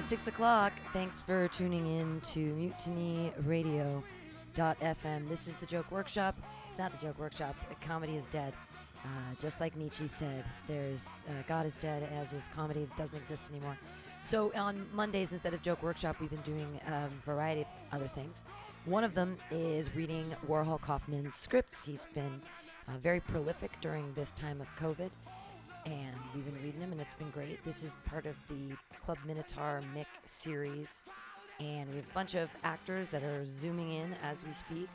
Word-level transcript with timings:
at 0.00 0.08
6 0.08 0.28
o'clock. 0.28 0.72
Thanks 0.94 1.20
for 1.20 1.46
tuning 1.48 1.84
in 1.84 2.22
to 2.22 2.38
Mutiny 2.38 3.34
Radio. 3.44 4.02
FM. 4.56 5.28
This 5.28 5.46
is 5.46 5.56
the 5.56 5.66
Joke 5.66 5.90
Workshop. 5.90 6.36
It's 6.68 6.78
not 6.78 6.90
the 6.92 7.06
Joke 7.06 7.18
Workshop. 7.18 7.54
Comedy 7.82 8.16
is 8.16 8.26
dead. 8.26 8.54
Uh, 9.04 9.08
just 9.38 9.60
like 9.60 9.76
Nietzsche 9.76 10.06
said, 10.06 10.44
there's 10.66 11.22
uh, 11.28 11.42
God 11.46 11.66
is 11.66 11.76
dead, 11.76 12.08
as 12.18 12.32
is 12.32 12.48
comedy 12.54 12.84
that 12.84 12.96
doesn't 12.96 13.16
exist 13.16 13.42
anymore. 13.50 13.76
So 14.22 14.52
on 14.54 14.86
Mondays, 14.92 15.32
instead 15.32 15.54
of 15.54 15.62
Joke 15.62 15.82
Workshop, 15.82 16.16
we've 16.20 16.30
been 16.30 16.40
doing 16.40 16.80
a 16.88 16.94
um, 16.94 17.10
variety 17.24 17.62
of 17.62 17.66
other 17.92 18.08
things. 18.08 18.44
One 18.86 19.04
of 19.04 19.14
them 19.14 19.36
is 19.50 19.94
reading 19.94 20.34
Warhol 20.48 20.80
Kaufman's 20.80 21.36
scripts. 21.36 21.84
He's 21.84 22.06
been 22.14 22.40
uh, 22.88 22.98
very 22.98 23.20
prolific 23.20 23.72
during 23.80 24.12
this 24.14 24.32
time 24.32 24.60
of 24.60 24.66
COVID, 24.76 25.10
and 25.86 26.14
we've 26.34 26.44
been 26.44 26.62
reading 26.62 26.80
them, 26.80 26.92
and 26.92 27.00
it's 27.00 27.14
been 27.14 27.30
great. 27.30 27.64
This 27.64 27.82
is 27.82 27.94
part 28.06 28.26
of 28.26 28.34
the 28.48 28.76
Club 29.00 29.18
Minotaur 29.26 29.82
Mick 29.94 30.06
series, 30.26 31.02
and 31.58 31.88
we 31.90 31.96
have 31.96 32.04
a 32.04 32.14
bunch 32.14 32.34
of 32.34 32.48
actors 32.64 33.08
that 33.08 33.22
are 33.22 33.44
zooming 33.44 33.92
in 33.92 34.14
as 34.22 34.44
we 34.44 34.52
speak. 34.52 34.88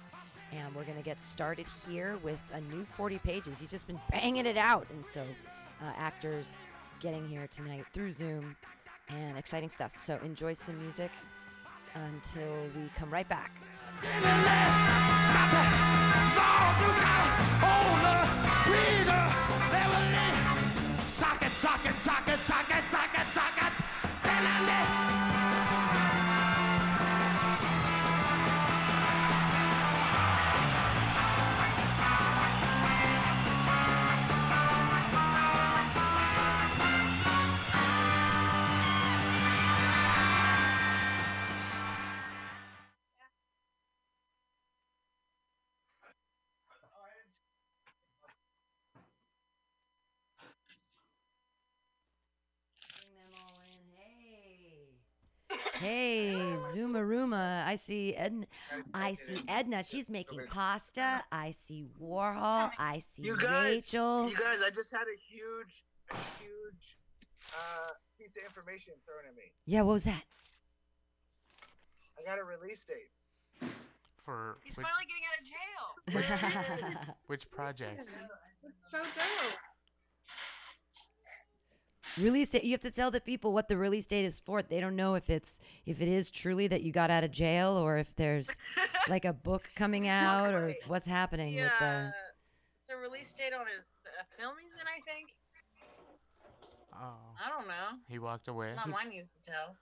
And 0.51 0.73
we're 0.75 0.83
going 0.83 0.97
to 0.97 1.03
get 1.03 1.19
started 1.19 1.65
here 1.87 2.17
with 2.23 2.39
a 2.53 2.61
new 2.61 2.85
40 2.85 3.17
pages. 3.19 3.59
He's 3.59 3.71
just 3.71 3.87
been 3.87 3.99
banging 4.11 4.45
it 4.45 4.57
out. 4.57 4.87
And 4.91 5.05
so, 5.05 5.21
uh, 5.81 5.91
actors 5.97 6.55
getting 7.01 7.27
here 7.27 7.47
tonight 7.47 7.83
through 7.91 8.11
Zoom 8.11 8.55
and 9.09 9.37
exciting 9.37 9.69
stuff. 9.69 9.93
So, 9.97 10.19
enjoy 10.23 10.53
some 10.53 10.79
music 10.79 11.11
until 11.95 12.53
we 12.75 12.89
come 12.95 13.11
right 13.11 13.27
back. 13.27 13.51
Zoomaruma. 56.75 57.65
I 57.65 57.75
see 57.75 58.15
Edna. 58.15 58.45
I 58.93 59.13
see 59.13 59.41
Edna. 59.47 59.83
She's 59.83 60.09
making 60.09 60.41
pasta. 60.49 61.23
I 61.31 61.51
see 61.51 61.85
Warhol. 62.01 62.71
I 62.77 63.01
see 63.13 63.23
you 63.23 63.37
guys, 63.37 63.87
Rachel. 63.93 64.29
You 64.29 64.35
guys, 64.35 64.59
I 64.65 64.69
just 64.69 64.91
had 64.91 65.03
a 65.03 65.17
huge, 65.29 65.83
a 66.11 66.15
huge 66.39 66.97
uh, 67.53 67.91
piece 68.17 68.35
of 68.35 68.43
information 68.43 68.93
thrown 69.05 69.29
at 69.29 69.35
me. 69.35 69.53
Yeah, 69.65 69.83
what 69.83 69.93
was 69.93 70.03
that? 70.03 70.23
I 72.19 72.29
got 72.29 72.39
a 72.39 72.43
release 72.43 72.83
date. 72.83 73.69
For 74.25 74.57
He's 74.63 74.75
which, 74.75 74.85
finally 74.85 75.05
getting 75.05 75.25
out 75.29 76.17
of 76.17 76.95
jail. 76.97 77.15
which 77.27 77.49
project? 77.51 78.09
so 78.79 78.97
dope. 78.97 79.59
Release 82.19 82.49
date. 82.49 82.63
You 82.63 82.71
have 82.71 82.81
to 82.81 82.91
tell 82.91 83.11
the 83.11 83.19
people 83.19 83.51
what 83.51 83.67
the 83.67 83.77
release 83.77 84.05
date 84.05 84.23
is 84.23 84.39
for. 84.39 84.61
They 84.61 84.79
don't 84.79 84.95
know 84.95 85.15
if 85.15 85.29
it's 85.29 85.59
if 85.85 86.01
it 86.01 86.07
is 86.07 86.31
truly 86.31 86.67
that 86.67 86.81
you 86.81 86.91
got 86.91 87.11
out 87.11 87.23
of 87.23 87.31
jail 87.31 87.71
or 87.71 87.97
if 87.97 88.15
there's 88.15 88.57
like 89.09 89.25
a 89.25 89.33
book 89.33 89.69
coming 89.75 90.07
out 90.07 90.53
or 90.53 90.73
what's 90.87 91.07
happening 91.07 91.55
yeah, 91.55 91.63
with 91.63 91.73
the. 91.79 92.13
It's 92.81 92.89
a 92.89 92.97
release 92.97 93.33
date 93.33 93.53
on 93.53 93.65
his 93.65 93.83
uh, 94.05 94.21
a 94.21 94.41
film 94.41 94.53
he's 94.61 94.73
in, 94.73 94.87
I 94.87 95.01
think. 95.11 95.29
Oh. 96.93 97.35
I 97.43 97.49
don't 97.49 97.67
know. 97.67 97.99
He 98.07 98.19
walked 98.19 98.47
away. 98.47 98.67
It's 98.67 98.77
not 98.77 98.89
mine 98.89 99.09
news 99.09 99.27
to 99.41 99.51
tell. 99.51 99.75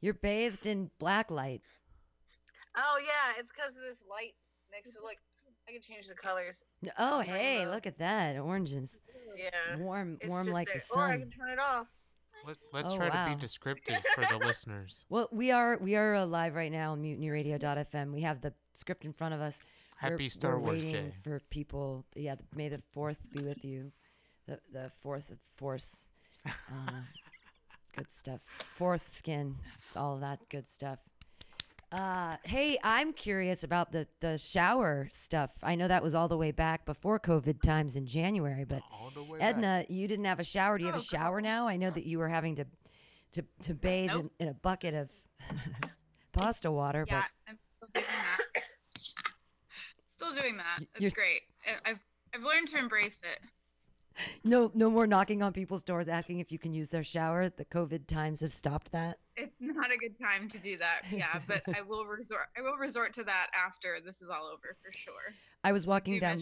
You're 0.00 0.14
bathed 0.14 0.66
in 0.66 0.90
black 0.98 1.30
light. 1.30 1.62
Oh 2.76 2.98
yeah, 2.98 3.38
it's 3.38 3.52
because 3.52 3.76
of 3.76 3.82
this 3.82 4.02
light 4.10 4.34
next 4.72 4.94
to 4.94 5.02
like 5.02 5.18
I 5.68 5.72
can 5.72 5.82
change 5.82 6.08
the 6.08 6.14
colors. 6.14 6.64
Oh, 6.98 7.20
hey, 7.20 7.66
look 7.66 7.86
at 7.86 7.98
that. 7.98 8.38
Oranges. 8.38 9.00
Yeah. 9.36 9.76
Warm, 9.78 10.18
warm 10.26 10.48
like 10.48 10.68
there. 10.68 10.76
the 10.76 10.80
sun. 10.82 11.10
Or 11.10 11.12
I 11.12 11.18
can 11.18 11.30
turn 11.30 11.50
it 11.50 11.58
off. 11.58 11.86
Let, 12.72 12.84
us 12.84 12.92
oh, 12.92 12.96
try 12.96 13.08
wow. 13.08 13.28
to 13.28 13.34
be 13.34 13.40
descriptive 13.40 14.02
for 14.14 14.26
the 14.30 14.44
listeners. 14.44 15.04
Well, 15.08 15.28
we 15.32 15.50
are 15.50 15.78
we 15.78 15.96
are 15.96 16.14
uh, 16.14 16.26
live 16.26 16.54
right 16.54 16.70
now 16.70 16.92
on 16.92 17.02
mutinyradio.fm. 17.02 18.12
We 18.12 18.20
have 18.20 18.42
the 18.42 18.52
script 18.74 19.04
in 19.04 19.12
front 19.12 19.32
of 19.34 19.40
us. 19.40 19.60
Happy 19.96 20.24
we're, 20.24 20.28
Star 20.28 20.58
we're 20.58 20.66
Wars 20.66 20.84
waiting 20.84 21.06
Day. 21.06 21.14
for 21.22 21.40
people. 21.50 22.04
Yeah, 22.14 22.34
may 22.54 22.68
the 22.68 22.82
fourth 22.92 23.18
be 23.30 23.42
with 23.42 23.64
you. 23.64 23.92
The 24.46 24.58
the 24.72 24.90
fourth 25.00 25.32
force. 25.56 26.04
Uh, 26.46 27.00
good 27.96 28.12
stuff. 28.12 28.40
Fourth 28.76 29.08
skin. 29.08 29.56
It's 29.88 29.96
all 29.96 30.18
that 30.18 30.40
good 30.50 30.68
stuff. 30.68 30.98
Uh, 31.94 32.36
hey, 32.42 32.76
I'm 32.82 33.12
curious 33.12 33.62
about 33.62 33.92
the 33.92 34.08
the 34.20 34.36
shower 34.36 35.06
stuff. 35.12 35.52
I 35.62 35.76
know 35.76 35.86
that 35.86 36.02
was 36.02 36.12
all 36.14 36.26
the 36.26 36.36
way 36.36 36.50
back 36.50 36.84
before 36.84 37.20
COVID 37.20 37.62
times 37.62 37.94
in 37.94 38.04
January, 38.06 38.64
but 38.64 38.82
Edna, 39.38 39.80
back. 39.82 39.90
you 39.90 40.08
didn't 40.08 40.24
have 40.24 40.40
a 40.40 40.44
shower. 40.44 40.76
Do 40.76 40.82
you 40.84 40.90
have 40.90 40.98
Oh, 41.00 41.02
a 41.02 41.04
shower 41.04 41.40
now? 41.40 41.68
I 41.68 41.76
know 41.76 41.90
that 41.90 42.04
you 42.04 42.18
were 42.18 42.28
having 42.28 42.56
to 42.56 42.66
to 43.34 43.42
to 43.62 43.74
bathe 43.74 44.08
Nope. 44.08 44.32
in, 44.40 44.46
in 44.46 44.50
a 44.50 44.54
bucket 44.54 44.94
of 44.94 45.10
pasta 46.32 46.70
water, 46.72 47.04
Yeah, 47.08 47.22
I'm 47.48 47.58
still 47.72 47.88
doing 47.94 48.06
that. 48.08 48.62
still 50.16 50.32
doing 50.32 50.56
that. 50.56 50.80
It's 50.94 51.00
you're- 51.00 51.10
great. 51.12 51.42
I've 51.86 52.00
I've 52.34 52.42
learned 52.42 52.66
to 52.68 52.78
embrace 52.78 53.22
it. 53.22 53.38
no 54.42 54.72
no 54.74 54.90
more 54.90 55.06
knocking 55.06 55.44
on 55.44 55.52
people's 55.52 55.84
doors 55.84 56.08
asking 56.08 56.40
if 56.40 56.50
you 56.50 56.58
can 56.58 56.74
use 56.74 56.88
their 56.88 57.04
shower. 57.04 57.50
The 57.50 57.64
COVID 57.64 58.08
times 58.08 58.40
have 58.40 58.52
stopped 58.52 58.90
that. 58.90 59.18
It's 59.36 59.54
not 59.60 59.92
a 59.92 59.96
good 59.96 60.18
time 60.18 60.48
to 60.48 60.58
do 60.58 60.76
that. 60.78 61.02
Yeah, 61.10 61.40
but 61.46 61.62
I 61.76 61.82
will 61.82 62.06
resort. 62.06 62.46
I 62.56 62.62
will 62.62 62.76
resort 62.76 63.12
to 63.14 63.24
that 63.24 63.48
after 63.54 63.98
this 64.04 64.22
is 64.22 64.28
all 64.28 64.46
over 64.46 64.76
for 64.82 64.92
sure. 64.96 65.34
I 65.62 65.72
was 65.72 65.86
walking 65.86 66.14
Do 66.14 66.20
down. 66.20 66.38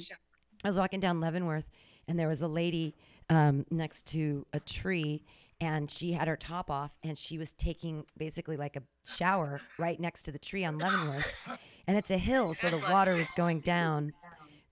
I 0.65 0.69
was 0.69 0.79
walking 0.79 1.01
down 1.01 1.21
Leavenworth, 1.21 1.67
and 2.09 2.19
there 2.19 2.29
was 2.29 2.43
a 2.43 2.49
lady 2.49 2.95
um, 3.31 3.65
next 3.71 4.07
to 4.09 4.47
a 4.53 4.61
tree, 4.61 5.25
and 5.61 5.91
she 5.91 6.13
had 6.13 6.29
her 6.29 6.37
top 6.37 6.71
off, 6.71 6.97
and 7.03 7.17
she 7.17 7.39
was 7.39 7.53
taking 7.55 8.05
basically 8.17 8.57
like 8.57 8.77
a 8.77 8.83
shower 9.07 9.61
right 9.79 9.99
next 9.99 10.25
to 10.25 10.33
the 10.33 10.39
tree 10.39 10.65
on 10.65 10.79
Leavenworth, 10.79 11.33
and 11.87 11.97
it's 11.97 12.11
a 12.11 12.19
hill, 12.19 12.55
so 12.55 12.71
the 12.71 12.79
water 12.79 13.15
was 13.15 13.31
going 13.37 13.61
down. 13.61 14.13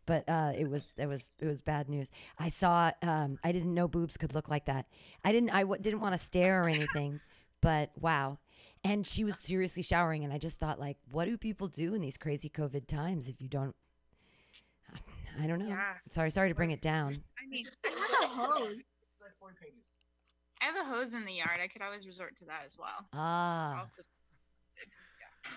But 0.06 0.28
uh, 0.28 0.53
it 0.56 0.69
was 0.69 0.92
it 0.97 1.06
was 1.06 1.30
it 1.38 1.47
was 1.47 1.60
bad 1.60 1.88
news. 1.88 2.10
I 2.38 2.48
saw. 2.48 2.91
Um, 3.00 3.38
I 3.44 3.53
didn't 3.53 3.72
know 3.75 3.86
boobs 3.86 4.16
could 4.16 4.34
look 4.34 4.48
like 4.48 4.64
that. 4.66 4.86
I 5.25 5.30
didn't. 5.30 5.50
I 5.50 5.60
w- 5.60 5.80
didn't 5.80 6.00
want 6.00 6.14
to 6.14 6.19
stare 6.19 6.64
or 6.64 6.69
anything. 6.69 7.20
But 7.60 7.91
wow. 8.00 8.38
And 8.82 9.06
she 9.06 9.25
was 9.25 9.38
seriously 9.38 9.82
showering, 9.82 10.25
and 10.25 10.32
I 10.32 10.38
just 10.38 10.59
thought, 10.59 10.81
like, 10.81 10.97
what 11.12 11.26
do 11.26 11.37
people 11.37 11.69
do 11.69 11.93
in 11.94 12.00
these 12.00 12.16
crazy 12.16 12.48
COVID 12.48 12.87
times 12.87 13.28
if 13.28 13.41
you 13.43 13.48
don't? 13.48 13.75
I 15.41 15.47
don't 15.47 15.59
know. 15.59 15.69
Yeah. 15.69 15.94
Sorry, 16.10 16.31
sorry 16.31 16.48
to 16.48 16.54
bring 16.54 16.71
it 16.71 16.81
down. 16.82 17.22
I 17.38 17.47
mean, 17.48 17.66
I 17.84 17.88
have 17.91 18.25
a 18.25 18.26
hose. 18.34 18.76
It's 18.78 19.21
like 19.22 19.37
40 19.38 19.54
pages. 19.60 19.75
I 20.60 20.65
have 20.66 20.76
a 20.76 20.84
hose 20.84 21.15
in 21.15 21.25
the 21.25 21.32
yard. 21.32 21.60
I 21.62 21.69
could 21.69 21.82
always 21.82 22.06
resort 22.06 22.37
to 22.38 22.44
that 22.47 22.62
as 22.66 22.78
well. 22.78 23.06
Ah, 23.12 23.81
Also, 23.81 24.03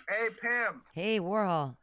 Hey, 0.10 0.30
Pam. 0.42 0.82
hey 0.94 1.20
Warhol. 1.20 1.76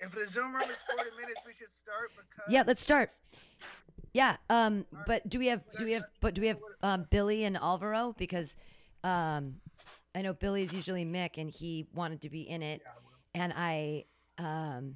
If 0.00 0.12
the 0.12 0.26
Zoom 0.26 0.52
room 0.54 0.62
is 0.62 0.78
40 0.94 1.10
minutes, 1.20 1.42
we 1.46 1.52
should 1.52 1.70
start 1.70 2.10
because. 2.16 2.50
Yeah, 2.52 2.64
let's 2.66 2.82
start. 2.82 3.10
Yeah. 4.12 4.36
Um. 4.50 4.86
But 5.06 5.28
do 5.28 5.38
we 5.38 5.46
have 5.48 5.60
do 5.76 5.84
we 5.84 5.92
have 5.92 6.04
but 6.20 6.34
do 6.34 6.40
we 6.40 6.48
have 6.48 6.58
um 6.82 7.06
Billy 7.10 7.44
and 7.44 7.56
Alvaro 7.56 8.14
because 8.18 8.56
um 9.04 9.56
I 10.14 10.22
know 10.22 10.32
Billy 10.34 10.62
is 10.62 10.72
usually 10.72 11.04
Mick 11.04 11.38
and 11.38 11.50
he 11.50 11.86
wanted 11.94 12.22
to 12.22 12.30
be 12.30 12.42
in 12.42 12.62
it 12.62 12.82
and 13.34 13.52
I 13.56 14.04
um 14.38 14.94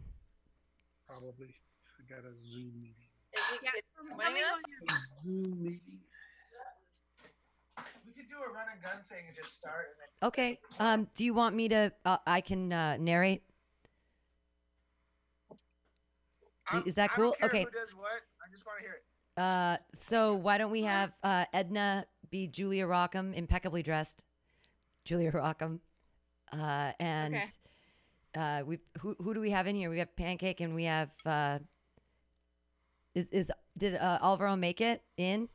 Probably. 1.07 1.55
I 1.99 2.03
got 2.15 2.25
a 2.25 2.33
Zoom 2.33 2.73
meeting. 2.81 2.95
Is 3.33 3.41
he 3.51 3.59
Yeah, 3.63 3.71
is 3.77 3.83
he 3.95 4.17
winning 4.17 4.19
let 4.19 4.33
me 4.35 4.41
us? 4.41 4.47
know 4.89 4.95
A 4.95 5.23
Zoom 5.23 5.63
meeting. 5.63 6.01
We 8.07 8.13
could 8.13 8.29
do 8.29 8.37
a 8.37 8.53
run 8.53 8.67
and 8.73 8.83
gun 8.83 9.05
thing 9.09 9.25
and 9.29 9.37
just 9.37 9.57
start. 9.57 9.87
And 9.91 10.01
then 10.01 10.29
okay. 10.29 10.59
Um. 10.81 11.09
Do 11.15 11.25
you 11.25 11.35
want 11.35 11.55
me 11.55 11.69
to? 11.69 11.93
Uh, 12.05 12.19
I 12.27 12.41
can 12.41 12.73
uh, 12.73 12.97
narrate. 12.99 13.43
Do- 16.73 16.83
is 16.87 16.95
that 16.97 17.11
I 17.13 17.17
cool? 17.17 17.25
don't 17.31 17.39
care 17.39 17.49
Okay. 17.49 17.65
Who 17.65 17.71
does 17.71 17.95
what? 17.95 18.23
I 18.45 18.51
just 18.51 18.67
want 18.67 18.79
to 18.79 18.85
hear 18.85 18.95
it. 18.95 19.05
Uh, 19.41 19.77
so 19.95 20.35
why 20.35 20.57
don't 20.59 20.71
we 20.71 20.83
have 20.83 21.13
uh, 21.23 21.45
Edna 21.53 22.07
be 22.31 22.47
Julia 22.47 22.87
Rockham, 22.87 23.33
impeccably 23.35 23.83
dressed, 23.83 24.25
Julia 25.05 25.31
Rockham, 25.35 25.81
uh, 26.53 26.93
and 27.01 27.35
Okay. 27.35 27.47
uh, 28.37 28.63
we 28.65 28.79
who 29.01 29.15
who 29.21 29.35
do 29.35 29.41
we 29.41 29.51
have 29.51 29.67
in 29.67 29.77
here? 29.77 29.91
We 29.91 29.99
have 29.99 30.15
Pancake 30.17 30.61
and 30.61 30.75
we 30.75 30.85
have 30.85 31.11
uh, 31.25 31.59
is 33.15 33.27
is 33.31 33.51
did 33.77 33.95
uh, 33.97 34.19
Alvaro 34.23 34.57
make 34.57 34.81
it 34.81 35.03
in? 35.17 35.49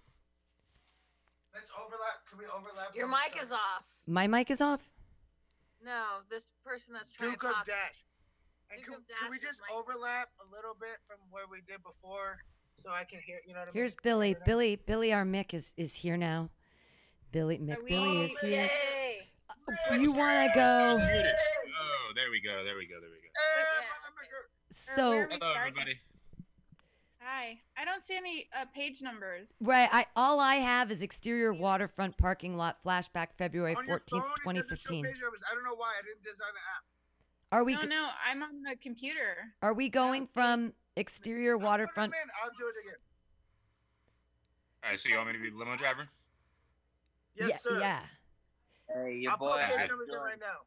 Let's 1.54 1.70
overlap 1.78 2.26
Can 2.30 2.40
we 2.40 2.46
overlap? 2.46 2.96
Your 2.96 3.08
mic 3.08 3.34
side? 3.36 3.44
is 3.44 3.52
off. 3.52 3.84
My 4.08 4.28
mic 4.28 4.50
is 4.50 4.62
off. 4.62 4.82
No, 5.84 6.20
this 6.30 6.52
person 6.64 6.94
that's 6.94 7.12
trying 7.12 7.32
Duke 7.32 7.42
to 7.42 7.48
of 7.48 7.54
talk. 7.56 7.66
Dash. 7.66 8.06
And 8.72 8.84
can, 8.86 8.94
of 8.94 9.00
can 9.20 9.30
we 9.30 9.38
just 9.38 9.62
overlap 9.74 10.30
a 10.40 10.56
little 10.56 10.76
bit 10.80 10.98
from 11.06 11.18
where 11.30 11.44
we 11.52 11.60
did 11.68 11.84
before, 11.84 12.38
so 12.82 12.90
I 12.90 13.04
can 13.04 13.20
hear? 13.26 13.40
You 13.46 13.54
know 13.54 13.60
what 13.60 13.64
I 13.64 13.72
mean? 13.72 13.74
Here's 13.76 13.96
Billy. 13.96 14.36
Billy. 14.46 14.78
Billy, 14.78 15.12
our 15.12 15.26
Mick 15.26 15.54
is 15.54 15.74
is 15.76 15.96
here 15.96 16.16
now. 16.18 16.50
Billy 17.32 17.58
Mick. 17.58 17.78
Are 17.78 17.84
we- 17.84 17.90
Billy 17.90 18.22
is 18.26 18.40
here. 18.40 18.70
Yay! 18.70 19.28
You 20.00 20.12
want 20.12 20.48
to 20.48 20.52
go? 20.56 20.98
Oh, 21.00 22.12
there 22.16 22.30
we 22.30 22.42
go. 22.42 22.64
There 22.64 22.76
we 22.76 22.86
go. 22.88 23.00
There 23.00 23.10
we 23.10 23.22
go. 23.22 23.28
Eh, 23.28 23.64
Yeah, 23.64 24.94
So 24.94 25.12
Hello, 25.30 25.52
everybody. 25.56 26.00
Hi. 27.22 27.60
I 27.78 27.86
don't 27.86 28.04
see 28.04 28.18
any 28.18 28.50
uh, 28.56 28.66
page 28.74 29.02
numbers. 29.02 29.54
right, 29.62 29.88
I 29.92 30.06
all 30.16 30.40
I 30.40 30.56
have 30.56 30.92
is 30.92 31.02
exterior 31.02 31.54
waterfront 31.54 32.18
parking 32.18 32.58
lot 32.58 32.78
flashback 32.84 33.28
February 33.38 33.76
On 33.76 33.88
your 33.88 34.00
fourteenth, 34.00 34.24
phone, 34.24 34.32
it 34.38 34.44
twenty 34.44 34.60
doesn't 34.60 34.78
show 34.78 34.82
fifteen. 34.82 35.06
page 35.06 35.20
numbers. 35.22 35.42
I 35.50 35.56
don't 35.56 35.64
know 35.64 35.76
why. 35.76 35.94
I 35.98 36.02
didn't 36.06 36.24
design 36.24 36.48
the 36.54 36.60
app. 36.76 36.84
Are 37.58 37.64
we 37.64 37.74
no, 37.76 37.82
go- 37.82 37.88
no, 37.88 38.10
I'm 38.28 38.44
on 38.44 38.62
the 38.64 38.76
computer. 38.78 39.54
are 39.62 39.74
we 39.74 39.88
going 39.90 40.26
see- 40.26 40.34
from 40.34 40.74
exterior 40.98 41.54
I'll 41.54 41.60
put 41.60 41.64
'em 41.64 41.70
waterfront? 41.72 42.14
in. 42.14 42.30
I'll 42.44 42.50
do 42.58 42.68
it 42.68 42.76
again. 42.86 43.00
All 44.84 44.90
right, 44.90 45.00
so 45.00 45.10
you 45.10 45.16
want 45.16 45.28
me 45.28 45.34
to 45.34 45.40
be 45.40 45.50
the 45.52 45.58
limo 45.58 45.78
driver? 45.78 46.08
Yes, 47.36 47.50
yeah, 47.52 47.58
sir. 47.58 47.80
yeah. 47.80 48.00
Hey, 48.94 49.16
your 49.22 49.32
I'll 49.32 49.38
boy. 49.38 49.52
put 49.52 49.62
how 49.62 49.68
page 49.78 49.82
you 49.84 49.88
numbers 49.90 50.08
in 50.10 50.14
doing? 50.14 50.24
right 50.24 50.40
now. 50.40 50.58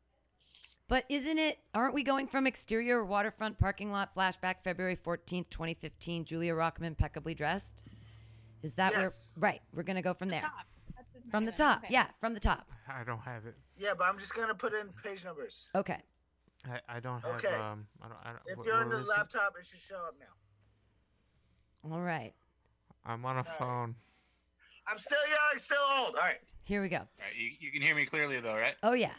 But 0.88 1.04
isn't 1.08 1.38
it? 1.38 1.58
Aren't 1.74 1.94
we 1.94 2.02
going 2.02 2.26
from 2.26 2.46
exterior 2.46 3.04
waterfront 3.04 3.58
parking 3.58 3.90
lot 3.90 4.14
flashback 4.14 4.56
February 4.62 4.94
fourteenth, 4.96 5.50
twenty 5.50 5.74
fifteen? 5.74 6.24
Julia 6.24 6.54
Rockham 6.54 6.84
impeccably 6.84 7.34
dressed. 7.34 7.84
Is 8.62 8.74
that 8.74 8.92
Yes. 8.92 9.32
where? 9.36 9.50
Right, 9.50 9.62
we're 9.72 9.82
gonna 9.82 10.02
go 10.02 10.14
from 10.14 10.28
The 10.28 10.32
there. 10.36 10.40
top. 10.42 10.66
The 10.96 11.30
From 11.30 11.44
the 11.46 11.50
main 11.52 11.56
top, 11.58 11.78
event. 11.78 11.92
yeah, 11.92 12.06
from 12.20 12.34
the 12.34 12.40
top. 12.40 12.70
I 12.88 13.02
don't 13.04 13.20
have 13.20 13.46
it. 13.46 13.56
Yeah, 13.76 13.94
but 13.94 14.04
I'm 14.04 14.18
just 14.18 14.34
gonna 14.34 14.54
put 14.54 14.72
in 14.74 14.88
page 15.02 15.24
numbers. 15.24 15.68
Okay. 15.74 16.00
I, 16.66 16.80
I 16.96 17.00
don't 17.00 17.20
have. 17.22 17.34
Okay. 17.44 17.54
Um. 17.54 17.86
I 18.02 18.08
don't. 18.08 18.18
I 18.24 18.30
don't 18.32 18.40
If 18.46 18.58
wh- 18.58 18.66
you're 18.66 18.76
on 18.76 18.88
the 18.88 18.96
is 18.98 19.04
it? 19.04 19.08
laptop, 19.08 19.56
it 19.58 19.66
should 19.66 19.80
show 19.80 19.96
up 19.96 20.14
now. 20.18 21.92
All 21.92 22.00
right. 22.00 22.32
I'm 23.04 23.24
on 23.26 23.38
a 23.38 23.44
Sorry. 23.44 23.56
phone. 23.58 23.94
I'm 24.86 24.98
still 24.98 25.18
young, 25.28 25.38
I'm 25.52 25.58
still 25.58 25.78
old. 25.98 26.14
All 26.16 26.22
right. 26.22 26.40
Here 26.64 26.80
we 26.80 26.88
go. 26.88 26.96
All 26.96 27.04
right, 27.20 27.36
you, 27.36 27.50
you 27.60 27.70
can 27.70 27.82
hear 27.82 27.94
me 27.94 28.06
clearly 28.06 28.40
though, 28.40 28.54
right? 28.54 28.74
Oh 28.82 28.92
yeah. 28.92 29.12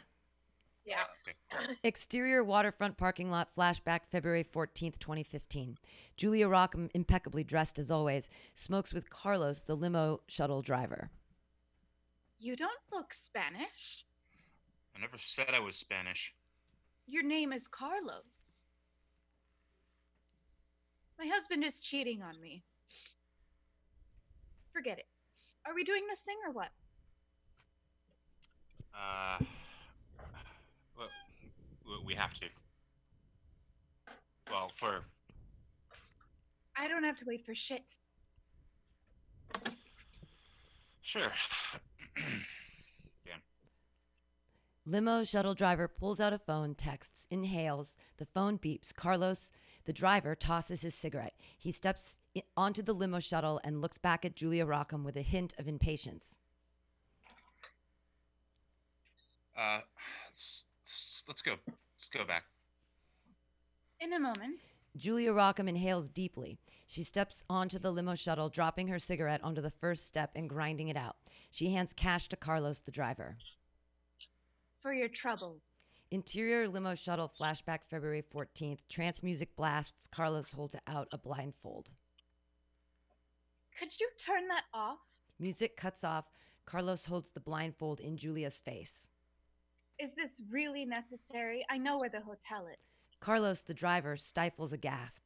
Yeah. 0.86 0.98
Oh, 1.00 1.58
okay. 1.58 1.76
Exterior 1.84 2.44
waterfront 2.44 2.98
parking 2.98 3.32
lot 3.32 3.50
flashback 3.56 4.02
February 4.08 4.44
14th, 4.44 5.00
2015. 5.00 5.78
Julia 6.16 6.48
Rockham, 6.48 6.90
impeccably 6.94 7.44
dressed 7.44 7.80
as 7.80 7.90
always, 7.90 8.30
smokes 8.54 8.94
with 8.94 9.10
Carlos, 9.10 9.62
the 9.62 9.76
limo 9.76 10.22
shuttle 10.28 10.62
driver. 10.62 11.10
You 12.40 12.56
don't 12.56 12.72
look 12.92 13.14
Spanish. 13.14 14.06
I 14.96 15.02
never 15.02 15.18
said 15.18 15.50
I 15.54 15.60
was 15.60 15.76
Spanish. 15.76 16.34
Your 17.08 17.24
name 17.24 17.52
is 17.52 17.68
Carlos. 17.68 18.66
My 21.18 21.26
husband 21.28 21.64
is 21.64 21.80
cheating 21.80 22.22
on 22.22 22.40
me. 22.40 22.64
Forget 24.74 25.00
it. 25.00 25.08
Are 25.66 25.74
we 25.74 25.84
doing 25.84 26.04
this 26.08 26.20
thing 26.20 26.38
or 26.46 26.52
what? 26.52 26.70
Uh, 28.96 29.38
well, 30.98 31.10
we 32.06 32.14
have 32.16 32.34
to. 32.36 32.46
Well, 34.50 34.72
for 34.74 35.02
I 36.78 36.88
don't 36.88 37.04
have 37.04 37.16
to 37.18 37.26
wait 37.28 37.46
for 37.46 37.56
shit. 37.56 37.98
sure. 41.02 41.32
Limo 44.88 45.24
shuttle 45.24 45.56
driver 45.56 45.88
pulls 45.88 46.20
out 46.20 46.32
a 46.32 46.38
phone, 46.38 46.76
texts, 46.76 47.26
inhales. 47.32 47.98
The 48.18 48.26
phone 48.26 48.60
beeps. 48.60 48.94
Carlos, 48.94 49.52
the 49.86 49.94
driver, 49.94 50.36
tosses 50.36 50.84
his 50.84 50.94
cigarette. 50.94 51.34
He 51.58 51.72
steps 51.72 52.18
onto 52.56 52.84
the 52.84 52.94
limo 52.94 53.20
shuttle 53.20 53.60
and 53.64 53.82
looks 53.82 53.98
back 53.98 54.26
at 54.26 54.36
Julia 54.36 54.64
Rockham 54.64 55.04
with 55.04 55.18
a 55.18 55.24
hint 55.24 55.56
of 55.58 55.68
impatience. 55.68 56.38
Uh, 59.58 59.80
let's, 60.32 60.66
let's- 60.84 61.24
let's 61.28 61.42
go. 61.42 61.56
Let's 61.68 62.08
go 62.12 62.26
back. 62.26 62.44
In 64.00 64.14
a 64.14 64.20
moment. 64.20 64.66
Julia 64.98 65.32
Rockham 65.34 65.68
inhales 65.68 66.08
deeply. 66.08 66.58
She 66.88 67.04
steps 67.04 67.44
onto 67.50 67.80
the 67.80 67.92
limo 67.92 68.16
shuttle, 68.16 68.50
dropping 68.50 68.88
her 68.88 69.00
cigarette 69.00 69.44
onto 69.44 69.62
the 69.62 69.70
first 69.70 70.06
step 70.06 70.32
and 70.36 70.48
grinding 70.50 70.88
it 70.88 70.96
out. 70.96 71.18
She 71.52 71.72
hands 71.72 71.94
cash 71.94 72.28
to 72.30 72.38
Carlos, 72.38 72.80
the 72.80 72.92
driver. 72.92 73.38
For 74.80 74.94
your 74.94 75.10
trouble. 75.10 75.58
Interior 76.12 76.68
limo 76.70 76.96
shuttle 76.96 77.28
flashback 77.30 77.80
February 77.90 78.24
14th. 78.34 78.80
Trance 78.88 79.22
music 79.24 79.56
blasts. 79.58 80.08
Carlos 80.08 80.52
holds 80.52 80.76
out 80.88 81.08
a 81.12 81.18
blindfold. 81.18 81.92
Could 83.78 84.00
you 84.00 84.08
turn 84.18 84.48
that 84.48 84.64
off? 84.74 85.22
Music 85.40 85.76
cuts 85.76 86.04
off. 86.06 86.32
Carlos 86.66 87.06
holds 87.06 87.32
the 87.32 87.40
blindfold 87.42 88.00
in 88.00 88.16
Julia's 88.16 88.60
face. 88.60 89.10
Is 90.00 90.12
this 90.16 90.42
really 90.52 90.86
necessary? 90.86 91.66
I 91.70 91.78
know 91.78 92.00
where 92.00 92.10
the 92.10 92.20
hotel 92.20 92.68
is. 92.68 93.06
Carlos, 93.20 93.62
the 93.62 93.74
driver, 93.74 94.18
stifles 94.18 94.74
a 94.74 94.78
gasp. 94.78 95.24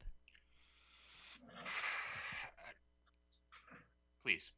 Please. 4.24 4.52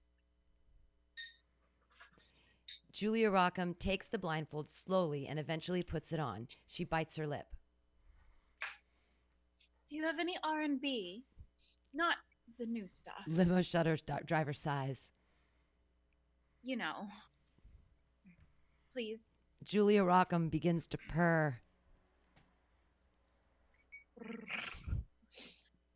Julia 2.92 3.32
Rockham 3.32 3.74
takes 3.80 4.10
the 4.10 4.20
blindfold 4.20 4.70
slowly 4.70 5.28
and 5.28 5.40
eventually 5.40 5.82
puts 5.82 6.12
it 6.12 6.20
on. 6.20 6.48
She 6.68 6.84
bites 6.84 7.16
her 7.16 7.26
lip. 7.26 7.48
Do 9.88 9.96
you 9.96 10.04
have 10.04 10.20
any 10.20 10.36
R&B? 10.44 11.24
Not 11.94 12.18
the 12.60 12.66
new 12.68 12.86
stuff. 12.86 13.24
Limo 13.28 13.62
shutter 13.62 13.98
driver 14.26 14.54
sighs. 14.54 15.10
you 16.64 16.76
know. 16.76 17.08
Please. 18.92 19.38
Julia 19.64 20.04
Rockham 20.04 20.50
begins 20.50 20.88
to 20.88 20.98
purr. 20.98 21.60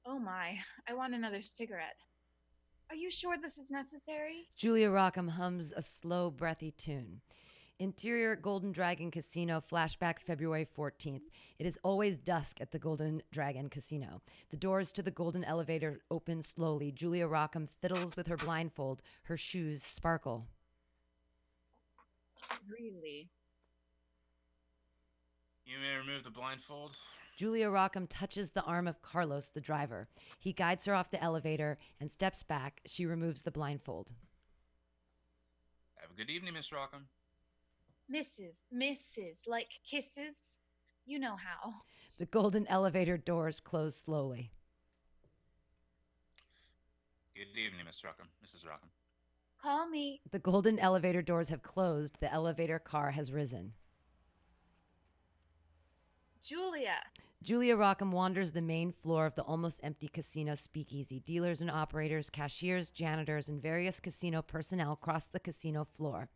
Oh 0.06 0.19
my, 0.19 0.57
I 0.88 0.94
want 0.94 1.15
another 1.15 1.41
cigarette. 1.41 1.97
Are 2.89 2.95
you 2.95 3.09
sure 3.09 3.35
this 3.38 3.57
is 3.57 3.71
necessary? 3.71 4.47
Julia 4.56 4.89
Rockham 4.89 5.27
hums 5.27 5.73
a 5.75 5.81
slow, 5.81 6.29
breathy 6.29 6.72
tune. 6.72 7.22
Interior 7.79 8.38
Golden 8.38 8.72
Dragon 8.72 9.12
Casino 9.12 9.60
flashback 9.60 10.19
February 10.19 10.65
14th. 10.65 11.24
It 11.60 11.65
is 11.65 11.77
always 11.84 12.17
dusk 12.17 12.62
at 12.62 12.72
the 12.72 12.79
Golden 12.79 13.22
Dragon 13.31 13.67
Casino. 13.67 14.22
The 14.50 14.57
doors 14.57 14.93
to 14.93 15.01
the 15.01 15.12
golden 15.12 15.43
elevator 15.43 16.00
open 16.10 16.41
slowly. 16.41 16.93
Julia 16.93 17.27
Rockham 17.27 17.67
fiddles 17.67 18.15
with 18.15 18.27
her 18.27 18.38
blindfold. 18.38 19.01
Her 19.24 19.36
shoes 19.36 19.84
sparkle. 19.84 20.48
Really? 22.69 23.29
You 25.65 25.77
may 25.79 25.95
remove 25.95 26.24
the 26.24 26.29
blindfold. 26.29 26.95
Julia 27.36 27.69
Rockham 27.69 28.07
touches 28.07 28.51
the 28.51 28.63
arm 28.63 28.88
of 28.88 29.01
Carlos, 29.01 29.50
the 29.50 29.60
driver. 29.60 30.07
He 30.39 30.53
guides 30.53 30.86
her 30.86 30.93
off 30.93 31.12
the 31.12 31.22
elevator 31.22 31.77
and 32.00 32.10
steps 32.10 32.43
back. 32.43 32.81
She 32.86 33.05
removes 33.05 33.41
the 33.41 33.51
blindfold. 33.51 34.13
Have 35.95 36.12
a 36.12 36.13
good 36.13 36.29
evening, 36.29 36.53
Miss 36.53 36.72
Rockham. 36.72 37.07
Mrs. 38.13 38.63
Mrs. 38.74 39.48
Like 39.48 39.72
kisses? 39.84 40.60
You 41.05 41.19
know 41.19 41.36
how. 41.36 41.74
The 42.19 42.25
golden 42.27 42.67
elevator 42.67 43.17
doors 43.17 43.60
close 43.60 43.95
slowly. 43.95 44.51
Good 47.36 47.60
evening, 47.60 47.86
Miss 47.86 48.01
Rockham. 48.05 48.27
Mrs. 48.45 48.65
Rockham. 48.65 48.89
Call 49.62 49.89
me. 49.89 50.22
The 50.31 50.39
golden 50.39 50.79
elevator 50.79 51.22
doors 51.22 51.50
have 51.50 51.63
closed. 51.63 52.17
The 52.22 52.31
elevator 52.31 52.79
car 52.79 53.12
has 53.12 53.31
risen. 53.31 53.74
Julia. 56.45 56.97
Julia 57.41 57.75
Rockham 57.75 58.11
wanders 58.11 58.51
the 58.51 58.61
main 58.61 58.91
floor 58.91 59.25
of 59.25 59.33
the 59.33 59.41
almost 59.41 59.79
empty 59.83 60.07
casino 60.07 60.53
speakeasy. 60.53 61.19
Dealers 61.19 61.61
and 61.61 61.71
operators, 61.71 62.29
cashiers, 62.29 62.91
janitors, 62.91 63.49
and 63.49 63.59
various 63.59 63.99
casino 63.99 64.43
personnel 64.43 64.95
cross 64.95 65.27
the 65.27 65.39
casino 65.39 65.83
floor, 65.83 66.29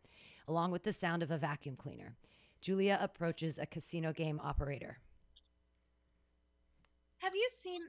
along 0.48 0.72
with 0.72 0.82
the 0.82 0.92
sound 0.92 1.22
of 1.22 1.30
a 1.30 1.38
vacuum 1.38 1.76
cleaner. 1.76 2.16
Julia 2.60 2.98
approaches 3.00 3.58
a 3.58 3.66
casino 3.66 4.12
game 4.12 4.40
operator. 4.42 4.98
Have 7.18 7.34
you 7.36 7.46
seen. 7.48 7.82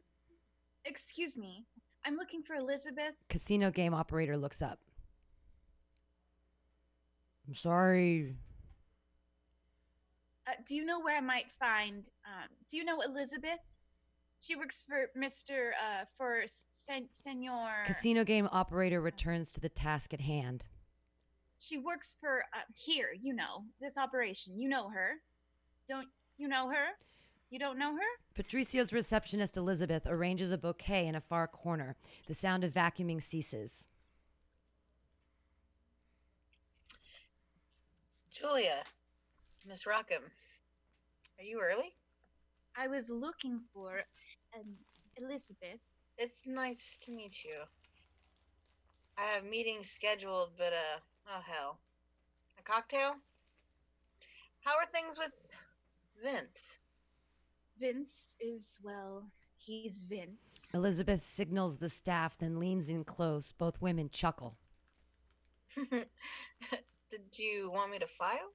Excuse 0.85 1.39
me. 1.39 1.65
I'm 2.05 2.15
looking 2.15 2.43
for 2.43 2.55
Elizabeth. 2.55 3.13
Casino 3.29 3.71
game 3.71 3.95
operator 3.95 4.37
looks 4.37 4.61
up. 4.61 4.79
I'm 7.47 7.55
sorry. 7.55 8.35
Uh, 10.51 10.55
do 10.65 10.75
you 10.75 10.85
know 10.85 10.99
where 10.99 11.15
I 11.15 11.21
might 11.21 11.51
find. 11.51 12.09
Um, 12.25 12.49
do 12.69 12.77
you 12.77 12.83
know 12.83 13.01
Elizabeth? 13.01 13.59
She 14.41 14.55
works 14.55 14.83
for 14.87 15.09
Mr. 15.17 15.69
Uh, 15.79 16.05
for 16.17 16.41
Sen- 16.47 17.07
Senor. 17.11 17.83
Casino 17.85 18.23
game 18.23 18.49
operator 18.51 18.99
returns 18.99 19.53
to 19.53 19.61
the 19.61 19.69
task 19.69 20.13
at 20.13 20.21
hand. 20.21 20.65
She 21.59 21.77
works 21.77 22.17
for 22.19 22.43
uh, 22.55 22.61
here, 22.75 23.09
you 23.19 23.33
know, 23.33 23.63
this 23.79 23.97
operation. 23.97 24.57
You 24.57 24.67
know 24.67 24.89
her. 24.89 25.21
Don't 25.87 26.07
you 26.37 26.47
know 26.47 26.69
her? 26.69 26.87
You 27.51 27.59
don't 27.59 27.77
know 27.77 27.93
her? 27.93 28.01
Patricio's 28.33 28.91
receptionist 28.91 29.57
Elizabeth 29.57 30.07
arranges 30.07 30.51
a 30.51 30.57
bouquet 30.57 31.05
in 31.05 31.15
a 31.15 31.21
far 31.21 31.47
corner. 31.47 31.95
The 32.27 32.33
sound 32.33 32.63
of 32.63 32.73
vacuuming 32.73 33.21
ceases. 33.21 33.89
Julia, 38.31 38.83
Miss 39.67 39.85
Rockham, 39.85 40.23
are 41.41 41.43
you 41.43 41.59
early? 41.59 41.91
I 42.77 42.87
was 42.87 43.09
looking 43.09 43.59
for 43.73 44.01
um, 44.55 44.75
Elizabeth. 45.17 45.79
It's 46.19 46.41
nice 46.45 46.99
to 47.05 47.11
meet 47.11 47.43
you. 47.43 47.55
I 49.17 49.23
have 49.23 49.43
meetings 49.43 49.89
scheduled, 49.89 50.51
but 50.55 50.71
uh, 50.73 50.99
oh 51.29 51.41
hell. 51.43 51.79
A 52.59 52.61
cocktail? 52.61 53.15
How 54.63 54.73
are 54.77 54.85
things 54.91 55.17
with 55.17 55.33
Vince? 56.23 56.77
Vince 57.79 58.35
is 58.39 58.79
well, 58.83 59.25
he's 59.57 60.05
Vince. 60.07 60.69
Elizabeth 60.75 61.23
signals 61.23 61.79
the 61.79 61.89
staff, 61.89 62.37
then 62.37 62.59
leans 62.59 62.87
in 62.87 63.03
close. 63.03 63.51
Both 63.51 63.81
women 63.81 64.11
chuckle. 64.11 64.57
Did 65.89 66.03
you 67.33 67.71
want 67.73 67.89
me 67.89 67.97
to 67.97 68.07
file? 68.07 68.51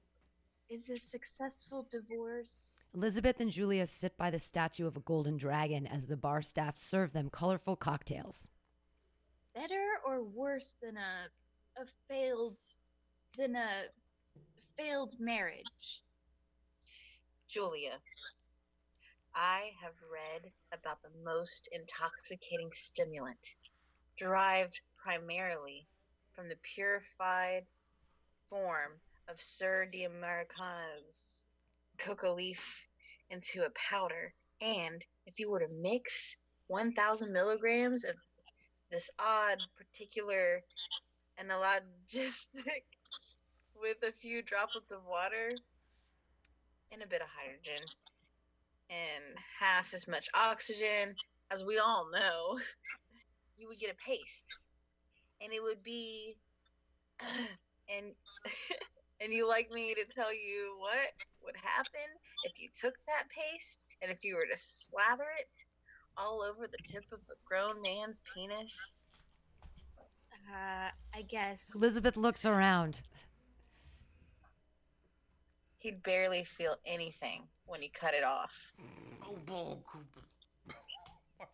Is 0.69 0.89
a 0.89 0.97
successful 0.97 1.87
divorce. 1.89 2.91
Elizabeth 2.93 3.39
and 3.39 3.49
Julia 3.49 3.87
sit 3.87 4.17
by 4.17 4.29
the 4.29 4.39
statue 4.39 4.85
of 4.85 4.97
a 4.97 5.01
golden 5.01 5.37
dragon 5.37 5.87
as 5.87 6.07
the 6.07 6.17
bar 6.17 6.41
staff 6.41 6.77
serve 6.77 7.13
them 7.13 7.29
colorful 7.29 7.77
cocktails. 7.77 8.49
better 9.55 9.87
or 10.05 10.23
worse 10.23 10.75
than 10.81 10.97
a 10.97 11.29
a 11.81 11.85
failed 12.09 12.59
than 13.37 13.55
a 13.55 13.85
failed 14.75 15.13
marriage? 15.19 16.03
Julia, 17.47 17.99
I 19.33 19.71
have 19.81 19.93
read 20.11 20.51
about 20.73 21.01
the 21.01 21.23
most 21.23 21.69
intoxicating 21.71 22.71
stimulant 22.73 23.55
derived 24.17 24.81
primarily 25.01 25.87
from 26.35 26.49
the 26.49 26.57
purified 26.75 27.65
form 28.49 28.99
of 29.27 29.41
Sir 29.41 29.85
de 29.91 30.05
Americana's 30.05 31.45
coca 31.97 32.29
leaf 32.29 32.87
into 33.29 33.63
a 33.63 33.71
powder. 33.71 34.33
And 34.61 35.03
if 35.25 35.39
you 35.39 35.49
were 35.51 35.59
to 35.59 35.67
mix 35.81 36.37
1,000 36.67 37.31
milligrams 37.31 38.03
of 38.03 38.15
this 38.91 39.09
odd 39.19 39.57
particular 39.77 40.63
analgesic 41.39 42.47
with 43.81 43.97
a 44.03 44.11
few 44.13 44.41
droplets 44.41 44.91
of 44.91 45.05
water 45.05 45.51
and 46.91 47.01
a 47.01 47.07
bit 47.07 47.21
of 47.21 47.27
hydrogen 47.27 47.85
and 48.89 49.23
half 49.59 49.93
as 49.93 50.07
much 50.07 50.29
oxygen 50.33 51.15
as 51.51 51.63
we 51.63 51.77
all 51.77 52.09
know, 52.11 52.59
you 53.57 53.67
would 53.67 53.79
get 53.79 53.91
a 53.91 53.95
paste. 53.95 54.57
And 55.41 55.53
it 55.53 55.61
would 55.61 55.83
be 55.83 56.37
and 57.89 58.13
and 59.21 59.33
you 59.33 59.47
like 59.47 59.71
me 59.73 59.95
to 59.95 60.05
tell 60.13 60.33
you 60.33 60.75
what 60.79 61.25
would 61.43 61.55
happen 61.61 62.07
if 62.43 62.59
you 62.59 62.69
took 62.79 62.93
that 63.07 63.23
paste 63.29 63.85
and 64.01 64.11
if 64.11 64.23
you 64.23 64.35
were 64.35 64.45
to 64.51 64.57
slather 64.57 65.27
it 65.39 65.49
all 66.17 66.41
over 66.41 66.67
the 66.67 66.77
tip 66.83 67.05
of 67.11 67.19
a 67.29 67.35
grown 67.45 67.81
man's 67.81 68.21
penis? 68.33 68.95
Uh, 70.49 70.89
I 71.13 71.21
guess. 71.23 71.73
Elizabeth 71.75 72.15
looks 72.15 72.45
around. 72.45 73.01
He'd 75.79 76.01
barely 76.03 76.43
feel 76.43 76.77
anything 76.85 77.43
when 77.65 77.81
he 77.81 77.89
cut 77.89 78.13
it 78.13 78.23
off. 78.23 78.73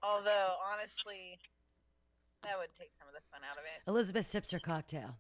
Although, 0.02 0.54
honestly, 0.72 1.40
that 2.44 2.58
would 2.58 2.70
take 2.78 2.92
some 2.98 3.08
of 3.08 3.14
the 3.14 3.22
fun 3.32 3.42
out 3.50 3.58
of 3.58 3.64
it. 3.64 3.90
Elizabeth 3.90 4.26
sips 4.26 4.52
her 4.52 4.60
cocktail. 4.60 5.18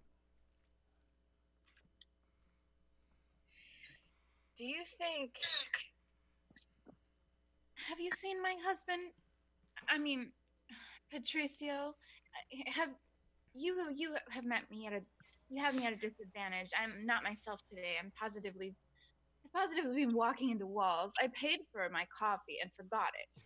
Do 4.57 4.65
you 4.65 4.83
think 4.97 5.33
Have 7.87 7.99
you 7.99 8.11
seen 8.11 8.41
my 8.41 8.53
husband? 8.65 9.01
I 9.89 9.97
mean, 9.97 10.31
Patricio. 11.11 11.95
Have 12.67 12.89
you 13.53 13.89
you 13.93 14.15
have 14.29 14.45
met 14.45 14.69
me 14.69 14.87
at 14.87 14.93
a 14.93 15.01
you 15.49 15.61
have 15.61 15.75
me 15.75 15.85
at 15.85 15.93
a 15.93 15.97
disadvantage. 15.97 16.69
I'm 16.79 17.05
not 17.05 17.23
myself 17.23 17.61
today. 17.65 17.95
I'm 18.01 18.11
positively 18.19 18.75
I've 19.45 19.53
positively 19.53 20.05
been 20.05 20.15
walking 20.15 20.51
into 20.51 20.65
walls. 20.65 21.13
I 21.21 21.27
paid 21.27 21.59
for 21.71 21.89
my 21.89 22.05
coffee 22.17 22.57
and 22.61 22.71
forgot 22.73 23.09
it. 23.15 23.41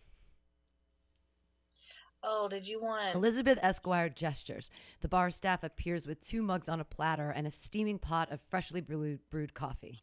Oh, 2.22 2.48
did 2.48 2.66
you 2.66 2.80
want 2.82 3.14
Elizabeth 3.14 3.58
Esquire 3.62 4.08
gestures. 4.08 4.70
The 5.00 5.08
bar 5.08 5.30
staff 5.30 5.62
appears 5.62 6.06
with 6.06 6.20
two 6.20 6.42
mugs 6.42 6.68
on 6.68 6.80
a 6.80 6.84
platter 6.84 7.30
and 7.30 7.46
a 7.46 7.50
steaming 7.50 7.98
pot 7.98 8.32
of 8.32 8.40
freshly 8.50 8.80
brewed, 8.80 9.20
brewed 9.30 9.54
coffee. 9.54 10.02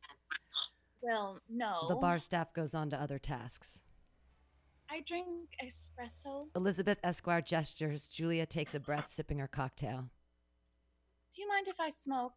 Well, 1.05 1.39
no. 1.47 1.87
The 1.87 1.95
bar 1.95 2.17
staff 2.17 2.51
goes 2.51 2.73
on 2.73 2.89
to 2.89 2.99
other 2.99 3.19
tasks. 3.19 3.83
I 4.89 5.01
drink 5.05 5.27
espresso. 5.63 6.47
Elizabeth 6.55 6.97
Esquire 7.03 7.41
gestures. 7.41 8.07
Julia 8.07 8.47
takes 8.47 8.73
a 8.73 8.79
breath, 8.79 9.09
sipping 9.09 9.37
her 9.37 9.47
cocktail. 9.47 10.09
Do 11.35 11.41
you 11.41 11.47
mind 11.47 11.67
if 11.67 11.79
I 11.79 11.91
smoke? 11.91 12.33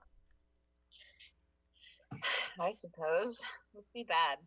I 2.61 2.73
suppose. 2.73 3.41
Let's 3.75 3.91
be 3.91 4.05
bad. 4.05 4.39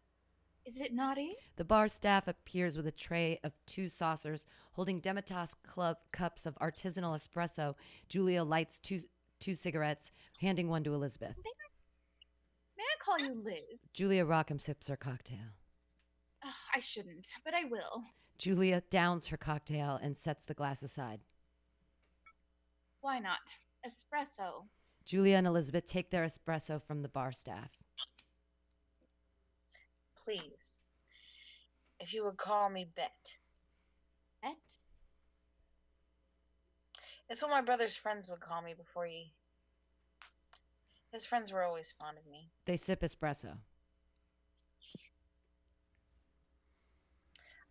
Is 0.67 0.79
it 0.79 0.93
naughty? 0.93 1.33
The 1.55 1.65
bar 1.65 1.87
staff 1.87 2.27
appears 2.27 2.77
with 2.77 2.85
a 2.85 2.91
tray 2.91 3.39
of 3.43 3.57
two 3.65 3.89
saucers 3.89 4.45
holding 4.73 5.01
demitasse 5.01 5.55
club 5.65 5.97
cups 6.11 6.45
of 6.45 6.53
artisanal 6.59 7.15
espresso. 7.17 7.73
Julia 8.07 8.43
lights 8.43 8.77
two 8.77 9.01
two 9.39 9.55
cigarettes, 9.55 10.11
handing 10.39 10.69
one 10.69 10.83
to 10.83 10.93
Elizabeth. 10.93 11.35
May 11.43 11.49
I 11.49 11.60
call 13.03 13.19
you 13.19 13.41
Liz? 13.43 13.63
Julia 13.93 14.25
Rockham 14.25 14.59
sips 14.59 14.87
her 14.87 14.95
cocktail. 14.95 15.55
Ugh, 16.45 16.53
I 16.75 16.79
shouldn't, 16.79 17.27
but 17.43 17.53
I 17.53 17.65
will. 17.65 18.03
Julia 18.37 18.81
downs 18.89 19.27
her 19.27 19.37
cocktail 19.37 19.99
and 20.01 20.17
sets 20.17 20.45
the 20.45 20.53
glass 20.53 20.81
aside. 20.81 21.19
Why 23.01 23.19
not? 23.19 23.39
Espresso. 23.85 24.65
Julia 25.05 25.37
and 25.37 25.47
Elizabeth 25.47 25.85
take 25.85 26.09
their 26.11 26.25
espresso 26.25 26.81
from 26.81 27.01
the 27.01 27.09
bar 27.09 27.31
staff. 27.31 27.71
Please. 30.23 30.81
If 31.99 32.13
you 32.13 32.23
would 32.25 32.37
call 32.37 32.69
me 32.69 32.87
Bet. 32.95 33.11
Bet? 34.41 34.55
It's 37.29 37.41
what 37.41 37.51
my 37.51 37.61
brother's 37.61 37.95
friends 37.95 38.27
would 38.27 38.39
call 38.39 38.61
me 38.61 38.73
before 38.73 39.05
he. 39.05 39.31
His 41.11 41.25
friends 41.25 41.51
were 41.51 41.63
always 41.63 41.93
fond 41.99 42.17
of 42.17 42.25
me. 42.31 42.49
They 42.65 42.77
sip 42.77 43.01
espresso. 43.01 43.57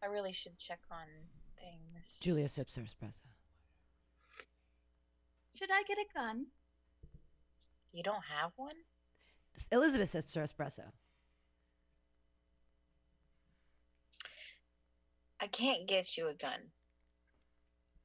I 0.03 0.07
really 0.07 0.33
should 0.33 0.59
check 0.59 0.81
on 0.91 1.07
things. 1.59 2.19
Julia 2.21 2.49
sips 2.49 2.77
her 2.77 2.83
espresso. 2.83 3.23
Should 5.55 5.71
I 5.71 5.83
get 5.87 5.99
a 5.99 6.05
gun? 6.15 6.47
You 7.93 8.03
don't 8.03 8.25
have 8.25 8.53
one? 8.57 8.77
Elizabeth 9.73 10.09
sips 10.09 10.35
her 10.35 10.43
espresso. 10.43 10.93
I 15.41 15.47
can't 15.47 15.87
get 15.87 16.17
you 16.17 16.29
a 16.29 16.35
gun. 16.35 16.61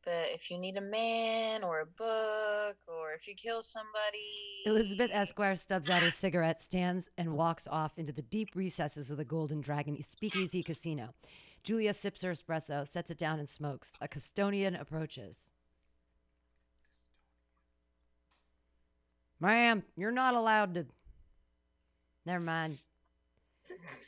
But 0.06 0.28
if 0.34 0.52
you 0.52 0.60
need 0.60 0.78
a 0.78 0.82
man 0.82 1.64
or 1.64 1.82
a 1.82 1.86
book 1.86 2.78
or 2.88 3.14
if 3.14 3.28
you 3.28 3.34
kill 3.36 3.64
somebody. 3.64 4.64
Elizabeth 4.68 5.10
Esquire 5.12 5.56
stubs 5.56 5.90
out 5.90 6.04
her 6.04 6.12
cigarette, 6.26 6.62
stands, 6.62 7.10
and 7.18 7.36
walks 7.36 7.68
off 7.68 7.98
into 7.98 8.14
the 8.14 8.22
deep 8.22 8.50
recesses 8.54 9.10
of 9.10 9.18
the 9.18 9.26
Golden 9.26 9.62
Dragon 9.62 10.02
Speakeasy 10.04 10.62
Casino. 10.62 11.10
Julia 11.64 11.94
sips 11.96 12.22
her 12.22 12.32
espresso, 12.32 12.88
sets 12.88 13.10
it 13.10 13.18
down, 13.18 13.40
and 13.40 13.50
smokes. 13.50 13.92
A 14.00 14.08
custodian 14.08 14.76
approaches. 14.76 15.52
Ma'am, 19.40 19.84
you're 19.96 20.12
not 20.12 20.36
allowed 20.36 20.76
to. 20.76 20.86
Never 22.26 22.44
mind. 22.44 22.78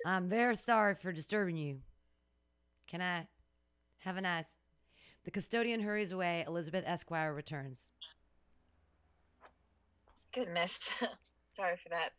I'm 0.05 0.29
very 0.29 0.55
sorry 0.55 0.93
for 0.93 1.11
disturbing 1.11 1.57
you. 1.57 1.79
Can 2.87 3.01
I 3.01 3.27
have 3.99 4.17
a 4.17 4.21
nice. 4.21 4.57
The 5.27 5.31
custodian 5.31 5.81
hurries 5.81 6.13
away. 6.13 6.45
Elizabeth 6.47 6.85
Esquire 6.87 7.33
returns. 7.33 7.91
Goodness. 10.31 10.93
Sorry 11.51 11.75
for 11.75 11.89
that. 11.89 12.11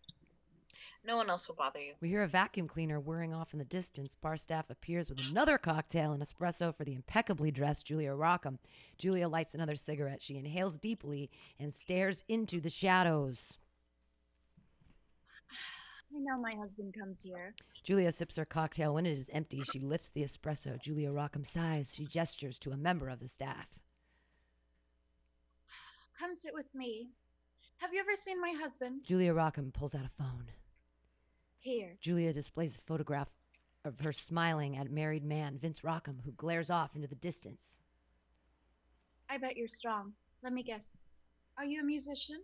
No 1.07 1.17
one 1.17 1.31
else 1.31 1.49
will 1.49 1.55
bother 1.55 1.81
you. 1.81 1.95
We 2.03 2.11
hear 2.11 2.23
a 2.23 2.29
vacuum 2.29 2.69
cleaner 2.69 3.01
whirring 3.01 3.33
off 3.33 3.55
in 3.55 3.61
the 3.61 3.65
distance. 3.65 4.15
Bar 4.21 4.37
staff 4.37 4.69
appears 4.69 5.09
with 5.09 5.21
another 5.31 5.57
cocktail 5.57 6.13
and 6.13 6.23
espresso 6.23 6.77
for 6.77 6.85
the 6.85 6.93
impeccably 6.93 7.51
dressed 7.51 7.87
Julia 7.87 8.13
Rockham. 8.13 8.59
Julia 8.99 9.27
lights 9.27 9.55
another 9.55 9.77
cigarette. 9.77 10.21
She 10.21 10.37
inhales 10.37 10.77
deeply 10.77 11.31
and 11.59 11.73
stares 11.73 12.25
into 12.29 12.61
the 12.61 12.69
shadows. 12.69 13.57
I 16.19 16.21
know 16.21 16.41
my 16.41 16.55
husband 16.55 16.95
comes 16.99 17.23
here. 17.23 17.55
Julia 17.85 18.11
sips 18.11 18.37
her 18.37 18.45
cocktail. 18.45 18.95
When 18.95 19.07
it 19.07 19.17
is 19.17 19.31
empty, 19.33 19.63
she 19.63 19.79
lifts 19.79 20.11
the 20.11 20.25
espresso. 20.25 20.81
Julia 20.81 21.13
Rockham 21.13 21.45
sighs. 21.45 21.95
She 21.95 22.07
gestures 22.07 22.59
to 22.61 22.73
a 22.73 22.77
member 22.77 23.09
of 23.09 23.21
the 23.21 23.29
staff. 23.29 23.79
Come 26.19 26.35
sit 26.35 26.55
with 26.55 26.75
me. 26.75 27.11
Have 27.77 27.95
you 27.95 28.01
ever 28.01 28.17
seen 28.17 28.41
my 28.41 28.53
husband? 28.61 29.03
Julia 29.05 29.33
Rockham 29.33 29.73
pulls 29.73 29.95
out 29.95 30.05
a 30.05 30.09
phone. 30.09 30.47
Here. 31.61 31.97
Julia 32.01 32.33
displays 32.33 32.77
a 32.77 32.81
photograph 32.81 33.29
of 33.85 34.01
her 34.01 34.13
smiling 34.13 34.77
at 34.77 34.91
married 34.91 35.25
man, 35.25 35.57
Vince 35.57 35.85
Rockham, 35.85 36.25
who 36.25 36.33
glares 36.33 36.69
off 36.69 36.97
into 36.97 37.07
the 37.07 37.15
distance. 37.15 37.79
I 39.31 39.39
bet 39.39 39.57
you're 39.57 39.69
strong. 39.69 40.15
Let 40.43 40.53
me 40.53 40.65
guess. 40.65 40.99
Are 41.57 41.65
you 41.65 41.81
a 41.81 41.85
musician? 41.85 42.43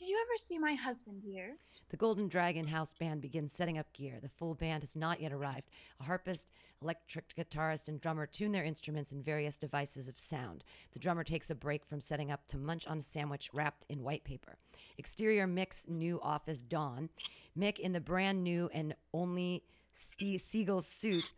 Did 0.00 0.08
you 0.08 0.18
ever 0.18 0.38
see 0.38 0.58
my 0.58 0.72
husband 0.72 1.20
here? 1.22 1.58
The 1.90 1.96
Golden 1.98 2.26
Dragon 2.26 2.66
House 2.66 2.94
Band 2.98 3.20
begins 3.20 3.52
setting 3.52 3.76
up 3.76 3.92
gear. 3.92 4.18
The 4.22 4.30
full 4.30 4.54
band 4.54 4.82
has 4.82 4.96
not 4.96 5.20
yet 5.20 5.30
arrived. 5.30 5.68
A 6.00 6.04
harpist, 6.04 6.52
electric 6.80 7.34
guitarist, 7.36 7.86
and 7.86 8.00
drummer 8.00 8.24
tune 8.24 8.52
their 8.52 8.64
instruments 8.64 9.12
and 9.12 9.22
various 9.22 9.58
devices 9.58 10.08
of 10.08 10.18
sound. 10.18 10.64
The 10.94 11.00
drummer 11.00 11.22
takes 11.22 11.50
a 11.50 11.54
break 11.54 11.84
from 11.84 12.00
setting 12.00 12.30
up 12.30 12.46
to 12.46 12.56
munch 12.56 12.86
on 12.86 12.96
a 12.96 13.02
sandwich 13.02 13.50
wrapped 13.52 13.84
in 13.90 14.02
white 14.02 14.24
paper. 14.24 14.56
Exterior 14.96 15.46
Mick's 15.46 15.84
new 15.86 16.18
office 16.22 16.62
dawn. 16.62 17.10
Mick, 17.58 17.78
in 17.78 17.92
the 17.92 18.00
brand 18.00 18.42
new 18.42 18.70
and 18.72 18.94
only 19.12 19.62
Ste 19.92 20.40
Seagull 20.40 20.80
suit, 20.80 21.30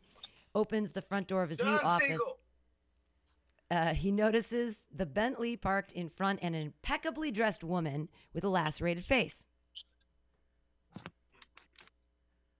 opens 0.55 0.93
the 0.93 1.03
front 1.03 1.27
door 1.27 1.43
of 1.43 1.51
his 1.51 1.59
new 1.59 1.65
Don 1.65 1.81
office. 1.81 2.21
Siegel. 3.73 3.89
Uh, 3.89 3.95
he 3.95 4.11
notices 4.13 4.81
the 4.95 5.07
Bentley 5.07 5.57
parked 5.57 5.93
in 5.93 6.09
front 6.09 6.41
and 6.43 6.55
an 6.55 6.63
impeccably 6.63 7.31
dressed 7.31 7.65
woman 7.65 8.09
with 8.35 8.45
a 8.45 8.49
lacerated 8.49 9.05
face. 9.05 9.45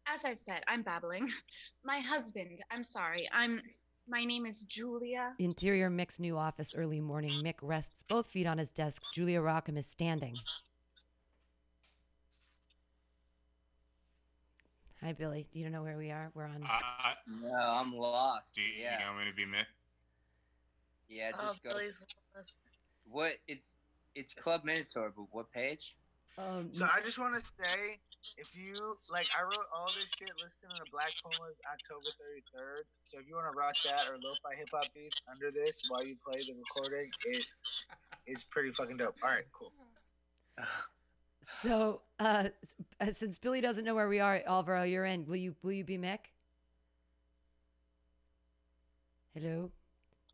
As 0.07 0.25
I've 0.25 0.39
said, 0.39 0.63
I'm 0.69 0.83
babbling. 0.83 1.29
My 1.85 2.01
husband, 2.01 2.59
I'm 2.71 2.85
sorry. 2.85 3.29
I'm 3.33 3.63
my 4.09 4.25
name 4.25 4.47
is 4.47 4.65
Julia. 4.65 5.33
Interior 5.39 5.89
Mick's 5.89 6.19
new 6.19 6.37
office 6.37 6.75
early 6.75 7.01
morning. 7.01 7.31
Mick 7.45 7.55
rests 7.63 8.03
both 8.03 8.27
feet 8.27 8.49
on 8.49 8.59
his 8.59 8.73
desk. 8.73 9.01
Julia 9.15 9.41
Rockham 9.41 9.79
is 9.79 9.87
standing. 9.87 10.35
Hi, 15.03 15.13
Billy. 15.13 15.47
You 15.53 15.63
don't 15.63 15.73
know 15.73 15.83
where 15.85 15.97
we 15.97 16.11
are? 16.11 16.33
We're 16.35 16.47
on. 16.47 16.65
Uh, 16.65 17.11
No, 17.43 17.55
I'm 17.55 17.95
lost. 17.95 18.43
do 18.55 18.61
you, 18.61 18.83
yeah, 18.83 18.99
you 18.99 19.07
know 19.07 19.19
me 19.25 19.31
to 19.31 19.37
be 19.37 19.45
Mick? 19.45 19.67
Yeah. 21.09 21.31
Oh, 21.39 21.53
Just 21.53 21.63
go. 21.63 21.71
Billy's. 21.71 22.01
What? 23.11 23.33
It's 23.49 23.77
it's 24.15 24.35
Club 24.35 24.65
Minotaur, 24.65 25.13
but 25.17 25.27
what 25.31 25.53
page? 25.53 25.95
Um, 26.39 26.71
So 26.73 26.85
I 26.85 27.01
just 27.05 27.19
want 27.19 27.35
to 27.39 27.45
say, 27.45 27.99
if 28.39 28.57
you 28.57 28.73
like, 29.11 29.27
I 29.39 29.43
wrote 29.43 29.67
all 29.75 29.87
this 29.87 30.09
shit 30.19 30.31
listed 30.43 30.71
in 30.71 30.77
the 30.79 30.91
Black 30.91 31.13
Pumas 31.23 31.57
October 31.71 32.09
33rd. 32.09 32.83
So 33.11 33.19
if 33.19 33.29
you 33.29 33.35
want 33.35 33.53
to 33.53 33.59
rock 33.59 33.75
that 33.85 34.11
or 34.11 34.17
lo-fi 34.23 34.55
hip 34.57 34.69
hop 34.73 34.87
beats 34.95 35.21
under 35.31 35.51
this 35.51 35.79
while 35.89 36.05
you 36.05 36.17
play 36.27 36.41
the 36.41 36.55
recording, 36.55 37.11
it 37.27 37.47
is 38.27 38.45
pretty 38.45 38.71
fucking 38.73 38.97
dope. 38.97 39.17
All 39.23 39.29
right, 39.29 39.45
cool. 39.53 39.73
so, 41.61 42.01
uh, 42.19 42.49
uh, 43.01 43.13
since 43.13 43.37
Billy 43.37 43.61
doesn't 43.61 43.85
know 43.85 43.95
where 43.95 44.09
we 44.09 44.21
are, 44.21 44.41
Alvaro, 44.47 44.85
you're 44.85 45.05
in. 45.05 45.27
Will 45.27 45.37
you? 45.37 45.55
Will 45.63 45.73
you 45.73 45.85
be 45.85 45.99
Mick? 45.99 46.33
Hello. 49.35 49.71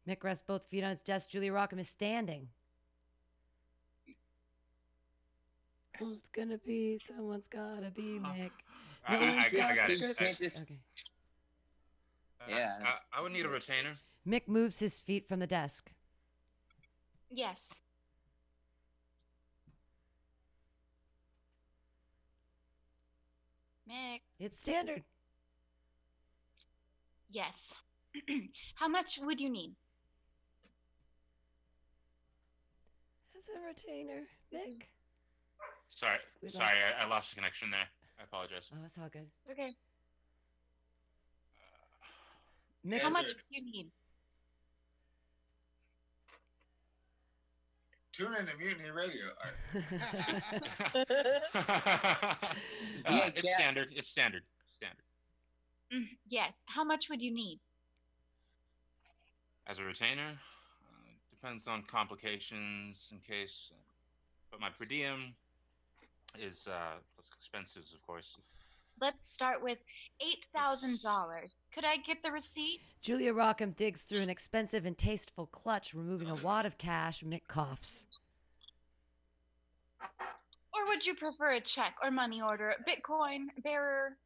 Mick 0.09 0.25
rests 0.25 0.43
both 0.47 0.65
feet 0.65 0.83
on 0.85 0.91
his 0.91 1.03
desk. 1.03 1.29
Julia 1.29 1.53
Rockham 1.53 1.79
is 1.79 1.89
standing. 1.89 2.49
Oh, 6.01 6.13
it's 6.13 6.29
gonna 6.31 6.59
be 6.59 7.01
someone's 7.07 7.49
gotta 7.49 7.91
be 7.91 8.03
Mick. 8.23 8.51
I, 9.07 9.17
I, 9.17 9.19
I, 9.19 9.45
I 9.47 9.75
got 9.77 9.91
it. 9.91 9.99
script. 9.99 10.19
Can't 10.19 10.39
just- 10.39 10.63
Okay. 10.63 10.79
Uh, 12.41 12.45
Yeah. 12.49 12.79
I, 12.83 13.19
I 13.19 13.21
would 13.21 13.33
need 13.33 13.45
a 13.45 13.49
retainer. 13.49 13.95
Mick 14.27 14.49
moves 14.49 14.79
his 14.79 15.01
feet 15.01 15.27
from 15.27 15.41
the 15.41 15.47
desk. 15.47 15.91
Yes. 17.31 17.81
Mick. 23.89 24.21
It's 24.39 24.61
standard. 24.61 25.03
Yes. 27.31 27.75
How 28.75 28.89
much 28.89 29.19
would 29.23 29.41
you 29.41 29.51
need? 29.51 29.75
As 33.51 33.63
a 33.63 33.67
retainer, 33.67 34.23
Mick. 34.53 34.83
Sorry, 35.89 36.19
We 36.43 36.47
lost- 36.49 36.57
sorry, 36.57 36.79
I, 36.99 37.05
I 37.05 37.07
lost 37.09 37.31
the 37.31 37.37
connection 37.37 37.71
there. 37.71 37.89
I 38.21 38.25
apologize. 38.25 38.71
Oh, 38.73 38.77
it's 38.85 38.99
all 38.99 39.09
good. 39.09 39.27
It's 39.43 39.51
okay. 39.51 39.73
Mick, 42.87 42.99
How 43.01 43.09
Yes, 43.09 43.13
much 43.13 43.29
sir. 43.29 43.35
do 43.51 43.57
you 43.57 43.63
need? 43.73 43.91
Tune 48.13 48.35
in 48.39 48.47
to 48.47 48.53
Mutiny 48.59 48.91
Radio. 48.91 49.27
All 49.45 49.51
right. 49.75 49.85
uh, 53.07 53.31
it's 53.37 53.55
standard. 53.55 53.89
It's 53.95 54.09
standard. 54.09 54.43
Standard. 54.77 55.03
Mm, 55.95 56.07
yes. 56.29 56.65
How 56.67 56.83
much 56.85 57.09
would 57.09 57.23
you 57.23 57.33
need? 57.33 57.61
As 59.69 59.79
a 59.79 59.85
retainer, 59.85 60.31
uh, 60.33 60.35
depends 61.41 61.69
on 61.69 61.83
complications 61.83 63.09
in 63.13 63.19
case. 63.19 63.73
But 64.51 64.61
my 64.61 64.71
per 64.71 64.85
diem 64.85 65.35
is 66.39 66.67
uh, 66.67 66.97
plus 67.15 67.29
expenses, 67.39 67.93
of 67.95 68.07
course. 68.07 68.37
Let's 69.01 69.31
start 69.31 69.63
with 69.63 69.85
$8,000. 70.57 71.51
Could 71.73 71.85
I 71.85 71.99
get 71.99 72.23
the 72.23 72.33
receipt? 72.33 72.95
Julia 73.01 73.33
Rockham 73.33 73.77
digs 73.77 74.03
through 74.03 74.23
an 74.23 74.31
expensive 74.31 74.87
and 74.87 74.99
tasteful 74.99 75.47
clutch, 75.47 75.95
removing 75.95 76.29
a 76.29 76.35
wad 76.37 76.67
of 76.67 76.79
cash. 76.79 77.23
Mick 77.23 77.47
coughs. 77.47 78.07
Or 80.75 80.87
would 80.89 81.07
you 81.07 81.15
prefer 81.15 81.53
a 81.53 81.61
check 81.61 81.95
or 82.03 82.11
money 82.11 82.43
order? 82.43 82.75
Bitcoin, 82.89 83.47
bearer? 83.63 84.17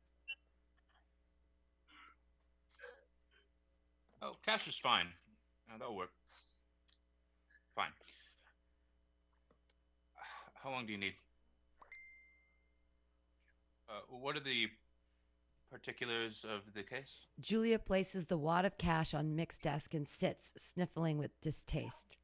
Oh, 4.22 4.36
cash 4.46 4.66
is 4.68 4.78
fine. 4.78 5.06
Uh, 5.68 5.78
that'll 5.78 5.96
work. 5.96 6.10
Fine. 7.74 7.88
How 10.62 10.70
long 10.70 10.86
do 10.86 10.92
you 10.92 10.98
need? 10.98 11.14
Uh, 13.88 14.00
what 14.08 14.36
are 14.36 14.40
the 14.40 14.68
particulars 15.70 16.44
of 16.48 16.60
the 16.74 16.82
case? 16.82 17.26
Julia 17.40 17.78
places 17.78 18.26
the 18.26 18.38
wad 18.38 18.64
of 18.64 18.78
cash 18.78 19.12
on 19.14 19.34
Mick's 19.36 19.58
desk 19.58 19.94
and 19.94 20.08
sits, 20.08 20.52
sniffling 20.56 21.18
with 21.18 21.30
distaste. 21.40 22.16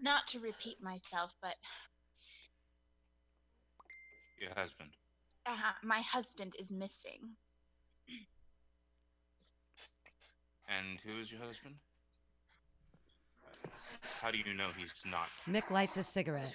Not 0.00 0.26
to 0.28 0.40
repeat 0.40 0.82
myself, 0.82 1.30
but 1.42 1.54
Your 4.40 4.54
husband. 4.54 4.90
uh, 5.46 5.56
my 5.82 6.00
husband 6.00 6.56
is 6.58 6.70
missing. 6.70 7.20
And 10.68 10.98
who 11.04 11.20
is 11.20 11.30
your 11.32 11.40
husband? 11.40 11.74
How 14.20 14.30
do 14.30 14.38
you 14.38 14.54
know 14.54 14.68
he's 14.76 14.92
not? 15.10 15.28
Mick 15.48 15.70
lights 15.70 15.96
a 15.96 16.02
cigarette. 16.02 16.54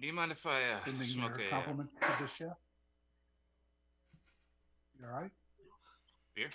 Do 0.00 0.06
you 0.06 0.12
mind 0.12 0.32
if 0.32 0.44
I 0.44 0.70
uh, 0.70 0.80
Sending 0.84 1.06
smoke 1.06 1.38
your 1.38 1.46
a 1.46 1.48
uh, 1.48 1.50
compliments 1.50 1.98
to 1.98 2.06
the 2.20 2.26
chef. 2.26 2.56
You 4.98 5.06
all 5.06 5.20
right? 5.20 5.30
beer? 6.34 6.50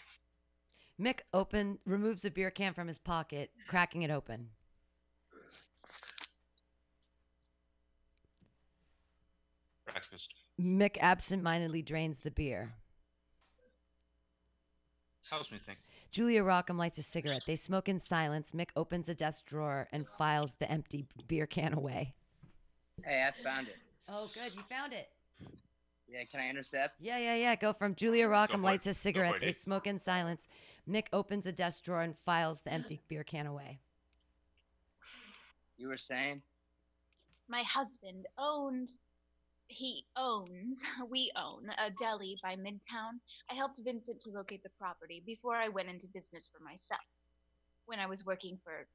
Mick 0.99 1.21
open 1.33 1.79
removes 1.85 2.25
a 2.25 2.31
beer 2.31 2.51
can 2.51 2.73
from 2.73 2.87
his 2.87 2.97
pocket, 2.97 3.51
cracking 3.67 4.01
it 4.01 4.11
open. 4.11 4.49
Breakfast. 9.85 10.33
Mick 10.59 10.97
absent-mindedly 10.99 11.81
drains 11.81 12.19
the 12.19 12.31
beer. 12.31 12.73
Helps 15.29 15.51
me 15.51 15.59
think. 15.65 15.79
Julia 16.11 16.43
Rockham 16.43 16.77
lights 16.77 16.97
a 16.97 17.03
cigarette. 17.03 17.43
They 17.45 17.55
smoke 17.55 17.87
in 17.87 17.99
silence. 17.99 18.51
Mick 18.51 18.71
opens 18.75 19.07
a 19.07 19.15
desk 19.15 19.45
drawer 19.45 19.87
and 19.91 20.07
files 20.07 20.55
the 20.55 20.69
empty 20.69 21.05
beer 21.27 21.45
can 21.45 21.73
away. 21.73 22.15
Hey, 23.05 23.27
I 23.27 23.43
found 23.43 23.67
it. 23.67 23.77
Oh, 24.07 24.29
good. 24.33 24.53
You 24.55 24.61
found 24.69 24.93
it. 24.93 25.09
Yeah, 26.07 26.23
can 26.31 26.39
I 26.39 26.49
intercept? 26.49 26.95
Yeah, 26.99 27.17
yeah, 27.19 27.35
yeah. 27.35 27.55
Go 27.55 27.71
from 27.71 27.93
Julia 27.93 28.27
Rockham 28.27 28.63
lights 28.63 28.87
it. 28.87 28.91
a 28.91 28.93
cigarette. 28.95 29.35
They 29.39 29.47
Dave. 29.47 29.55
smoke 29.55 29.85
in 29.85 29.99
silence. 29.99 30.47
Mick 30.89 31.05
opens 31.13 31.45
a 31.45 31.51
desk 31.51 31.83
drawer 31.83 32.01
and 32.01 32.17
files 32.17 32.61
the 32.61 32.73
empty 32.73 32.99
beer 33.07 33.23
can 33.23 33.45
away. 33.45 33.79
You 35.77 35.87
were 35.87 35.97
saying? 35.97 36.41
My 37.47 37.63
husband 37.63 38.25
owned, 38.37 38.89
he 39.67 40.03
owns, 40.15 40.83
we 41.09 41.31
own 41.35 41.69
a 41.77 41.91
deli 41.91 42.37
by 42.41 42.55
Midtown. 42.55 43.19
I 43.49 43.53
helped 43.53 43.79
Vincent 43.83 44.19
to 44.21 44.31
locate 44.31 44.63
the 44.63 44.69
property 44.79 45.21
before 45.25 45.55
I 45.55 45.69
went 45.69 45.89
into 45.89 46.07
business 46.07 46.49
for 46.51 46.63
myself 46.63 47.01
when 47.85 47.99
I 47.99 48.07
was 48.07 48.25
working 48.25 48.57
for 48.63 48.87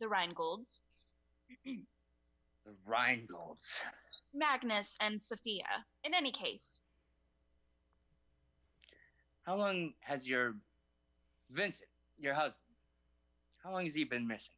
the 0.00 0.06
Rheingolds. 0.06 0.80
The 2.66 2.72
Rheingolds. 2.86 3.80
Magnus 4.34 4.98
and 5.00 5.22
Sophia. 5.22 5.86
In 6.04 6.12
any 6.12 6.32
case, 6.32 6.82
How 9.44 9.54
long 9.54 9.92
has 10.00 10.28
your 10.28 10.56
Vincent, 11.50 11.88
your 12.18 12.34
husband, 12.34 12.74
how 13.62 13.70
long 13.72 13.84
has 13.84 13.94
he 13.94 14.02
been 14.02 14.26
missing? 14.26 14.56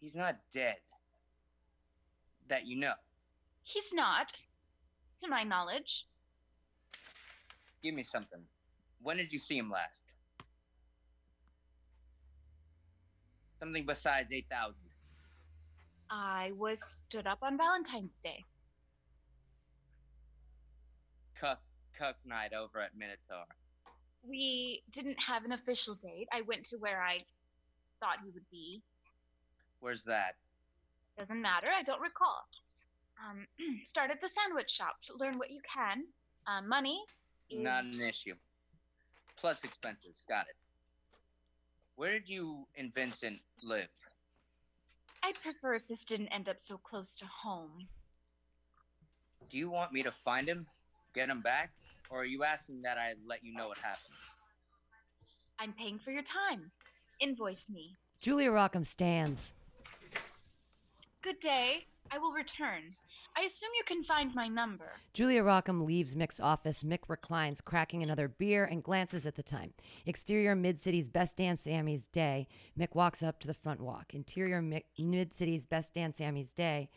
He's 0.00 0.14
not 0.14 0.36
dead. 0.54 0.76
That 2.48 2.66
you 2.66 2.76
know. 2.76 2.94
he's 3.62 3.92
not, 3.92 4.32
to 5.20 5.28
my 5.28 5.42
knowledge. 5.42 6.06
Give 7.82 7.94
me 7.94 8.02
something. 8.02 8.40
When 9.02 9.18
did 9.18 9.32
you 9.32 9.38
see 9.38 9.58
him 9.58 9.70
last? 9.70 10.04
Something 13.66 13.84
besides 13.84 14.32
8,000. 14.32 14.76
I 16.08 16.52
was 16.56 16.80
stood 16.80 17.26
up 17.26 17.40
on 17.42 17.58
Valentine's 17.58 18.20
Day. 18.20 18.44
Cuck, 21.40 21.58
cuck 21.98 22.14
night 22.24 22.52
over 22.52 22.80
at 22.80 22.96
Minotaur. 22.96 23.44
We 24.22 24.84
didn't 24.92 25.16
have 25.20 25.44
an 25.44 25.50
official 25.50 25.96
date. 25.96 26.28
I 26.32 26.42
went 26.42 26.66
to 26.66 26.76
where 26.76 27.02
I 27.02 27.18
thought 27.98 28.18
he 28.22 28.30
would 28.30 28.48
be. 28.52 28.82
Where's 29.80 30.04
that? 30.04 30.36
Doesn't 31.18 31.42
matter. 31.42 31.66
I 31.76 31.82
don't 31.82 32.00
recall. 32.00 32.46
Um, 33.28 33.48
start 33.82 34.12
at 34.12 34.20
the 34.20 34.28
sandwich 34.28 34.70
shop. 34.70 34.94
Learn 35.18 35.38
what 35.38 35.50
you 35.50 35.60
can. 35.74 36.04
Uh, 36.46 36.62
money 36.62 37.02
is 37.50 37.58
Not 37.58 37.82
an 37.82 38.00
issue. 38.00 38.34
Plus 39.36 39.64
expenses. 39.64 40.22
Got 40.28 40.46
it. 40.48 40.54
Where 41.96 42.12
did 42.12 42.28
you 42.28 42.66
and 42.76 42.94
Vincent 42.94 43.40
live? 43.62 43.88
I'd 45.22 45.40
prefer 45.42 45.74
if 45.74 45.88
this 45.88 46.04
didn't 46.04 46.28
end 46.28 46.48
up 46.48 46.60
so 46.60 46.76
close 46.76 47.16
to 47.16 47.26
home. 47.26 47.88
Do 49.50 49.56
you 49.56 49.70
want 49.70 49.92
me 49.92 50.02
to 50.02 50.12
find 50.12 50.46
him, 50.46 50.66
get 51.14 51.30
him 51.30 51.40
back, 51.40 51.70
or 52.10 52.20
are 52.20 52.24
you 52.26 52.44
asking 52.44 52.82
that 52.82 52.98
I 52.98 53.14
let 53.26 53.42
you 53.42 53.54
know 53.54 53.68
what 53.68 53.78
happened? 53.78 54.14
I'm 55.58 55.72
paying 55.72 55.98
for 55.98 56.10
your 56.10 56.22
time. 56.22 56.70
Invoice 57.18 57.70
me. 57.70 57.96
Julia 58.20 58.50
Rockham 58.50 58.84
stands. 58.84 59.54
Good 61.22 61.40
day. 61.40 61.86
I 62.10 62.18
will 62.18 62.32
return. 62.32 62.94
I 63.36 63.42
assume 63.42 63.70
you 63.76 63.84
can 63.84 64.02
find 64.02 64.34
my 64.34 64.48
number. 64.48 64.92
Julia 65.12 65.42
Rockham 65.42 65.84
leaves 65.84 66.14
Mick's 66.14 66.40
office. 66.40 66.82
Mick 66.82 67.00
reclines, 67.08 67.60
cracking 67.60 68.02
another 68.02 68.28
beer, 68.28 68.64
and 68.64 68.82
glances 68.82 69.26
at 69.26 69.34
the 69.34 69.42
time. 69.42 69.72
Exterior 70.06 70.56
Mid 70.56 70.78
City's 70.78 71.08
Best 71.08 71.36
Dance 71.36 71.62
Sammy's 71.62 72.06
Day. 72.06 72.48
Mick 72.78 72.94
walks 72.94 73.22
up 73.22 73.40
to 73.40 73.46
the 73.46 73.54
front 73.54 73.80
walk. 73.80 74.14
Interior 74.14 74.62
Mid 74.62 75.34
City's 75.34 75.64
Best 75.64 75.94
Dance 75.94 76.18
Sammy's 76.18 76.52
Day. 76.52 76.88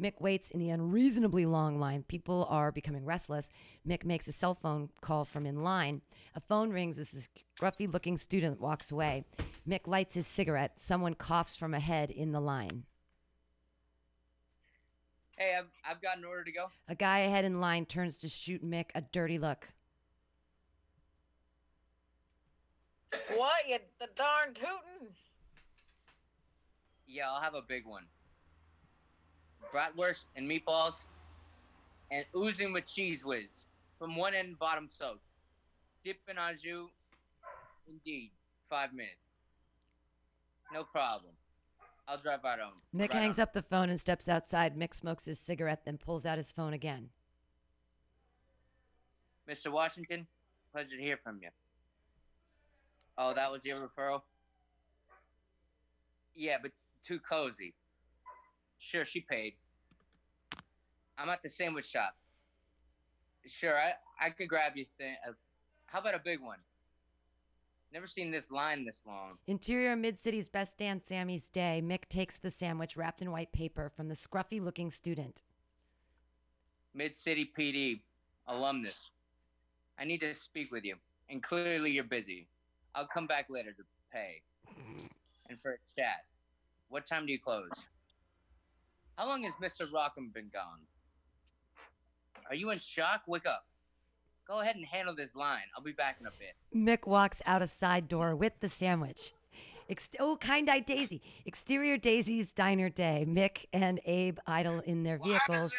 Mick 0.00 0.20
waits 0.20 0.50
in 0.50 0.58
the 0.58 0.70
unreasonably 0.70 1.46
long 1.46 1.78
line. 1.78 2.02
People 2.02 2.48
are 2.50 2.72
becoming 2.72 3.04
restless. 3.04 3.48
Mick 3.86 4.04
makes 4.04 4.26
a 4.26 4.32
cell 4.32 4.54
phone 4.54 4.88
call 5.00 5.24
from 5.24 5.46
in 5.46 5.62
line. 5.62 6.02
A 6.34 6.40
phone 6.40 6.70
rings 6.70 6.98
as 6.98 7.12
this 7.12 7.28
gruffy 7.60 7.86
looking 7.86 8.16
student 8.16 8.60
walks 8.60 8.90
away. 8.90 9.24
Mick 9.68 9.86
lights 9.86 10.14
his 10.14 10.26
cigarette. 10.26 10.80
Someone 10.80 11.14
coughs 11.14 11.54
from 11.54 11.74
ahead 11.74 12.10
in 12.10 12.32
the 12.32 12.40
line. 12.40 12.82
Hey, 15.36 15.56
I've, 15.58 15.70
I've 15.88 16.00
got 16.00 16.18
an 16.18 16.24
order 16.24 16.44
to 16.44 16.52
go. 16.52 16.66
A 16.88 16.94
guy 16.94 17.20
ahead 17.20 17.44
in 17.44 17.60
line 17.60 17.86
turns 17.86 18.18
to 18.18 18.28
shoot 18.28 18.64
Mick 18.64 18.86
a 18.94 19.00
dirty 19.00 19.38
look. 19.38 19.68
What, 23.36 23.52
you 23.68 23.78
the 24.00 24.08
darn 24.16 24.54
tootin'? 24.54 25.08
Yeah, 27.06 27.30
I'll 27.30 27.40
have 27.40 27.54
a 27.54 27.62
big 27.62 27.86
one. 27.86 28.04
Bratwurst 29.72 30.26
and 30.36 30.48
meatballs, 30.48 31.06
and 32.10 32.24
oozing 32.36 32.72
with 32.72 32.84
Cheez 32.84 33.24
Whiz, 33.24 33.66
from 33.98 34.16
one 34.16 34.34
end 34.34 34.58
bottom 34.58 34.88
soaked. 34.88 35.20
Dip 36.04 36.18
in 36.28 36.38
au 36.38 36.52
jus. 36.52 36.90
Indeed, 37.88 38.30
five 38.70 38.92
minutes. 38.92 39.16
No 40.72 40.84
problem. 40.84 41.32
I'll 42.06 42.18
drive 42.18 42.40
right 42.44 42.58
home. 42.58 42.74
Mick 42.94 43.12
right 43.12 43.22
hangs 43.22 43.38
on. 43.38 43.44
up 43.44 43.52
the 43.52 43.62
phone 43.62 43.88
and 43.88 43.98
steps 43.98 44.28
outside. 44.28 44.76
Mick 44.76 44.94
smokes 44.94 45.24
his 45.24 45.38
cigarette, 45.38 45.84
then 45.84 45.96
pulls 45.98 46.26
out 46.26 46.36
his 46.36 46.52
phone 46.52 46.74
again. 46.74 47.08
Mr. 49.48 49.70
Washington, 49.70 50.26
pleasure 50.72 50.96
to 50.96 51.02
hear 51.02 51.18
from 51.22 51.38
you. 51.42 51.48
Oh, 53.16 53.34
that 53.34 53.50
was 53.50 53.64
your 53.64 53.76
referral? 53.78 54.22
Yeah, 56.34 56.56
but 56.60 56.72
too 57.06 57.20
cozy. 57.20 57.74
Sure, 58.78 59.04
she 59.04 59.20
paid. 59.20 59.54
I'm 61.16 61.28
at 61.28 61.42
the 61.42 61.48
sandwich 61.48 61.86
shop. 61.86 62.14
Sure, 63.46 63.76
I, 63.76 63.92
I 64.20 64.30
could 64.30 64.48
grab 64.48 64.72
you. 64.74 64.86
Th- 64.98 65.16
uh, 65.28 65.32
how 65.86 66.00
about 66.00 66.14
a 66.14 66.20
big 66.24 66.40
one? 66.40 66.58
Never 67.94 68.08
seen 68.08 68.32
this 68.32 68.50
line 68.50 68.84
this 68.84 69.02
long. 69.06 69.38
Interior 69.46 69.94
Mid 69.94 70.18
City's 70.18 70.48
Best 70.48 70.78
Dan 70.78 71.00
Sammy's 71.00 71.48
Day. 71.48 71.80
Mick 71.82 72.08
takes 72.08 72.36
the 72.36 72.50
sandwich 72.50 72.96
wrapped 72.96 73.22
in 73.22 73.30
white 73.30 73.52
paper 73.52 73.88
from 73.88 74.08
the 74.08 74.16
scruffy 74.16 74.60
looking 74.60 74.90
student. 74.90 75.44
Mid 76.92 77.16
City 77.16 77.52
PD, 77.56 78.00
alumnus. 78.48 79.12
I 79.96 80.04
need 80.04 80.20
to 80.22 80.34
speak 80.34 80.72
with 80.72 80.82
you, 80.84 80.96
and 81.30 81.40
clearly 81.40 81.92
you're 81.92 82.02
busy. 82.02 82.48
I'll 82.96 83.06
come 83.06 83.28
back 83.28 83.46
later 83.48 83.72
to 83.72 83.84
pay. 84.12 84.42
And 85.50 85.60
for 85.60 85.72
a 85.72 85.76
chat. 85.94 86.24
What 86.88 87.06
time 87.06 87.26
do 87.26 87.32
you 87.32 87.38
close? 87.38 87.68
How 89.18 89.26
long 89.26 89.42
has 89.42 89.52
Mr. 89.62 89.86
Rockham 89.92 90.32
been 90.32 90.50
gone? 90.50 90.80
Are 92.48 92.54
you 92.54 92.70
in 92.70 92.78
shock? 92.78 93.24
Wake 93.26 93.44
up. 93.44 93.66
Go 94.46 94.60
ahead 94.60 94.76
and 94.76 94.84
handle 94.84 95.14
this 95.14 95.34
line. 95.34 95.62
I'll 95.76 95.82
be 95.82 95.92
back 95.92 96.16
in 96.20 96.26
a 96.26 96.30
bit. 96.38 96.54
Mick 96.74 97.06
walks 97.08 97.40
out 97.46 97.62
a 97.62 97.66
side 97.66 98.08
door 98.08 98.36
with 98.36 98.52
the 98.60 98.68
sandwich. 98.68 99.32
Ex- 99.88 100.10
oh, 100.20 100.36
kind 100.38 100.68
eyed 100.68 100.86
Daisy. 100.86 101.22
Exterior 101.46 101.96
Daisy's 101.98 102.52
Diner 102.52 102.88
Day. 102.90 103.24
Mick 103.28 103.66
and 103.72 104.00
Abe 104.04 104.38
idle 104.46 104.80
in 104.80 105.02
their 105.02 105.18
vehicles 105.18 105.74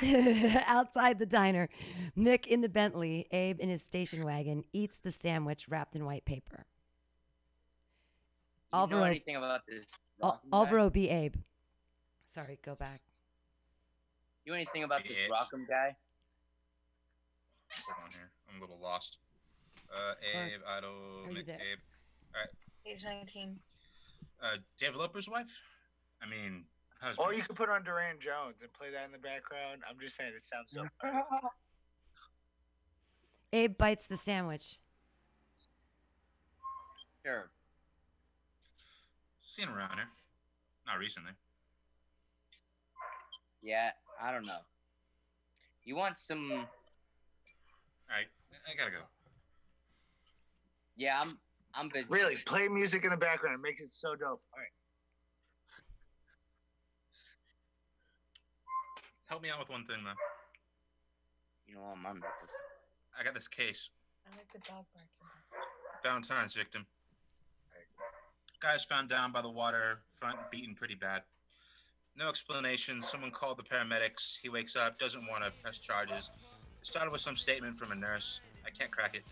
outside 0.66 1.18
the 1.18 1.26
diner. 1.26 1.68
Mick 2.16 2.46
in 2.46 2.60
the 2.60 2.68
Bentley, 2.68 3.26
Abe 3.30 3.60
in 3.60 3.68
his 3.68 3.82
station 3.82 4.24
wagon, 4.24 4.64
eats 4.72 4.98
the 4.98 5.10
sandwich 5.12 5.68
wrapped 5.68 5.94
in 5.96 6.04
white 6.04 6.24
paper. 6.24 6.64
You 8.72 8.78
Alvaro- 8.80 9.00
know 9.00 9.04
anything 9.06 9.36
about 9.36 9.62
this? 9.66 9.86
Al- 10.22 10.42
Alvaro 10.52 10.90
B. 10.90 11.08
Abe. 11.08 11.36
Sorry, 12.26 12.58
go 12.64 12.74
back. 12.74 13.00
You 14.44 14.52
know 14.52 14.56
anything 14.56 14.84
about 14.84 15.02
this 15.06 15.18
Yeah. 15.18 15.28
Rockham 15.28 15.66
guy? 17.68 17.92
Hold 17.92 18.04
on 18.04 18.10
here. 18.12 18.30
I'm 18.48 18.58
a 18.58 18.60
little 18.60 18.78
lost. 18.80 19.18
Uh, 19.90 20.14
Abe, 20.34 20.60
Idol, 20.76 20.90
are 21.26 21.30
you 21.30 21.38
Mick, 21.38 21.46
there? 21.46 21.56
Abe. 21.56 21.78
Page 22.84 23.04
19. 23.04 23.58
Uh, 24.42 24.56
developer's 24.78 25.28
wife? 25.28 25.50
I 26.22 26.28
mean, 26.28 26.64
husband. 27.00 27.26
Or 27.26 27.34
you 27.34 27.42
could 27.42 27.56
put 27.56 27.68
on 27.68 27.82
Durand 27.84 28.20
Jones 28.20 28.56
and 28.60 28.72
play 28.72 28.90
that 28.92 29.04
in 29.06 29.12
the 29.12 29.18
background. 29.18 29.82
I'm 29.88 29.98
just 30.00 30.16
saying 30.16 30.32
it 30.36 30.46
sounds 30.46 30.70
so. 30.70 30.86
Abe 33.52 33.76
bites 33.78 34.06
the 34.06 34.16
sandwich. 34.16 34.78
Sure. 37.24 37.50
Seen 39.42 39.68
around 39.68 39.96
here. 39.96 40.08
Not 40.86 40.98
recently. 40.98 41.32
Yeah, 43.62 43.90
I 44.20 44.30
don't 44.32 44.46
know. 44.46 44.60
You 45.84 45.96
want 45.96 46.16
some? 46.16 46.66
Alright, 48.10 48.26
I 48.52 48.76
gotta 48.76 48.90
go. 48.90 49.02
Yeah, 50.96 51.20
I'm. 51.20 51.38
I'm 51.74 51.88
busy. 51.90 52.06
Really, 52.08 52.36
play 52.46 52.66
music 52.66 53.04
in 53.04 53.10
the 53.10 53.16
background. 53.16 53.54
It 53.54 53.62
makes 53.62 53.80
it 53.80 53.90
so 53.92 54.16
dope. 54.16 54.40
All 54.52 54.58
right. 54.58 54.72
Help 59.28 59.42
me 59.42 59.50
out 59.50 59.58
with 59.58 59.68
one 59.68 59.84
thing, 59.84 59.98
though. 60.02 60.10
You 61.68 61.74
know 61.74 61.82
what, 61.82 61.98
I'm. 62.08 62.22
I 63.18 63.22
got 63.22 63.34
this 63.34 63.46
case. 63.46 63.90
I 64.26 64.36
like 64.36 64.50
the 64.52 64.58
dog 64.58 64.86
barking. 64.94 65.28
Valentine's 66.02 66.54
victim. 66.54 66.86
Guy's 68.60 68.84
found 68.84 69.08
down 69.08 69.30
by 69.30 69.42
the 69.42 69.50
water 69.50 70.00
front, 70.16 70.36
beaten 70.50 70.74
pretty 70.74 70.94
bad. 70.94 71.22
No 72.16 72.28
explanation. 72.28 73.02
Someone 73.02 73.30
called 73.30 73.58
the 73.58 73.62
paramedics. 73.62 74.38
He 74.42 74.48
wakes 74.48 74.74
up, 74.74 74.98
doesn't 74.98 75.26
want 75.28 75.44
to 75.44 75.52
press 75.62 75.78
charges. 75.78 76.30
It 76.80 76.86
started 76.86 77.10
with 77.10 77.20
some 77.20 77.36
statement 77.36 77.76
from 77.76 77.92
a 77.92 77.94
nurse. 77.94 78.40
I 78.66 78.70
can't 78.70 78.90
crack 78.90 79.14
it. 79.14 79.22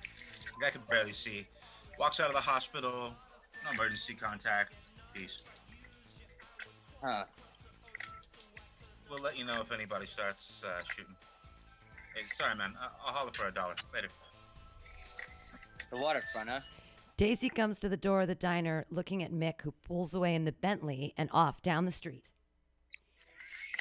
The 0.00 0.52
guy 0.60 0.70
could 0.70 0.86
barely 0.88 1.12
see. 1.12 1.44
Walks 1.98 2.20
out 2.20 2.28
of 2.28 2.34
the 2.34 2.40
hospital. 2.40 3.12
No 3.64 3.70
emergency 3.70 4.14
contact. 4.14 4.72
Peace. 5.14 5.44
Huh. 7.02 7.24
We'll 9.10 9.22
let 9.22 9.38
you 9.38 9.44
know 9.44 9.60
if 9.60 9.72
anybody 9.72 10.06
starts 10.06 10.62
uh, 10.66 10.82
shooting. 10.84 11.14
Hey, 12.14 12.22
sorry, 12.26 12.56
man. 12.56 12.74
I- 12.80 12.88
I'll 13.06 13.12
holler 13.12 13.30
for 13.32 13.46
a 13.46 13.52
dollar 13.52 13.74
later. 13.92 14.08
The 15.90 15.96
waterfront, 15.98 16.48
huh? 16.48 16.60
Daisy 17.18 17.50
comes 17.50 17.78
to 17.80 17.88
the 17.88 17.96
door 17.96 18.22
of 18.22 18.28
the 18.28 18.34
diner 18.34 18.86
looking 18.90 19.22
at 19.22 19.32
Mick, 19.32 19.60
who 19.62 19.72
pulls 19.86 20.14
away 20.14 20.34
in 20.34 20.44
the 20.44 20.52
Bentley 20.52 21.12
and 21.16 21.28
off 21.32 21.60
down 21.62 21.84
the 21.84 21.92
street. 21.92 22.24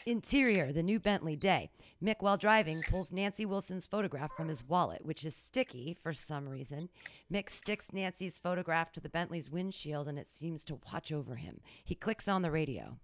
Interior, 0.05 0.71
the 0.71 0.81
new 0.81 0.99
Bentley 0.99 1.35
day. 1.35 1.69
Mick, 2.03 2.17
while 2.21 2.37
driving, 2.37 2.81
pulls 2.89 3.13
Nancy 3.13 3.45
Wilson's 3.45 3.85
photograph 3.85 4.35
from 4.35 4.47
his 4.47 4.63
wallet, 4.63 5.05
which 5.05 5.23
is 5.23 5.35
sticky 5.35 5.93
for 5.93 6.11
some 6.11 6.49
reason. 6.49 6.89
Mick 7.31 7.49
sticks 7.49 7.93
Nancy's 7.93 8.39
photograph 8.39 8.91
to 8.93 8.99
the 8.99 9.09
Bentley's 9.09 9.51
windshield 9.51 10.07
and 10.07 10.17
it 10.17 10.27
seems 10.27 10.65
to 10.65 10.79
watch 10.91 11.11
over 11.11 11.35
him. 11.35 11.59
He 11.83 11.93
clicks 11.93 12.27
on 12.27 12.41
the 12.41 12.49
radio. 12.51 12.97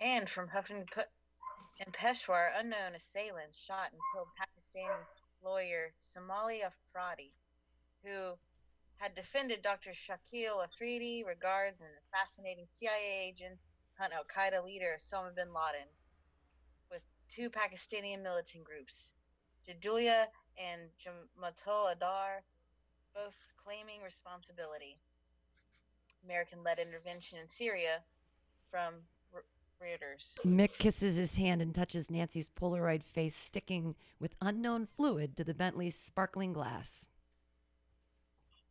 And 0.00 0.28
from 0.28 0.48
Huffington 0.48 0.86
and 1.80 1.94
Peshawar, 1.94 2.50
unknown 2.58 2.94
assailants 2.94 3.58
shot 3.58 3.90
and 3.92 4.00
killed 4.12 4.28
Pakistani 4.38 5.06
lawyer 5.42 5.92
Somali 6.02 6.62
Afridi, 6.62 7.32
who 8.04 8.34
had 8.96 9.14
defended 9.14 9.62
Dr. 9.62 9.90
Shakil 9.90 10.62
Afridi 10.62 11.24
regards 11.26 11.80
in 11.80 11.86
assassinating 12.00 12.66
CIA 12.66 13.28
agents, 13.28 13.72
Al 14.10 14.24
Qaeda 14.24 14.64
leader 14.64 14.96
Osama 14.98 15.34
bin 15.34 15.48
Laden, 15.48 15.86
with 16.90 17.02
two 17.28 17.48
Pakistani 17.50 18.20
militant 18.20 18.64
groups, 18.64 19.14
Jundallah 19.68 20.26
and 20.58 20.90
Jamaat-ul-Ahrar, 20.98 22.42
both 23.14 23.36
claiming 23.62 24.02
responsibility. 24.02 24.98
American 26.24 26.64
led 26.64 26.78
intervention 26.78 27.38
in 27.38 27.48
Syria 27.48 28.02
from 28.70 28.94
Reuters. 29.82 30.34
Mick 30.44 30.78
kisses 30.78 31.16
his 31.16 31.36
hand 31.36 31.60
and 31.60 31.74
touches 31.74 32.10
Nancy's 32.10 32.48
Polaroid 32.48 33.02
face, 33.02 33.34
sticking 33.34 33.96
with 34.20 34.36
unknown 34.40 34.86
fluid 34.86 35.36
to 35.36 35.44
the 35.44 35.54
Bentley's 35.54 35.96
sparkling 35.96 36.52
glass. 36.52 37.08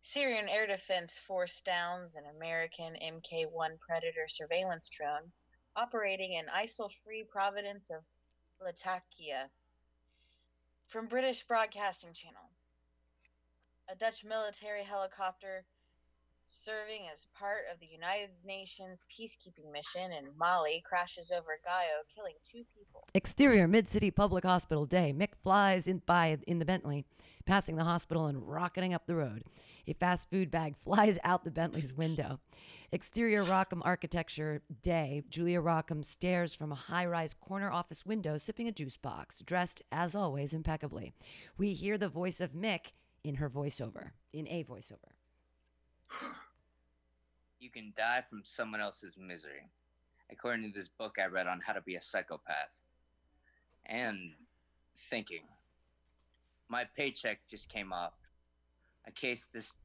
Syrian 0.03 0.49
Air 0.49 0.65
Defense 0.65 1.19
Force 1.19 1.61
downs 1.61 2.15
an 2.15 2.25
American 2.25 2.95
MQ-1 2.95 3.79
Predator 3.79 4.27
surveillance 4.27 4.89
drone 4.89 5.31
operating 5.75 6.33
in 6.33 6.47
ISIL 6.47 6.91
free 7.03 7.23
province 7.23 7.91
of 7.91 8.03
Latakia. 8.59 9.51
From 10.87 11.07
British 11.07 11.43
Broadcasting 11.43 12.13
Channel. 12.13 12.49
A 13.89 13.95
Dutch 13.95 14.23
military 14.23 14.83
helicopter 14.83 15.65
serving 16.53 17.07
as 17.11 17.25
part 17.37 17.63
of 17.71 17.79
the 17.79 17.85
United 17.85 18.29
Nations 18.45 19.03
peacekeeping 19.11 19.71
mission 19.71 20.11
in 20.11 20.25
Mali 20.37 20.83
crashes 20.85 21.31
over 21.31 21.59
Gao, 21.63 21.81
killing 22.13 22.35
two 22.49 22.63
people. 22.77 23.03
Exterior 23.13 23.67
Mid 23.67 23.87
City 23.87 24.11
Public 24.11 24.43
Hospital 24.43 24.85
day. 24.85 25.13
Mick 25.15 25.35
flies 25.41 25.87
in 25.87 26.01
by 26.05 26.37
in 26.47 26.59
the 26.59 26.65
Bentley, 26.65 27.05
passing 27.45 27.75
the 27.75 27.83
hospital 27.83 28.27
and 28.27 28.47
rocketing 28.47 28.93
up 28.93 29.07
the 29.07 29.15
road. 29.15 29.43
A 29.87 29.93
fast 29.93 30.29
food 30.29 30.51
bag 30.51 30.75
flies 30.83 31.17
out 31.23 31.43
the 31.43 31.51
Bentley's 31.51 31.93
window. 31.93 32.39
Exterior 32.91 33.43
Rockham 33.43 33.81
architecture 33.83 34.61
day. 34.81 35.23
Julia 35.29 35.61
Rockham 35.61 36.03
stares 36.03 36.53
from 36.53 36.71
a 36.71 36.75
high-rise 36.75 37.33
corner 37.33 37.71
office 37.71 38.05
window, 38.05 38.37
sipping 38.37 38.67
a 38.67 38.71
juice 38.71 38.97
box, 38.97 39.41
dressed 39.45 39.81
as 39.91 40.13
always 40.15 40.53
impeccably. 40.53 41.13
We 41.57 41.73
hear 41.73 41.97
the 41.97 42.09
voice 42.09 42.41
of 42.41 42.51
Mick 42.51 42.91
in 43.23 43.35
her 43.35 43.49
voiceover, 43.49 44.11
in 44.33 44.47
a 44.47 44.63
voiceover. 44.63 45.13
You 47.59 47.69
can 47.69 47.93
die 47.95 48.23
from 48.29 48.41
someone 48.43 48.81
else's 48.81 49.13
misery, 49.17 49.69
according 50.31 50.71
to 50.71 50.77
this 50.77 50.87
book 50.87 51.17
I 51.21 51.27
read 51.27 51.47
on 51.47 51.61
how 51.65 51.73
to 51.73 51.81
be 51.81 51.95
a 51.95 52.01
psychopath. 52.01 52.69
And 53.85 54.33
thinking. 55.09 55.43
My 56.69 56.85
paycheck 56.95 57.39
just 57.49 57.69
came 57.69 57.91
off. 57.91 58.13
A 59.07 59.11
case 59.11 59.47
this 59.51 59.75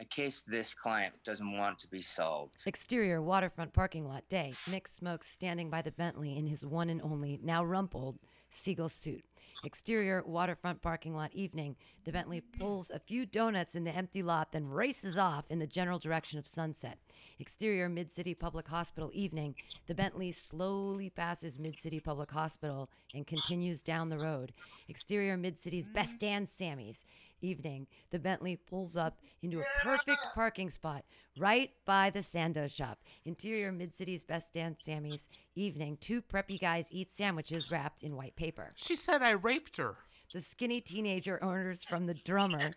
a 0.00 0.04
case 0.04 0.42
this 0.46 0.74
client 0.74 1.14
doesn't 1.24 1.56
want 1.56 1.78
to 1.78 1.88
be 1.88 2.02
solved. 2.02 2.56
Exterior 2.66 3.22
waterfront 3.22 3.72
parking 3.72 4.08
lot 4.08 4.28
day. 4.28 4.52
Mick 4.68 4.88
smokes 4.88 5.28
standing 5.28 5.70
by 5.70 5.82
the 5.82 5.92
Bentley 5.92 6.36
in 6.36 6.46
his 6.46 6.66
one 6.66 6.90
and 6.90 7.00
only, 7.00 7.38
now 7.44 7.64
rumpled, 7.64 8.18
seagull 8.54 8.88
suit. 8.88 9.24
Exterior 9.64 10.22
waterfront 10.26 10.82
parking 10.82 11.16
lot 11.16 11.32
evening. 11.32 11.76
The 12.04 12.12
Bentley 12.12 12.40
pulls 12.40 12.90
a 12.90 12.98
few 12.98 13.24
donuts 13.24 13.74
in 13.74 13.84
the 13.84 13.94
empty 13.94 14.22
lot, 14.22 14.52
then 14.52 14.68
races 14.68 15.16
off 15.16 15.44
in 15.48 15.58
the 15.58 15.66
general 15.66 15.98
direction 15.98 16.38
of 16.38 16.46
sunset. 16.46 16.98
Exterior 17.38 17.88
Mid 17.88 18.12
City 18.12 18.34
Public 18.34 18.68
Hospital 18.68 19.10
evening. 19.14 19.54
The 19.86 19.94
Bentley 19.94 20.32
slowly 20.32 21.08
passes 21.08 21.58
Mid 21.58 21.80
City 21.80 21.98
Public 21.98 22.30
Hospital 22.30 22.90
and 23.14 23.26
continues 23.26 23.82
down 23.82 24.10
the 24.10 24.18
road. 24.18 24.52
Exterior 24.88 25.36
Mid 25.36 25.58
City's 25.58 25.88
best 25.88 26.18
Dan 26.18 26.46
Sammy's 26.46 27.04
evening. 27.44 27.86
The 28.10 28.18
Bentley 28.18 28.56
pulls 28.56 28.96
up 28.96 29.18
into 29.42 29.60
a 29.60 29.64
perfect 29.82 30.20
parking 30.34 30.70
spot 30.70 31.04
right 31.38 31.70
by 31.84 32.10
the 32.10 32.20
Sando 32.20 32.70
shop. 32.70 32.98
Interior 33.24 33.70
Mid 33.70 33.94
City's 33.94 34.24
best 34.24 34.52
Dan 34.52 34.76
Sammy's 34.80 35.28
evening. 35.54 35.98
Two 36.00 36.22
preppy 36.22 36.60
guys 36.60 36.88
eat 36.90 37.10
sandwiches 37.10 37.70
wrapped 37.70 38.02
in 38.02 38.16
white 38.16 38.36
paper. 38.36 38.72
She 38.76 38.96
said 38.96 39.22
I 39.22 39.32
raped 39.32 39.76
her. 39.76 39.96
The 40.32 40.40
skinny 40.40 40.80
teenager 40.80 41.42
orders 41.42 41.84
from 41.84 42.06
the 42.06 42.14
drummer 42.14 42.74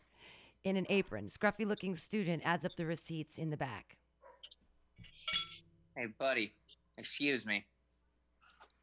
in 0.63 0.77
an 0.77 0.86
apron. 0.89 1.25
Scruffy 1.25 1.65
looking 1.65 1.95
student 1.95 2.43
adds 2.45 2.65
up 2.65 2.75
the 2.75 2.86
receipts 2.86 3.39
in 3.39 3.49
the 3.49 3.58
back. 3.58 3.97
Hey, 5.95 6.06
buddy, 6.19 6.53
excuse 6.97 7.47
me. 7.47 7.65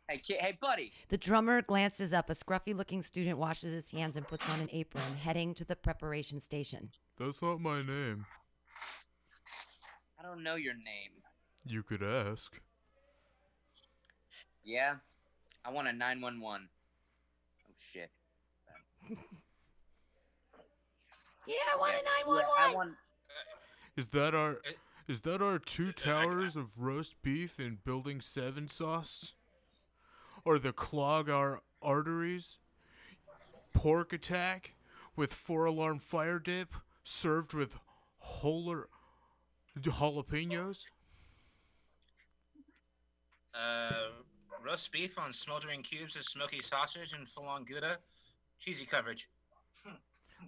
Hey, 0.09 0.19
kid, 0.19 0.37
hey, 0.41 0.59
buddy. 0.61 0.93
The 1.09 1.17
drummer 1.17 1.63
glances 1.63 2.13
up. 2.13 2.29
A 2.29 2.35
scruffy 2.35 2.75
looking 2.77 3.01
student 3.01 3.39
washes 3.39 3.73
his 3.73 3.91
hands 3.91 4.17
and 4.17 4.29
puts 4.29 4.49
on 4.51 4.61
an 4.61 4.69
apron, 4.71 5.03
heading 5.23 5.55
to 5.55 5.65
the 5.65 5.77
preparation 5.77 6.41
station. 6.41 6.91
That's 7.19 7.41
not 7.41 7.61
my 7.61 7.81
name. 7.83 8.27
I 10.19 10.23
don't 10.23 10.43
know 10.43 10.57
your 10.57 10.75
name. 10.75 11.13
You 11.67 11.83
could 11.83 12.03
ask. 12.03 12.53
Yeah, 14.63 14.97
I 15.65 15.71
want 15.71 15.89
a 15.89 15.93
911. 15.93 16.69
Oh, 16.69 17.73
shit. 17.93 18.11
Yeah, 21.47 21.57
I 21.75 21.79
want 21.79 21.93
a 21.93 21.97
Yeah, 21.97 22.01
I 22.09 22.23
911. 22.73 22.75
want. 22.75 22.91
Is 23.99 24.09
that 24.09 24.35
our 24.35 24.57
is 25.07 25.21
that 25.21 25.43
our 25.43 25.59
two 25.59 25.93
towers 25.93 26.57
of 26.57 26.69
roast 26.79 27.17
beef 27.23 27.59
and 27.59 27.85
building 27.85 28.23
seven 28.23 28.67
sauce? 28.67 29.35
Or 30.45 30.59
the 30.59 30.73
clog 30.73 31.31
our 31.31 31.61
arteries? 31.83 32.59
Pork 33.73 34.13
attack 34.13 34.75
with 35.17 35.33
four 35.33 35.65
alarm 35.65 35.99
fire 35.99 36.39
dip 36.39 36.75
served 37.03 37.55
with 37.55 37.77
whole 38.19 38.85
jalapenos? 39.81 40.85
Uh, 43.55 43.91
roast 44.65 44.91
beef 44.93 45.19
on 45.19 45.33
smoldering 45.33 45.83
cubes 45.83 46.17
of 46.17 46.25
smoky 46.25 46.61
sausage 46.61 47.13
and 47.13 47.29
full 47.29 47.47
on 47.47 47.65
Gouda. 47.65 47.99
Cheesy 48.59 48.85
coverage. 48.85 49.29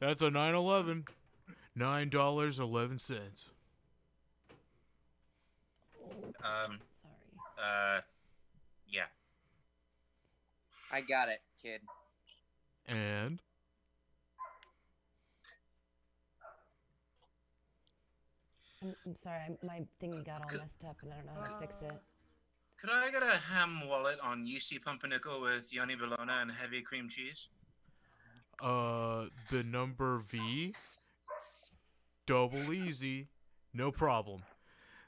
That's 0.01 0.23
a 0.23 0.31
911. 0.31 1.05
Nine 1.75 2.09
dollars 2.09 2.59
eleven 2.59 2.99
cents. 2.99 3.51
Um, 6.43 6.79
Sorry. 7.59 7.99
uh. 7.99 8.01
I 10.92 11.01
got 11.01 11.29
it, 11.29 11.40
kid. 11.62 11.81
And 12.87 13.40
I'm, 18.83 18.94
I'm 19.05 19.16
sorry. 19.16 19.40
I'm, 19.46 19.59
my 19.66 19.85
thingy 20.03 20.25
got 20.25 20.42
all 20.42 20.59
messed 20.59 20.85
up 20.88 20.96
and 21.03 21.12
I 21.12 21.16
don't 21.16 21.27
know 21.27 21.33
how 21.40 21.59
to 21.59 21.66
fix 21.66 21.83
it. 21.83 22.01
Could 22.81 22.90
I 22.90 23.11
get 23.11 23.22
a 23.22 23.37
ham 23.37 23.88
wallet 23.88 24.18
on 24.22 24.46
yeasty 24.46 24.79
pumpernickel 24.79 25.40
with 25.40 25.72
Yoni 25.72 25.96
Bologna 25.96 26.33
and 26.33 26.51
heavy 26.51 26.83
cream 26.83 27.09
cheese? 27.09 27.49
uh 28.62 29.27
the 29.51 29.62
number 29.64 30.18
V 30.31 30.72
double 32.27 32.72
easy. 32.72 33.29
No 33.75 33.90
problem. 33.90 34.42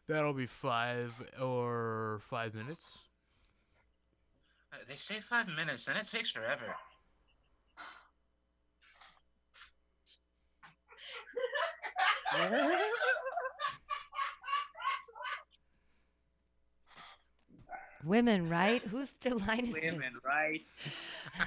That'll 0.06 0.34
be 0.34 0.46
five 0.46 1.14
or 1.40 2.20
five 2.28 2.54
minutes. 2.54 3.08
Uh, 4.72 4.76
they 4.88 4.96
say 4.96 5.20
five 5.20 5.48
minutes, 5.57 5.85
then 5.87 5.96
it 5.96 6.07
takes 6.09 6.31
forever. 6.31 6.74
Women, 18.04 18.48
right? 18.48 18.81
Who's 18.83 19.11
still 19.11 19.38
line 19.46 19.66
is 19.66 19.74
this? 19.74 19.92
Women, 19.92 20.14
right? 20.24 20.62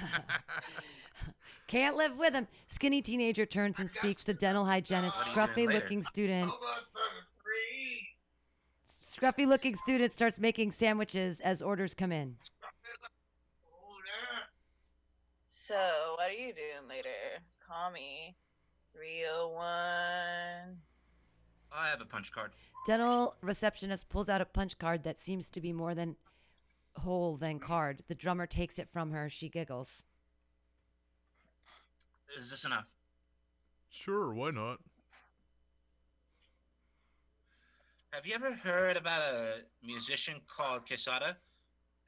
Can't 1.66 1.96
live 1.96 2.18
with 2.18 2.34
him. 2.34 2.46
Skinny 2.68 3.00
teenager 3.00 3.46
turns 3.46 3.78
and 3.78 3.90
speaks 3.90 4.24
to 4.24 4.34
dental 4.34 4.64
hygienist. 4.64 5.16
What 5.16 5.28
Scruffy 5.28 5.66
looking 5.72 6.02
student. 6.02 6.52
Scruffy 9.04 9.46
looking 9.46 9.76
student 9.76 10.12
starts 10.12 10.38
making 10.38 10.72
sandwiches 10.72 11.40
as 11.40 11.62
orders 11.62 11.94
come 11.94 12.12
in. 12.12 12.36
So, 15.72 16.16
what 16.16 16.28
are 16.28 16.34
you 16.34 16.52
doing 16.52 16.86
later? 16.86 17.08
Call 17.66 17.90
me. 17.90 18.36
301. 18.92 20.76
I 21.72 21.88
have 21.88 22.02
a 22.02 22.04
punch 22.04 22.30
card. 22.30 22.50
Dental 22.86 23.34
receptionist 23.40 24.10
pulls 24.10 24.28
out 24.28 24.42
a 24.42 24.44
punch 24.44 24.78
card 24.78 25.02
that 25.04 25.18
seems 25.18 25.48
to 25.48 25.62
be 25.62 25.72
more 25.72 25.94
than 25.94 26.16
whole 26.96 27.38
than 27.38 27.58
card. 27.58 28.02
The 28.06 28.14
drummer 28.14 28.46
takes 28.46 28.78
it 28.78 28.86
from 28.86 29.12
her. 29.12 29.30
She 29.30 29.48
giggles. 29.48 30.04
Is 32.38 32.50
this 32.50 32.66
enough? 32.66 32.84
Sure, 33.88 34.34
why 34.34 34.50
not? 34.50 34.78
Have 38.10 38.26
you 38.26 38.34
ever 38.34 38.52
heard 38.52 38.98
about 38.98 39.22
a 39.22 39.54
musician 39.82 40.34
called 40.54 40.86
Quesada? 40.86 41.38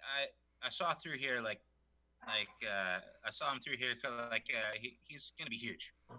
I 0.02 0.26
I 0.66 0.68
saw 0.68 0.92
through 0.92 1.16
here 1.16 1.40
like 1.40 1.62
like 2.26 2.48
uh, 2.68 3.00
I 3.26 3.30
saw 3.30 3.52
him 3.52 3.60
through 3.60 3.76
here 3.76 3.94
'cause, 4.02 4.12
like 4.30 4.46
uh, 4.52 4.76
he, 4.80 4.96
he's 5.06 5.32
gonna 5.38 5.50
be 5.50 5.56
huge. 5.56 5.92
Oh, 6.10 6.14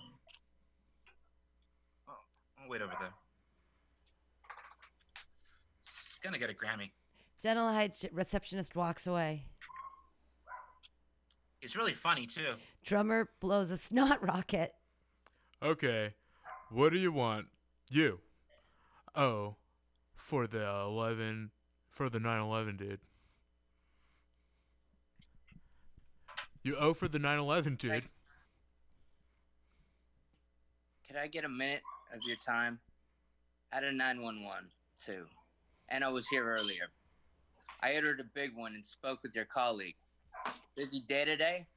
I'll 2.61 2.69
wait 2.69 2.81
over 2.81 2.93
there. 2.99 3.13
He's 5.85 6.19
gonna 6.23 6.39
get 6.39 6.49
a 6.49 6.53
Grammy. 6.53 6.91
Dental 7.41 7.67
hyg- 7.67 8.09
receptionist 8.11 8.75
walks 8.75 9.07
away. 9.07 9.45
He's 11.59 11.75
really 11.75 11.93
funny 11.93 12.25
too. 12.27 12.53
Drummer 12.83 13.29
blows 13.39 13.71
a 13.71 13.77
snot 13.77 14.21
rocket. 14.27 14.73
Okay, 15.63 16.13
what 16.69 16.91
do 16.91 16.99
you 16.99 17.11
want? 17.11 17.47
You. 17.89 18.19
Oh, 19.15 19.55
for 20.15 20.47
the 20.47 20.67
11, 20.67 21.51
for 21.89 22.09
the 22.09 22.19
911, 22.19 22.77
dude. 22.77 22.99
You 26.65 26.75
owe 26.77 26.95
for 26.95 27.07
the 27.07 27.19
9/11, 27.19 27.77
dude. 27.77 28.09
Could 31.05 31.15
I 31.15 31.27
get 31.27 31.45
a 31.45 31.49
minute 31.49 31.83
of 32.11 32.23
your 32.23 32.37
time? 32.37 32.79
At 33.71 33.83
a 33.83 33.91
911, 33.91 34.71
too. 35.05 35.27
And 35.89 36.03
I 36.03 36.09
was 36.09 36.27
here 36.27 36.43
earlier. 36.43 36.87
I 37.83 37.93
ordered 37.93 38.19
a 38.19 38.23
big 38.23 38.55
one 38.55 38.73
and 38.73 38.83
spoke 38.83 39.21
with 39.21 39.35
your 39.35 39.45
colleague. 39.45 39.95
Busy 40.75 41.01
day 41.07 41.23
today? 41.23 41.67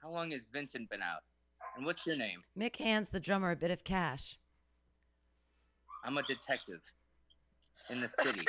How 0.00 0.10
long 0.10 0.30
has 0.30 0.46
Vincent 0.46 0.88
been 0.88 1.02
out? 1.02 1.24
And 1.76 1.84
what's 1.84 2.06
your 2.06 2.16
name? 2.16 2.44
Mick 2.56 2.76
hands 2.76 3.10
the 3.10 3.18
drummer 3.18 3.50
a 3.50 3.56
bit 3.56 3.72
of 3.72 3.82
cash. 3.82 4.38
I'm 6.04 6.16
a 6.16 6.22
detective 6.22 6.80
in 7.90 8.00
the 8.00 8.08
city. 8.08 8.46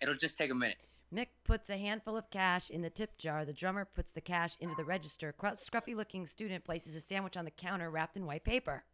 It'll 0.00 0.14
just 0.14 0.38
take 0.38 0.52
a 0.52 0.54
minute. 0.54 0.78
Mick 1.14 1.26
puts 1.44 1.68
a 1.68 1.76
handful 1.76 2.16
of 2.16 2.30
cash 2.30 2.70
in 2.70 2.80
the 2.80 2.88
tip 2.88 3.18
jar. 3.18 3.44
The 3.44 3.52
drummer 3.52 3.84
puts 3.84 4.12
the 4.12 4.22
cash 4.22 4.56
into 4.60 4.74
the 4.76 4.84
register. 4.84 5.32
Cru- 5.32 5.50
Scruffy 5.50 5.94
looking 5.94 6.26
student 6.26 6.64
places 6.64 6.96
a 6.96 7.00
sandwich 7.00 7.36
on 7.36 7.44
the 7.44 7.50
counter 7.50 7.90
wrapped 7.90 8.16
in 8.16 8.24
white 8.24 8.44
paper. 8.44 8.84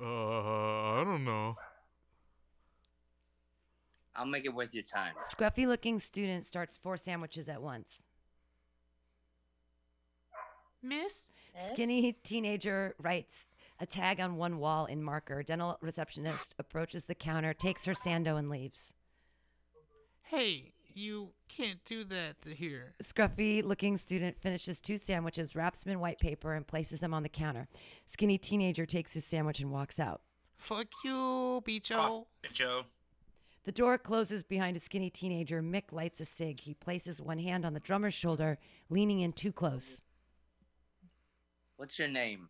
Uh, 0.00 0.04
I 0.04 1.02
don't 1.04 1.24
know. 1.24 1.56
I'll 4.16 4.26
make 4.26 4.46
it 4.46 4.54
worth 4.54 4.74
your 4.74 4.82
time. 4.82 5.14
Scruffy 5.20 5.66
looking 5.66 5.98
student 5.98 6.46
starts 6.46 6.78
four 6.78 6.96
sandwiches 6.96 7.48
at 7.48 7.62
once. 7.62 8.08
Miss? 10.82 11.24
Skinny 11.72 12.12
teenager 12.12 12.94
writes 12.98 13.46
a 13.80 13.86
tag 13.86 14.20
on 14.20 14.36
one 14.36 14.58
wall 14.58 14.86
in 14.86 15.02
marker. 15.02 15.42
Dental 15.42 15.76
receptionist 15.80 16.54
approaches 16.58 17.04
the 17.04 17.14
counter, 17.14 17.52
takes 17.52 17.84
her 17.84 17.92
sando, 17.92 18.38
and 18.38 18.48
leaves. 18.48 18.94
Hey, 20.22 20.72
you 20.98 21.30
can't 21.48 21.84
do 21.84 22.04
that 22.04 22.36
here. 22.44 22.94
Scruffy 23.02 23.64
looking 23.64 23.96
student 23.96 24.40
finishes 24.40 24.80
two 24.80 24.98
sandwiches, 24.98 25.54
wraps 25.54 25.82
them 25.82 25.92
in 25.92 26.00
white 26.00 26.18
paper, 26.18 26.54
and 26.54 26.66
places 26.66 27.00
them 27.00 27.14
on 27.14 27.22
the 27.22 27.28
counter. 27.28 27.68
Skinny 28.06 28.36
teenager 28.36 28.84
takes 28.84 29.14
his 29.14 29.24
sandwich 29.24 29.60
and 29.60 29.70
walks 29.70 30.00
out. 30.00 30.20
Fuck 30.56 30.88
you, 31.04 31.62
Bicho. 31.64 32.26
Joe. 32.52 32.84
The 33.64 33.72
door 33.72 33.98
closes 33.98 34.42
behind 34.42 34.76
a 34.76 34.80
skinny 34.80 35.10
teenager. 35.10 35.62
Mick 35.62 35.92
lights 35.92 36.20
a 36.20 36.24
cig. 36.24 36.60
He 36.60 36.74
places 36.74 37.22
one 37.22 37.38
hand 37.38 37.64
on 37.64 37.74
the 37.74 37.80
drummer's 37.80 38.14
shoulder, 38.14 38.58
leaning 38.88 39.20
in 39.20 39.32
too 39.32 39.52
close. 39.52 40.02
What's 41.76 41.98
your 41.98 42.08
name? 42.08 42.48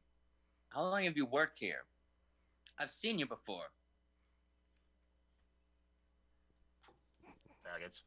How 0.71 0.83
long 0.85 1.05
have 1.05 1.17
you 1.17 1.27
worked 1.27 1.59
here? 1.59 1.85
I've 2.79 2.91
seen 2.91 3.19
you 3.19 3.27
before. 3.27 3.65
Faggots. 7.89 8.03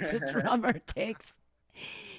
the 0.00 0.32
drummer 0.32 0.78
takes 0.86 1.38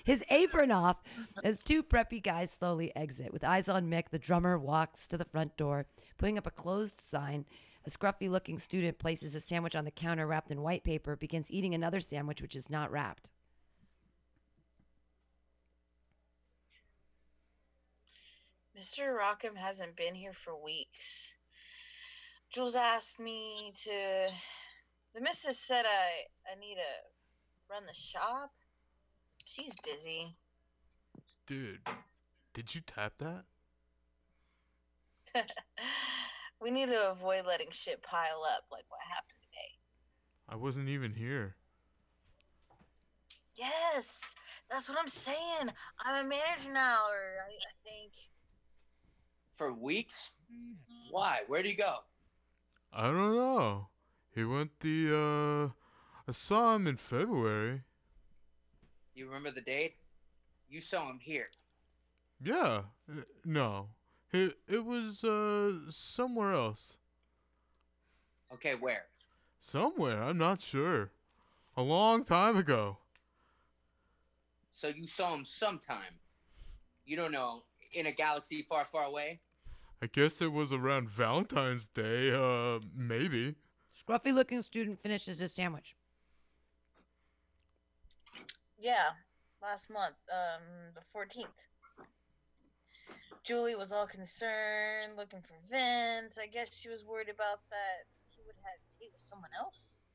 his 0.03 0.23
apron 0.29 0.71
off 0.71 0.97
as 1.43 1.59
two 1.59 1.83
preppy 1.83 2.21
guys 2.21 2.51
slowly 2.51 2.95
exit. 2.95 3.33
With 3.33 3.43
eyes 3.43 3.67
on 3.67 3.89
Mick, 3.89 4.09
the 4.09 4.19
drummer 4.19 4.57
walks 4.57 5.07
to 5.09 5.17
the 5.17 5.25
front 5.25 5.57
door, 5.57 5.85
putting 6.17 6.37
up 6.37 6.47
a 6.47 6.51
closed 6.51 7.01
sign. 7.01 7.45
A 7.85 7.89
scruffy 7.89 8.29
looking 8.29 8.59
student 8.59 8.99
places 8.99 9.33
a 9.33 9.39
sandwich 9.39 9.75
on 9.75 9.85
the 9.85 9.91
counter 9.91 10.27
wrapped 10.27 10.51
in 10.51 10.61
white 10.61 10.83
paper, 10.83 11.15
begins 11.15 11.49
eating 11.49 11.73
another 11.73 11.99
sandwich 11.99 12.41
which 12.41 12.55
is 12.55 12.69
not 12.69 12.91
wrapped. 12.91 13.31
Mr. 18.77 19.17
Rockham 19.17 19.55
hasn't 19.55 19.95
been 19.95 20.13
here 20.13 20.33
for 20.33 20.55
weeks. 20.55 21.33
Jules 22.51 22.75
asked 22.75 23.19
me 23.19 23.73
to. 23.83 24.27
The 25.15 25.21
missus 25.21 25.59
said 25.59 25.85
I, 25.85 26.51
I 26.51 26.59
need 26.59 26.75
to 26.75 27.73
run 27.73 27.83
the 27.85 27.93
shop. 27.93 28.51
She's 29.45 29.73
busy. 29.83 30.35
Dude, 31.47 31.79
did 32.53 32.75
you 32.75 32.81
tap 32.85 33.13
that? 33.19 33.43
we 36.61 36.71
need 36.71 36.89
to 36.89 37.11
avoid 37.11 37.45
letting 37.45 37.71
shit 37.71 38.01
pile 38.03 38.43
up 38.55 38.65
like 38.71 38.83
what 38.89 38.99
happened 39.09 39.37
today. 39.41 39.77
I 40.49 40.55
wasn't 40.55 40.89
even 40.89 41.13
here. 41.13 41.55
Yes, 43.55 44.21
that's 44.69 44.87
what 44.89 44.97
I'm 44.99 45.07
saying. 45.07 45.71
I'm 46.05 46.25
a 46.25 46.29
manager 46.29 46.71
now, 46.71 46.99
or 47.09 47.43
I, 47.43 47.49
I 47.49 47.73
think. 47.83 48.11
For 49.55 49.73
weeks? 49.73 50.29
Mm-hmm. 50.51 51.11
Why? 51.11 51.39
Where'd 51.47 51.65
you 51.65 51.75
go? 51.75 51.95
I 52.93 53.07
don't 53.07 53.35
know. 53.35 53.87
He 54.37 54.43
went 54.43 54.81
the, 54.81 55.73
uh. 55.73 56.29
I 56.29 56.31
saw 56.31 56.75
him 56.75 56.85
in 56.85 56.97
February. 56.97 57.81
You 59.15 59.25
remember 59.25 59.49
the 59.49 59.61
date? 59.61 59.95
You 60.69 60.79
saw 60.79 61.09
him 61.09 61.17
here. 61.19 61.47
Yeah. 62.43 62.81
No. 63.43 63.87
It, 64.31 64.59
it 64.67 64.85
was, 64.85 65.23
uh, 65.23 65.89
somewhere 65.89 66.51
else. 66.51 66.99
Okay, 68.53 68.75
where? 68.75 69.05
Somewhere, 69.59 70.21
I'm 70.21 70.37
not 70.37 70.61
sure. 70.61 71.09
A 71.75 71.81
long 71.81 72.23
time 72.23 72.57
ago. 72.57 72.97
So 74.71 74.89
you 74.89 75.07
saw 75.07 75.33
him 75.33 75.45
sometime. 75.45 76.13
You 77.07 77.17
don't 77.17 77.31
know, 77.31 77.63
in 77.91 78.05
a 78.05 78.11
galaxy 78.11 78.67
far, 78.69 78.85
far 78.91 79.05
away? 79.05 79.39
I 79.99 80.05
guess 80.05 80.43
it 80.43 80.51
was 80.51 80.71
around 80.71 81.09
Valentine's 81.09 81.87
Day, 81.87 82.31
uh, 82.31 82.81
maybe. 82.95 83.55
Scruffy 83.97 84.33
looking 84.33 84.61
student 84.61 84.99
finishes 84.99 85.39
his 85.39 85.53
sandwich. 85.53 85.95
Yeah, 88.79 89.09
last 89.61 89.89
month, 89.89 90.15
um, 90.31 90.61
the 90.93 91.01
14th. 91.17 91.47
Julie 93.43 93.75
was 93.75 93.91
all 93.91 94.05
concerned, 94.05 95.13
looking 95.15 95.41
for 95.41 95.55
Vince. 95.71 96.37
I 96.37 96.47
guess 96.47 96.73
she 96.77 96.89
was 96.89 97.03
worried 97.05 97.29
about 97.29 97.61
that 97.69 98.05
he 98.35 98.41
would 98.45 98.55
have 98.63 98.77
date 98.99 99.09
with 99.13 99.21
someone 99.21 99.49
else. 99.57 100.09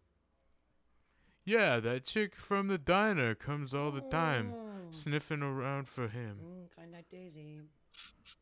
Yeah, 1.44 1.80
that 1.80 2.04
chick 2.04 2.36
from 2.36 2.68
the 2.68 2.78
diner 2.78 3.34
comes 3.34 3.74
all 3.74 3.90
the 3.90 4.02
time, 4.02 4.52
Mm. 4.52 4.94
sniffing 4.94 5.42
around 5.42 5.88
for 5.88 6.06
him. 6.06 6.38
Mm, 6.40 6.76
kind 6.76 6.92
like 6.92 7.08
Daisy. 7.08 7.62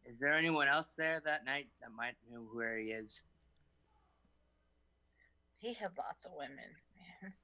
Is 0.04 0.20
there 0.20 0.34
anyone 0.34 0.68
else 0.68 0.92
there 0.94 1.20
that 1.20 1.44
night 1.46 1.68
that 1.80 1.92
might 1.92 2.16
know 2.28 2.40
where 2.52 2.76
he 2.76 2.90
is? 2.92 3.22
He 5.60 5.74
had 5.74 5.90
lots 5.96 6.24
of 6.24 6.32
women. 6.36 6.58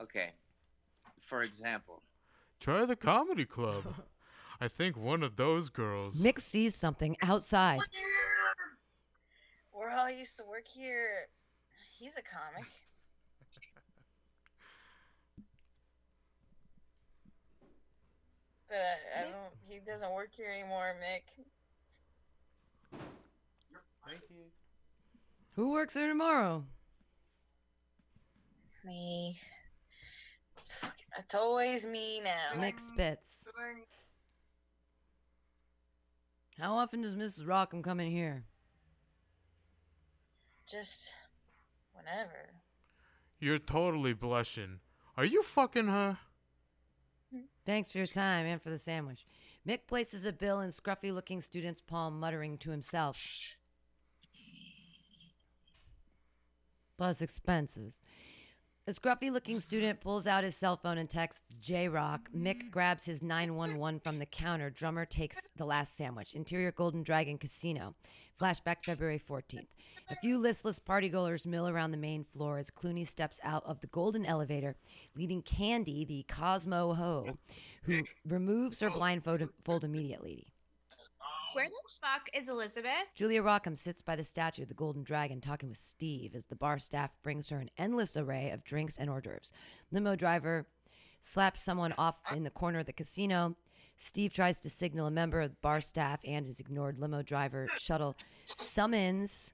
Okay. 0.00 0.30
For 1.26 1.42
example, 1.42 2.04
Try 2.60 2.84
the 2.84 2.94
comedy 2.94 3.44
club. 3.44 3.82
I 4.60 4.68
think 4.68 4.96
one 4.96 5.24
of 5.24 5.34
those 5.34 5.70
girls. 5.70 6.20
Mick 6.20 6.40
sees 6.40 6.76
something 6.76 7.16
outside. 7.20 7.80
We're 9.72 9.90
all 9.90 10.08
used 10.08 10.36
to 10.36 10.44
work 10.48 10.68
here. 10.72 11.26
He's 11.98 12.12
a 12.16 12.22
comic. 12.22 12.68
But 18.68 18.76
I, 18.76 19.20
I 19.20 19.22
don't. 19.24 19.54
He 19.68 19.78
doesn't 19.84 20.12
work 20.12 20.30
here 20.36 20.48
anymore, 20.48 20.94
Mick. 21.02 21.44
Who 25.58 25.72
works 25.72 25.94
there 25.94 26.06
tomorrow? 26.06 26.62
Me. 28.84 29.40
It's, 31.18 31.34
always 31.34 31.84
me 31.84 32.20
now. 32.22 32.62
Mick 32.62 32.78
spits. 32.78 33.44
How 36.60 36.76
often 36.76 37.02
does 37.02 37.16
Mrs. 37.16 37.44
Rockham 37.44 37.82
come 37.82 37.98
in 37.98 38.08
here? 38.08 38.44
Just 40.70 41.12
whenever. 41.92 42.50
You're 43.40 43.58
totally 43.58 44.12
blushing. 44.12 44.78
Are 45.16 45.24
you 45.24 45.42
fucking 45.42 45.88
her? 45.88 46.18
Thanks 47.66 47.90
for 47.90 47.98
your 47.98 48.06
time 48.06 48.46
and 48.46 48.62
for 48.62 48.70
the 48.70 48.78
sandwich. 48.78 49.26
Mick 49.66 49.88
places 49.88 50.24
a 50.24 50.32
bill 50.32 50.60
in 50.60 50.70
scruffy 50.70 51.12
looking 51.12 51.40
student's 51.40 51.80
palm, 51.80 52.20
muttering 52.20 52.58
to 52.58 52.70
himself. 52.70 53.16
Plus 56.98 57.22
expenses. 57.22 58.02
A 58.88 58.90
scruffy 58.90 59.30
looking 59.30 59.60
student 59.60 60.00
pulls 60.00 60.26
out 60.26 60.44
his 60.44 60.56
cell 60.56 60.74
phone 60.74 60.96
and 60.96 61.08
texts 61.08 61.58
J 61.58 61.88
Rock. 61.88 62.30
Mick 62.34 62.70
grabs 62.70 63.04
his 63.04 63.22
911 63.22 64.00
from 64.00 64.18
the 64.18 64.26
counter. 64.26 64.70
Drummer 64.70 65.04
takes 65.04 65.36
the 65.56 65.66
last 65.66 65.96
sandwich. 65.96 66.32
Interior 66.32 66.72
Golden 66.72 67.02
Dragon 67.02 67.36
Casino. 67.36 67.94
Flashback 68.40 68.78
February 68.84 69.20
14th. 69.20 69.66
A 70.10 70.16
few 70.16 70.38
listless 70.38 70.78
partygoers 70.80 71.44
mill 71.44 71.68
around 71.68 71.90
the 71.90 71.98
main 71.98 72.24
floor 72.24 72.56
as 72.56 72.70
Clooney 72.70 73.06
steps 73.06 73.38
out 73.44 73.62
of 73.66 73.80
the 73.80 73.88
golden 73.88 74.24
elevator, 74.24 74.74
leading 75.14 75.42
Candy, 75.42 76.06
the 76.06 76.24
Cosmo 76.26 76.94
Ho, 76.94 77.38
who 77.82 78.00
removes 78.26 78.80
her 78.80 78.88
blindfold 78.88 79.84
immediately. 79.84 80.46
Where 81.58 81.66
the 81.66 81.90
fuck 82.00 82.28
is 82.40 82.48
Elizabeth? 82.48 82.92
Julia 83.16 83.42
Rockham 83.42 83.74
sits 83.74 84.00
by 84.00 84.14
the 84.14 84.22
statue 84.22 84.62
of 84.62 84.68
the 84.68 84.74
Golden 84.74 85.02
Dragon 85.02 85.40
talking 85.40 85.68
with 85.68 85.78
Steve 85.78 86.36
as 86.36 86.44
the 86.44 86.54
bar 86.54 86.78
staff 86.78 87.16
brings 87.24 87.48
her 87.48 87.58
an 87.58 87.68
endless 87.76 88.16
array 88.16 88.52
of 88.52 88.62
drinks 88.62 88.96
and 88.96 89.10
hors 89.10 89.22
d'oeuvres. 89.22 89.52
Limo 89.90 90.14
driver 90.14 90.68
slaps 91.20 91.60
someone 91.60 91.92
off 91.98 92.22
in 92.32 92.44
the 92.44 92.50
corner 92.50 92.78
of 92.78 92.86
the 92.86 92.92
casino. 92.92 93.56
Steve 93.96 94.32
tries 94.32 94.60
to 94.60 94.70
signal 94.70 95.08
a 95.08 95.10
member 95.10 95.40
of 95.40 95.50
the 95.50 95.56
bar 95.60 95.80
staff 95.80 96.20
and 96.24 96.46
is 96.46 96.60
ignored. 96.60 97.00
Limo 97.00 97.22
driver 97.22 97.66
shuttle 97.76 98.16
summons 98.44 99.52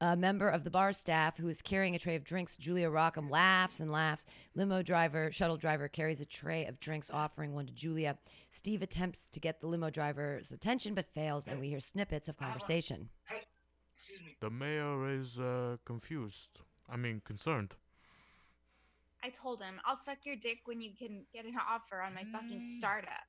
a 0.00 0.16
member 0.16 0.48
of 0.48 0.64
the 0.64 0.70
bar 0.70 0.92
staff 0.92 1.36
who 1.36 1.48
is 1.48 1.60
carrying 1.60 1.94
a 1.94 1.98
tray 1.98 2.16
of 2.16 2.24
drinks. 2.24 2.56
Julia 2.56 2.88
Rockham 2.88 3.28
laughs 3.28 3.80
and 3.80 3.92
laughs. 3.92 4.24
Limo 4.54 4.82
driver, 4.82 5.30
shuttle 5.30 5.58
driver 5.58 5.88
carries 5.88 6.20
a 6.20 6.24
tray 6.24 6.64
of 6.64 6.80
drinks, 6.80 7.10
offering 7.12 7.54
one 7.54 7.66
to 7.66 7.72
Julia. 7.72 8.16
Steve 8.50 8.82
attempts 8.82 9.28
to 9.28 9.40
get 9.40 9.60
the 9.60 9.66
limo 9.66 9.90
driver's 9.90 10.52
attention 10.52 10.94
but 10.94 11.06
fails, 11.06 11.48
and 11.48 11.60
we 11.60 11.68
hear 11.68 11.80
snippets 11.80 12.28
of 12.28 12.38
conversation. 12.38 13.10
The 14.40 14.50
mayor 14.50 15.10
is 15.10 15.38
uh, 15.38 15.76
confused. 15.84 16.60
I 16.88 16.96
mean, 16.96 17.20
concerned. 17.24 17.74
I 19.22 19.28
told 19.28 19.60
him 19.60 19.80
I'll 19.84 19.96
suck 19.96 20.24
your 20.24 20.36
dick 20.36 20.60
when 20.64 20.80
you 20.80 20.92
can 20.98 21.26
get 21.34 21.44
an 21.44 21.54
offer 21.70 22.00
on 22.00 22.14
my 22.14 22.22
fucking 22.22 22.60
startup. 22.78 23.26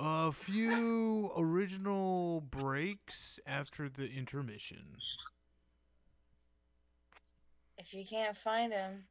A 0.00 0.30
few 0.30 1.32
original 1.36 2.40
breaks 2.40 3.40
after 3.44 3.88
the 3.88 4.08
intermission. 4.08 4.96
If 7.76 7.92
you 7.92 8.04
can't 8.06 8.36
find 8.36 8.72
him, 8.72 9.04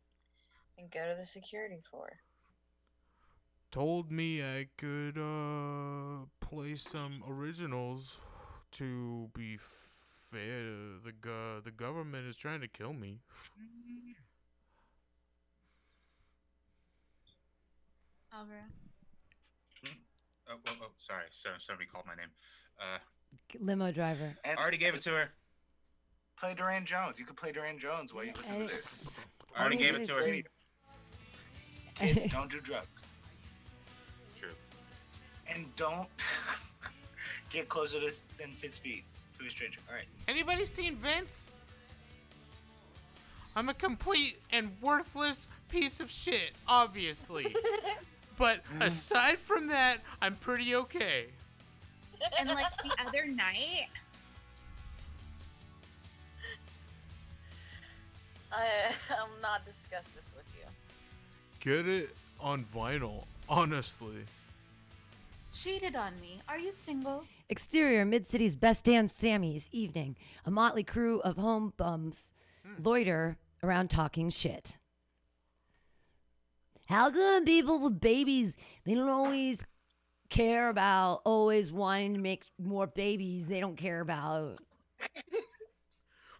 then 0.77 0.88
go 0.93 1.11
to 1.11 1.19
the 1.19 1.25
security 1.25 1.81
floor. 1.89 2.09
Told 3.69 4.11
me 4.11 4.41
I 4.41 4.67
could 4.77 5.17
uh 5.17 6.25
play 6.39 6.75
some 6.75 7.21
originals 7.27 8.17
to 8.71 9.29
be 9.35 9.57
fair. 10.31 10.99
The 11.03 11.11
go- 11.19 11.59
the 11.63 11.71
government 11.71 12.27
is 12.27 12.38
trying 12.38 12.61
to 12.61 12.67
kill 12.69 12.93
me. 12.93 13.19
Alvaro. 18.33 18.86
Oh, 20.49 20.55
oh, 20.67 20.71
oh 20.81 20.87
sorry. 21.05 21.25
So, 21.31 21.49
somebody 21.59 21.87
called 21.87 22.05
my 22.05 22.15
name. 22.15 22.29
Uh, 22.79 22.97
Limo 23.59 23.91
driver. 23.91 24.35
And 24.43 24.57
I 24.57 24.61
already 24.61 24.77
gave 24.77 24.95
it 24.95 25.01
to 25.01 25.11
her. 25.11 25.29
play 26.39 26.53
Durand 26.53 26.85
Jones. 26.85 27.19
You 27.19 27.25
could 27.25 27.37
play 27.37 27.51
Durand 27.51 27.79
Jones 27.79 28.13
while 28.13 28.25
you 28.25 28.33
listen 28.37 28.55
I- 28.55 28.59
to 28.59 28.67
this. 28.67 29.09
I 29.55 29.61
already 29.61 29.77
gave 29.77 29.95
it 29.95 30.03
to 30.05 30.13
her. 30.13 30.21
Kids, 31.95 32.25
don't 32.31 32.51
do 32.51 32.59
drugs. 32.61 33.01
True. 34.39 34.51
And 35.47 35.65
don't 35.75 36.07
get 37.49 37.67
closer 37.69 37.99
to, 37.99 38.13
than 38.37 38.55
six 38.55 38.77
feet 38.77 39.03
to 39.39 39.45
a 39.47 39.49
stranger. 39.49 39.79
All 39.89 39.95
right. 39.95 40.05
Anybody 40.27 40.65
seen 40.65 40.95
Vince? 40.95 41.49
I'm 43.55 43.69
a 43.69 43.73
complete 43.73 44.37
and 44.51 44.71
worthless 44.79 45.47
piece 45.69 45.99
of 45.99 46.11
shit, 46.11 46.51
obviously. 46.67 47.47
but 48.38 48.61
mm. 48.65 48.83
aside 48.83 49.39
from 49.39 49.67
that, 49.67 49.97
I'm 50.21 50.35
pretty 50.35 50.75
okay. 50.75 51.27
And 52.39 52.49
like 52.49 52.65
the 52.83 52.91
other 53.05 53.25
night, 53.25 53.88
I 58.51 58.67
I'll 59.11 59.29
not 59.41 59.65
discuss 59.65 60.05
this 60.15 60.25
with 60.35 60.45
you. 60.57 60.65
Get 61.59 61.88
it 61.88 62.15
on 62.39 62.65
vinyl, 62.73 63.25
honestly. 63.49 64.23
cheated 65.53 65.95
on 65.95 66.19
me. 66.21 66.39
Are 66.47 66.59
you 66.59 66.71
single? 66.71 67.23
Exterior, 67.49 68.05
Mid 68.05 68.25
City's 68.25 68.55
best 68.55 68.85
damn 68.85 69.07
Sammy's 69.09 69.69
evening. 69.71 70.15
A 70.45 70.51
motley 70.51 70.83
crew 70.83 71.19
of 71.21 71.38
home 71.38 71.73
bums 71.77 72.33
hmm. 72.65 72.83
loiter 72.83 73.38
around 73.63 73.89
talking 73.89 74.29
shit. 74.29 74.77
How 76.88 77.11
come 77.11 77.43
people 77.43 77.79
with 77.79 77.99
babies, 77.99 78.55
they 78.85 78.95
don't 78.95 79.09
always 79.09 79.65
care 80.29 80.69
about 80.69 81.21
always 81.25 81.71
wanting 81.71 82.13
to 82.13 82.19
make 82.19 82.45
more 82.57 82.88
babies? 82.88 83.47
They 83.47 83.59
don't 83.59 83.75
care 83.75 83.99
about. 83.99 84.59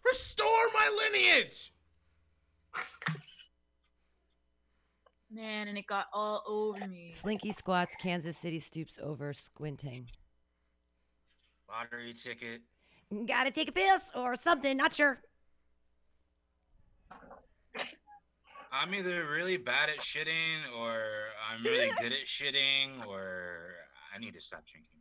Restore 0.04 0.68
my 0.72 0.90
lineage! 1.12 1.72
Man, 5.30 5.68
and 5.68 5.76
it 5.76 5.86
got 5.86 6.06
all 6.14 6.42
over 6.46 6.86
me. 6.88 7.10
Slinky 7.12 7.52
squats, 7.52 7.94
Kansas 7.96 8.38
City 8.38 8.58
stoops 8.58 8.98
over, 9.02 9.34
squinting. 9.34 10.08
Lottery 11.68 12.14
ticket. 12.14 12.62
Gotta 13.26 13.50
take 13.50 13.68
a 13.68 13.72
piss 13.72 14.10
or 14.14 14.34
something, 14.36 14.78
not 14.78 14.94
sure. 14.94 15.20
I'm 18.70 18.94
either 18.94 19.26
really 19.30 19.56
bad 19.56 19.88
at 19.88 19.98
shitting, 19.98 20.58
or 20.76 21.00
I'm 21.50 21.64
really 21.64 21.90
good 22.00 22.12
at 22.12 22.26
shitting, 22.26 23.06
or 23.06 23.74
I 24.14 24.18
need 24.18 24.34
to 24.34 24.40
stop 24.40 24.64
drinking. 24.66 24.98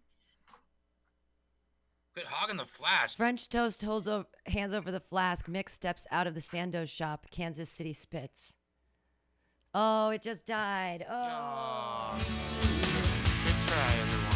Quit 2.13 2.25
hogging 2.25 2.57
the 2.57 2.65
flask. 2.65 3.15
French 3.17 3.47
toast 3.47 3.83
holds 3.83 4.07
over, 4.07 4.25
hands 4.47 4.73
over 4.73 4.91
the 4.91 4.99
flask. 4.99 5.47
Mick 5.47 5.69
steps 5.69 6.07
out 6.11 6.25
of 6.25 6.33
the 6.33 6.41
Sandoz 6.41 6.89
shop. 6.89 7.27
Kansas 7.29 7.69
City 7.69 7.93
spits. 7.93 8.55
Oh, 9.73 10.09
it 10.09 10.23
just 10.23 10.45
died. 10.45 11.05
Oh. 11.09 12.17
Good 12.17 13.53
try, 13.67 13.93
everyone. 14.01 14.26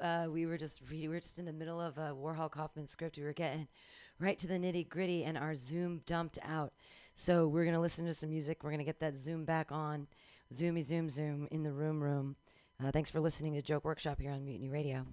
Uh, 0.00 0.26
we 0.30 0.46
were 0.46 0.58
just 0.58 0.80
we 0.90 1.08
were 1.08 1.20
just 1.20 1.38
in 1.38 1.44
the 1.44 1.52
middle 1.52 1.80
of 1.80 1.98
a 1.98 2.14
Warhol 2.14 2.50
Kaufman 2.50 2.86
script. 2.86 3.16
We 3.16 3.24
were 3.24 3.32
getting 3.32 3.68
right 4.18 4.38
to 4.38 4.46
the 4.46 4.54
nitty 4.54 4.88
gritty, 4.88 5.24
and 5.24 5.36
our 5.38 5.54
Zoom 5.54 6.02
dumped 6.06 6.38
out. 6.42 6.72
So 7.14 7.48
we're 7.48 7.64
gonna 7.64 7.80
listen 7.80 8.04
to 8.06 8.14
some 8.14 8.30
music. 8.30 8.62
We're 8.62 8.70
gonna 8.70 8.84
get 8.84 9.00
that 9.00 9.18
Zoom 9.18 9.44
back 9.44 9.72
on. 9.72 10.06
Zoomy, 10.52 10.82
zoom, 10.82 11.10
zoom 11.10 11.48
in 11.50 11.62
the 11.62 11.72
room, 11.72 12.02
room. 12.02 12.36
Uh, 12.82 12.90
thanks 12.90 13.10
for 13.10 13.20
listening 13.20 13.54
to 13.54 13.62
Joke 13.62 13.84
Workshop 13.84 14.20
here 14.20 14.30
on 14.30 14.44
Mutiny 14.44 14.68
Radio. 14.68 15.06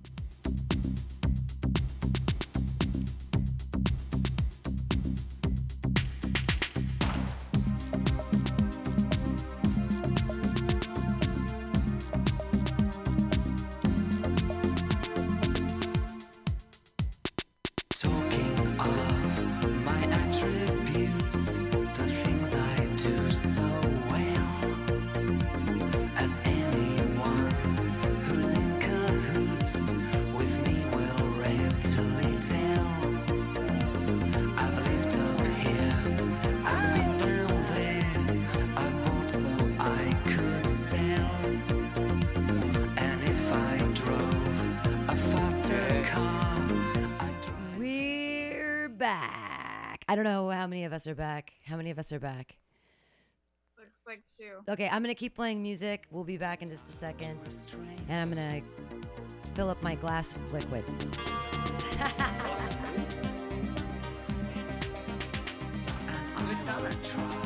How 50.64 50.68
many 50.68 50.86
of 50.86 50.94
us 50.94 51.08
are 51.08 51.16
back. 51.16 51.52
How 51.66 51.76
many 51.76 51.92
of 51.92 52.00
us 52.00 52.14
are 52.14 52.22
back? 52.22 52.56
Looks 53.78 53.92
like 54.08 54.22
two. 54.38 54.72
Okay, 54.72 54.88
I'm 54.90 55.04
gonna 55.04 55.14
keep 55.14 55.36
playing 55.36 55.62
music. 55.62 56.06
We'll 56.10 56.24
be 56.24 56.38
back 56.38 56.62
in 56.62 56.70
just 56.70 56.88
a 56.88 56.98
second, 56.98 57.38
and 58.08 58.22
I'm 58.22 58.30
gonna 58.34 58.62
fill 59.56 59.70
up 59.70 59.84
my 59.84 59.96
glass 59.96 60.38
of 60.38 60.54
liquid. 60.54 60.86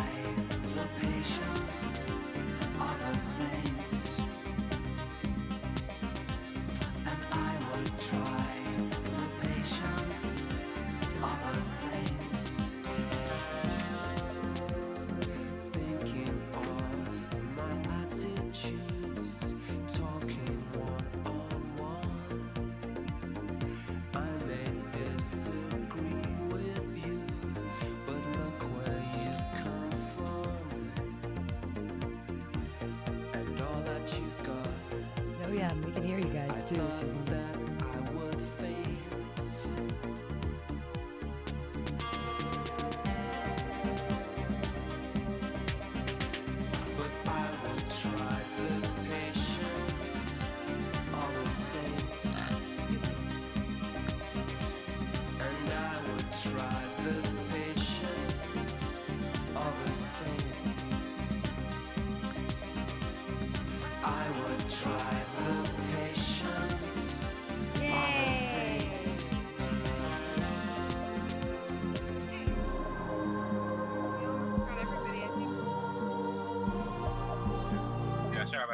too. 36.68 37.27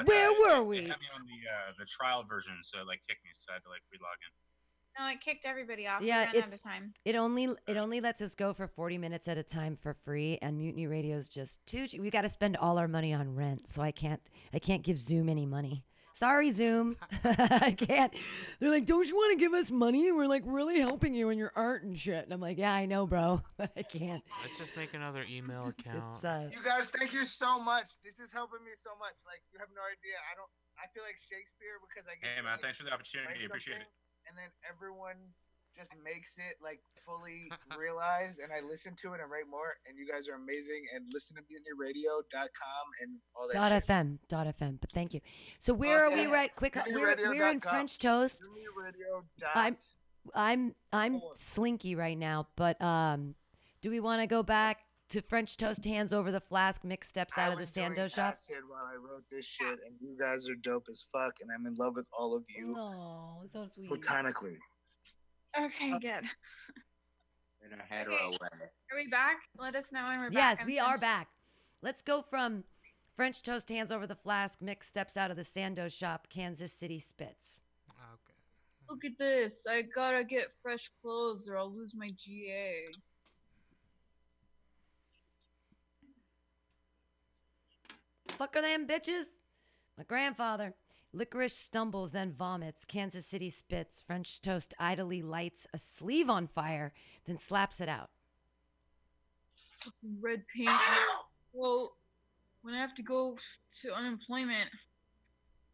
Yeah, 0.07 0.13
sorry 0.13 0.25
about 0.33 0.39
Where 0.39 0.51
that. 0.55 0.59
were 0.59 0.63
It- 0.63 0.67
we? 0.67 0.77
It 0.85 0.89
had 0.89 0.99
me 0.99 1.07
on 1.15 1.21
the 1.25 1.49
uh, 1.49 1.73
the 1.79 1.85
trial 1.85 2.23
version, 2.23 2.55
so 2.61 2.79
it 2.81 2.87
like 2.87 3.01
kicked 3.07 3.23
me, 3.23 3.31
so 3.33 3.51
I 3.51 3.53
had 3.55 3.63
to 3.63 3.69
like 3.69 3.81
relog 3.93 4.19
in. 4.21 4.33
No, 4.99 5.09
it 5.09 5.21
kicked 5.21 5.45
everybody 5.45 5.87
off. 5.87 6.03
Yeah, 6.03 6.21
we 6.21 6.27
out 6.27 6.35
it's- 6.35 6.53
of 6.53 6.61
time. 6.61 6.93
It 7.03 7.15
only 7.15 7.45
it 7.67 7.77
only 7.77 7.99
lets 7.99 8.21
us 8.21 8.35
go 8.35 8.53
for 8.53 8.67
40 8.67 8.97
minutes 8.99 9.27
at 9.27 9.37
a 9.37 9.43
time 9.43 9.75
for 9.75 9.95
free, 10.05 10.37
and 10.41 10.57
Mutiny 10.57 10.85
Radio's 10.87 11.29
just 11.29 11.65
too. 11.65 11.87
We 11.99 12.09
got 12.11 12.21
to 12.21 12.29
spend 12.29 12.57
all 12.57 12.77
our 12.77 12.87
money 12.87 13.13
on 13.13 13.35
rent, 13.35 13.69
so 13.71 13.81
I 13.81 13.91
can't 13.91 14.21
I 14.53 14.59
can't 14.59 14.83
give 14.83 14.99
Zoom 14.99 15.29
any 15.29 15.45
money. 15.45 15.83
Sorry, 16.13 16.51
Zoom, 16.51 16.95
I 17.25 17.73
can't. 17.73 18.13
They're 18.59 18.69
like, 18.69 18.85
don't 18.85 19.07
you 19.07 19.15
want 19.15 19.33
to 19.33 19.39
give 19.41 19.53
us 19.53 19.71
money? 19.71 20.07
And 20.07 20.17
we're 20.17 20.29
like, 20.29 20.43
really 20.45 20.79
helping 20.79 21.13
you 21.13 21.29
in 21.29 21.37
your 21.37 21.51
art 21.55 21.83
and 21.83 21.97
shit. 21.97 22.23
And 22.23 22.33
I'm 22.33 22.39
like, 22.39 22.57
yeah, 22.57 22.71
I 22.71 22.85
know, 22.85 23.07
bro, 23.07 23.41
I 23.59 23.81
can't. 23.81 24.21
Let's 24.45 24.57
just 24.57 24.77
make 24.77 24.93
another 24.93 25.25
email 25.29 25.73
account. 25.73 26.03
It's 26.15 26.25
uh, 26.25 26.49
You 26.53 26.61
guys, 26.63 26.91
thank 26.93 27.13
you 27.13 27.25
so 27.25 27.57
much. 27.59 27.97
This 28.05 28.19
is 28.19 28.31
helping 28.31 28.61
me 28.63 28.77
so 28.77 28.91
much. 29.01 29.17
Like 29.25 29.41
you 29.51 29.57
have 29.57 29.73
no 29.73 29.81
idea. 29.81 30.21
I 30.29 30.37
don't. 30.37 30.49
I 30.77 30.89
feel 30.93 31.01
like 31.05 31.17
Shakespeare 31.17 31.77
because 31.81 32.05
I 32.09 32.17
get 32.17 32.33
Hey 32.33 32.41
to 32.41 32.45
man, 32.45 32.57
like, 32.57 32.65
thanks 32.65 32.77
for 32.77 32.85
the 32.85 32.93
opportunity. 32.93 33.45
Appreciate 33.45 33.81
it. 33.81 33.89
And 34.29 34.37
then 34.37 34.49
everyone 34.65 35.17
just 35.75 35.91
makes 36.03 36.37
it 36.37 36.55
like 36.63 36.79
fully 37.05 37.49
realized, 37.77 38.39
and 38.39 38.51
I 38.51 38.65
listen 38.65 38.95
to 39.01 39.13
it 39.13 39.19
and 39.21 39.29
write 39.31 39.47
more. 39.49 39.75
And 39.87 39.97
you 39.97 40.07
guys 40.11 40.27
are 40.27 40.35
amazing. 40.35 40.85
And 40.95 41.05
listen 41.13 41.35
to 41.37 41.41
mutinyradio.com 41.43 42.85
and 43.01 43.11
all 43.35 43.47
that. 43.47 43.53
dot 43.53 43.71
shit. 43.71 43.87
fm 43.87 44.17
dot 44.29 44.47
fm. 44.59 44.79
But 44.79 44.91
thank 44.91 45.13
you. 45.13 45.21
So 45.59 45.73
where 45.73 46.05
are 46.05 46.11
we 46.11 46.27
right? 46.27 46.53
Quick, 46.55 46.77
we're 46.87 47.15
we're 47.17 47.49
in 47.49 47.59
French 47.59 47.97
toast. 47.97 48.41
I'm 49.53 49.77
I'm 50.33 50.75
I'm 50.91 51.19
Four. 51.19 51.33
slinky 51.35 51.95
right 51.95 52.17
now, 52.17 52.47
but 52.55 52.81
um, 52.81 53.35
do 53.81 53.89
we 53.89 53.99
want 53.99 54.21
to 54.21 54.27
go 54.27 54.41
back 54.43 54.79
to 55.09 55.21
French 55.21 55.57
toast? 55.57 55.83
Hands 55.83 56.13
over 56.13 56.31
the 56.31 56.39
flask, 56.39 56.83
mix 56.85 57.09
steps 57.09 57.33
I 57.37 57.43
out 57.43 57.47
of 57.51 57.57
the 57.57 57.61
was 57.63 57.71
doing 57.71 57.91
Sando 57.91 58.09
shop. 58.13 58.31
acid 58.31 58.57
while 58.69 58.85
I 58.85 58.95
wrote 58.95 59.23
this 59.29 59.45
shit, 59.45 59.67
and 59.85 59.95
you 59.99 60.15
guys 60.17 60.49
are 60.49 60.55
dope 60.55 60.85
as 60.89 61.05
fuck, 61.11 61.33
and 61.41 61.49
I'm 61.51 61.65
in 61.65 61.75
love 61.75 61.95
with 61.95 62.05
all 62.17 62.35
of 62.37 62.45
you 62.49 62.73
No, 62.73 63.41
so 63.47 63.65
sweet. 63.65 63.89
platonically. 63.89 64.57
Okay, 65.59 65.91
uh, 65.91 65.99
good. 65.99 66.25
In 67.63 67.79
a 67.79 67.83
hetero 67.89 68.29
way. 68.31 68.47
Are 68.51 68.97
we 68.97 69.07
back? 69.09 69.37
Let 69.57 69.75
us 69.75 69.91
know 69.91 70.05
when 70.07 70.19
we're 70.19 70.29
back. 70.29 70.33
Yes, 70.33 70.61
I'm 70.61 70.67
we 70.67 70.79
are 70.79 70.85
finished. 70.85 71.01
back. 71.01 71.27
Let's 71.81 72.01
go 72.01 72.21
from 72.21 72.63
French 73.15 73.43
toast, 73.43 73.69
hands 73.69 73.91
over 73.91 74.07
the 74.07 74.15
flask, 74.15 74.59
Mick 74.59 74.83
steps 74.83 75.17
out 75.17 75.29
of 75.29 75.37
the 75.37 75.43
Sando 75.43 75.91
shop, 75.91 76.27
Kansas 76.29 76.71
City 76.71 76.97
spits. 76.99 77.61
Okay. 77.89 78.33
Look 78.89 79.05
at 79.05 79.17
this. 79.17 79.67
I 79.69 79.83
gotta 79.83 80.23
get 80.23 80.47
fresh 80.61 80.89
clothes 81.01 81.47
or 81.47 81.57
I'll 81.57 81.71
lose 81.71 81.93
my 81.95 82.11
GA. 82.17 82.85
Fuck 88.37 88.55
are 88.55 88.61
them 88.61 88.87
bitches? 88.87 89.25
My 89.97 90.03
grandfather. 90.05 90.73
Licorice 91.13 91.55
stumbles, 91.55 92.11
then 92.11 92.33
vomits. 92.33 92.85
Kansas 92.85 93.25
City 93.25 93.49
spits. 93.49 94.01
French 94.01 94.41
toast 94.41 94.73
idly 94.79 95.21
lights 95.21 95.67
a 95.73 95.77
sleeve 95.77 96.29
on 96.29 96.47
fire, 96.47 96.91
then 97.25 97.37
slaps 97.37 97.79
it 97.79 97.87
out. 97.87 98.09
Red 100.19 100.43
paint. 100.55 100.71
Well, 101.53 101.95
when 102.63 102.73
I 102.73 102.79
have 102.79 102.95
to 102.95 103.03
go 103.03 103.37
to 103.81 103.93
unemployment, 103.93 104.69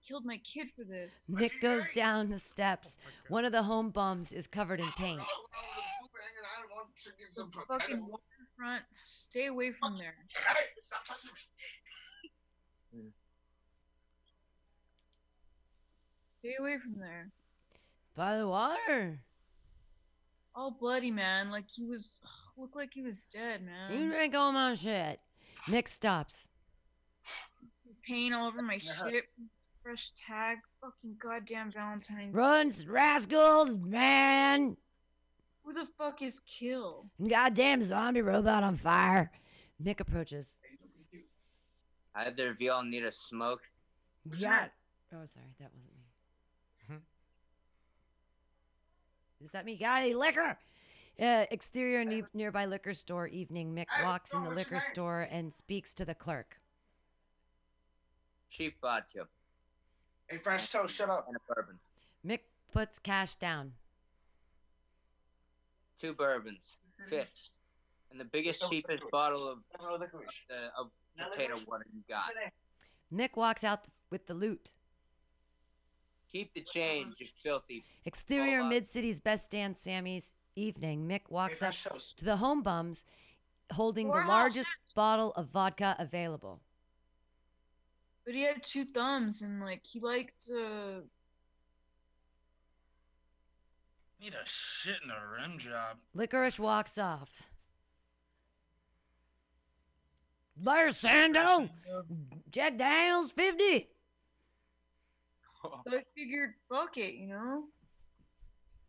killed 0.05 0.25
my 0.25 0.37
kid 0.37 0.67
for 0.75 0.83
this. 0.83 1.29
Nick 1.29 1.61
goes 1.61 1.83
down 1.95 2.29
the 2.29 2.39
steps. 2.39 2.97
One 3.29 3.45
of 3.45 3.53
the 3.53 3.63
home 3.63 3.91
bums 3.91 4.33
is 4.33 4.47
covered 4.47 4.81
in 4.81 4.91
paint. 4.97 5.21
Fucking 7.67 8.01
waterfront. 8.01 8.83
Stay 9.03 9.45
away 9.45 9.71
from 9.71 9.95
there. 9.97 10.15
Stay 16.39 16.55
away 16.59 16.77
from 16.77 16.99
there. 16.99 17.29
By 18.15 18.37
the 18.37 18.47
water. 18.47 19.19
All 20.55 20.71
bloody, 20.71 21.11
man. 21.11 21.51
Like 21.51 21.65
he 21.69 21.85
was. 21.85 22.21
Looked 22.57 22.75
like 22.75 22.93
he 22.93 23.01
was 23.01 23.27
dead, 23.27 23.61
man. 23.63 23.93
You 23.93 24.09
drank 24.09 24.35
all 24.35 24.51
my 24.51 24.73
shit. 24.73 25.19
Nick 25.67 25.87
stops. 25.87 26.47
Pain 28.03 28.33
all 28.33 28.47
over 28.47 28.61
my 28.61 28.77
shit. 28.77 29.25
Fresh 29.83 30.11
tag. 30.27 30.57
Fucking 30.81 31.15
goddamn 31.21 31.71
Valentine's. 31.71 32.33
Runs, 32.33 32.87
rascals, 32.87 33.75
man. 33.75 34.75
Who 35.63 35.73
the 35.73 35.87
fuck 35.97 36.21
is 36.21 36.41
Kill? 36.41 37.05
Goddamn 37.25 37.83
zombie 37.83 38.21
robot 38.21 38.63
on 38.63 38.75
fire. 38.75 39.31
Nick 39.79 39.99
approaches. 39.99 40.53
Either 42.15 42.49
of 42.49 42.59
y'all 42.59 42.83
need 42.83 43.03
a 43.03 43.11
smoke? 43.11 43.61
Yeah. 44.37 44.67
Oh, 45.13 45.25
sorry, 45.25 45.45
that 45.59 45.69
wasn't 45.73 45.93
me. 45.93 45.98
Is 49.43 49.51
that 49.51 49.65
me? 49.65 49.77
Got 49.77 50.01
any 50.01 50.13
liquor? 50.13 50.57
Uh, 51.19 51.45
exterior 51.51 52.05
ne- 52.05 52.23
nearby 52.33 52.65
liquor 52.65 52.93
store 52.93 53.27
evening. 53.27 53.75
Mick 53.75 53.87
walks 54.03 54.33
in 54.33 54.43
the 54.43 54.49
liquor 54.49 54.79
store 54.79 55.27
and 55.29 55.51
speaks 55.51 55.93
to 55.95 56.05
the 56.05 56.15
clerk. 56.15 56.59
Cheap 58.49 58.75
vodka 58.81 59.27
Hey, 60.27 60.37
Fresh 60.37 60.71
Toast, 60.71 60.95
shut 60.95 61.09
up. 61.09 61.27
and 61.27 61.35
a 61.35 61.53
bourbon. 61.53 61.79
Mick 62.25 62.41
puts 62.71 62.99
cash 62.99 63.35
down. 63.35 63.73
Two 65.99 66.13
bourbons. 66.13 66.77
Fifth. 67.09 67.49
And 68.11 68.19
the 68.19 68.25
biggest, 68.25 68.69
cheapest 68.69 69.03
bottle 69.11 69.47
of, 69.47 69.59
the, 69.99 70.05
of 70.77 70.89
potato 71.17 71.59
water 71.67 71.85
you 71.93 72.01
got. 72.07 72.23
Mick 73.13 73.35
walks 73.35 73.63
out 73.63 73.83
th- 73.83 73.93
with 74.09 74.27
the 74.27 74.33
loot. 74.33 74.71
Keep 76.31 76.53
the 76.53 76.61
change, 76.61 77.19
you 77.19 77.27
filthy. 77.43 77.83
Exterior. 78.05 78.63
Mid 78.63 78.85
City's 78.85 79.19
best 79.19 79.49
dance 79.49 79.81
Sammy's 79.81 80.33
evening. 80.55 81.07
Mick 81.07 81.29
walks 81.29 81.63
up 81.63 81.73
Fresh 81.73 82.13
to 82.17 82.25
the 82.25 82.37
home 82.37 82.61
bums 82.61 83.05
holding 83.71 84.07
the 84.07 84.13
Poor 84.13 84.27
largest 84.27 84.69
bottle 84.95 85.31
of 85.35 85.47
vodka 85.47 85.95
available. 85.99 86.59
But 88.25 88.35
he 88.35 88.43
had 88.43 88.61
two 88.63 88.85
thumbs 88.85 89.41
and 89.41 89.59
like 89.59 89.85
he 89.85 89.99
liked 89.99 90.49
uh 90.51 91.01
Need 94.21 94.33
a 94.33 94.45
shit 94.45 94.97
in 95.01 95.09
a 95.09 95.41
rim 95.41 95.57
job. 95.57 95.97
Licorice 96.13 96.59
walks 96.59 96.97
off. 96.97 97.43
There's 100.57 101.01
Sando. 101.01 101.69
Jack 102.51 102.77
Daniels 102.77 103.31
50. 103.31 103.87
So 105.83 105.97
I 105.97 106.03
figured, 106.15 106.53
fuck 106.69 106.97
it, 106.97 107.15
you 107.15 107.27
know? 107.27 107.63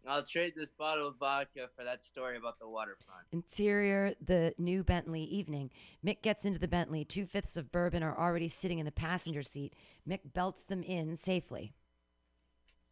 I'll 0.07 0.25
trade 0.25 0.55
this 0.57 0.73
bottle 0.73 1.09
of 1.09 1.17
vodka 1.17 1.69
for 1.77 1.85
that 1.85 2.03
story 2.03 2.37
about 2.39 2.59
the 2.59 2.69
waterfront. 2.69 3.27
Interior, 3.33 4.15
the 4.25 4.55
new 4.57 4.83
Bentley 4.83 5.23
evening. 5.25 5.71
Mick 6.05 6.23
gets 6.23 6.45
into 6.45 6.59
the 6.59 6.69
Bentley. 6.69 7.05
Two 7.05 7.27
fifths 7.27 7.57
of 7.57 7.71
bourbon 7.71 8.03
are 8.03 8.19
already 8.19 8.49
sitting 8.49 8.79
in 8.79 8.87
the 8.87 8.93
passenger 8.93 9.43
seat. 9.43 9.75
Mick 10.09 10.21
belts 10.33 10.65
them 10.65 10.83
in 10.83 11.17
safely. 11.17 11.75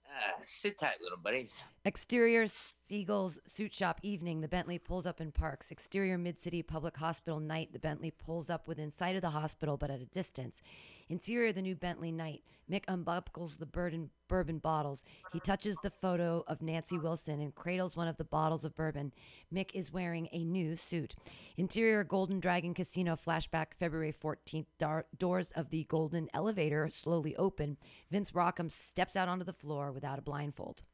Ah, 0.06 0.34
sit 0.40 0.78
tight, 0.78 1.00
little 1.02 1.18
buddies. 1.18 1.64
Exterior 1.84 2.46
Siegel's 2.88 3.38
suit 3.44 3.74
shop 3.74 4.00
evening. 4.02 4.40
The 4.40 4.48
Bentley 4.48 4.78
pulls 4.78 5.04
up 5.04 5.20
in 5.20 5.30
parks. 5.30 5.70
Exterior 5.70 6.16
Mid 6.16 6.38
City 6.38 6.62
Public 6.62 6.96
Hospital 6.96 7.38
night. 7.38 7.70
The 7.74 7.78
Bentley 7.78 8.10
pulls 8.10 8.48
up 8.48 8.66
within 8.66 8.90
sight 8.90 9.14
of 9.14 9.20
the 9.20 9.28
hospital 9.28 9.76
but 9.76 9.90
at 9.90 10.00
a 10.00 10.06
distance. 10.06 10.62
Interior 11.10 11.52
the 11.52 11.60
new 11.60 11.76
Bentley 11.76 12.10
night. 12.10 12.44
Mick 12.70 12.84
unbuckles 12.88 13.58
the 13.58 13.66
bourbon, 13.66 14.08
bourbon 14.26 14.56
bottles. 14.58 15.04
He 15.34 15.40
touches 15.40 15.76
the 15.82 15.90
photo 15.90 16.44
of 16.46 16.62
Nancy 16.62 16.96
Wilson 16.96 17.42
and 17.42 17.54
cradles 17.54 17.94
one 17.94 18.08
of 18.08 18.16
the 18.16 18.24
bottles 18.24 18.64
of 18.64 18.74
bourbon. 18.74 19.12
Mick 19.52 19.70
is 19.74 19.92
wearing 19.92 20.26
a 20.32 20.42
new 20.42 20.74
suit. 20.74 21.14
Interior 21.58 22.04
Golden 22.04 22.40
Dragon 22.40 22.72
Casino 22.72 23.16
flashback 23.16 23.74
February 23.74 24.14
14th. 24.14 24.66
Dar- 24.78 25.04
doors 25.18 25.50
of 25.50 25.68
the 25.68 25.84
Golden 25.84 26.30
Elevator 26.32 26.88
slowly 26.88 27.36
open. 27.36 27.76
Vince 28.10 28.34
Rockham 28.34 28.70
steps 28.70 29.14
out 29.14 29.28
onto 29.28 29.44
the 29.44 29.52
floor 29.52 29.92
without 29.92 30.18
a 30.18 30.22
blindfold. 30.22 30.84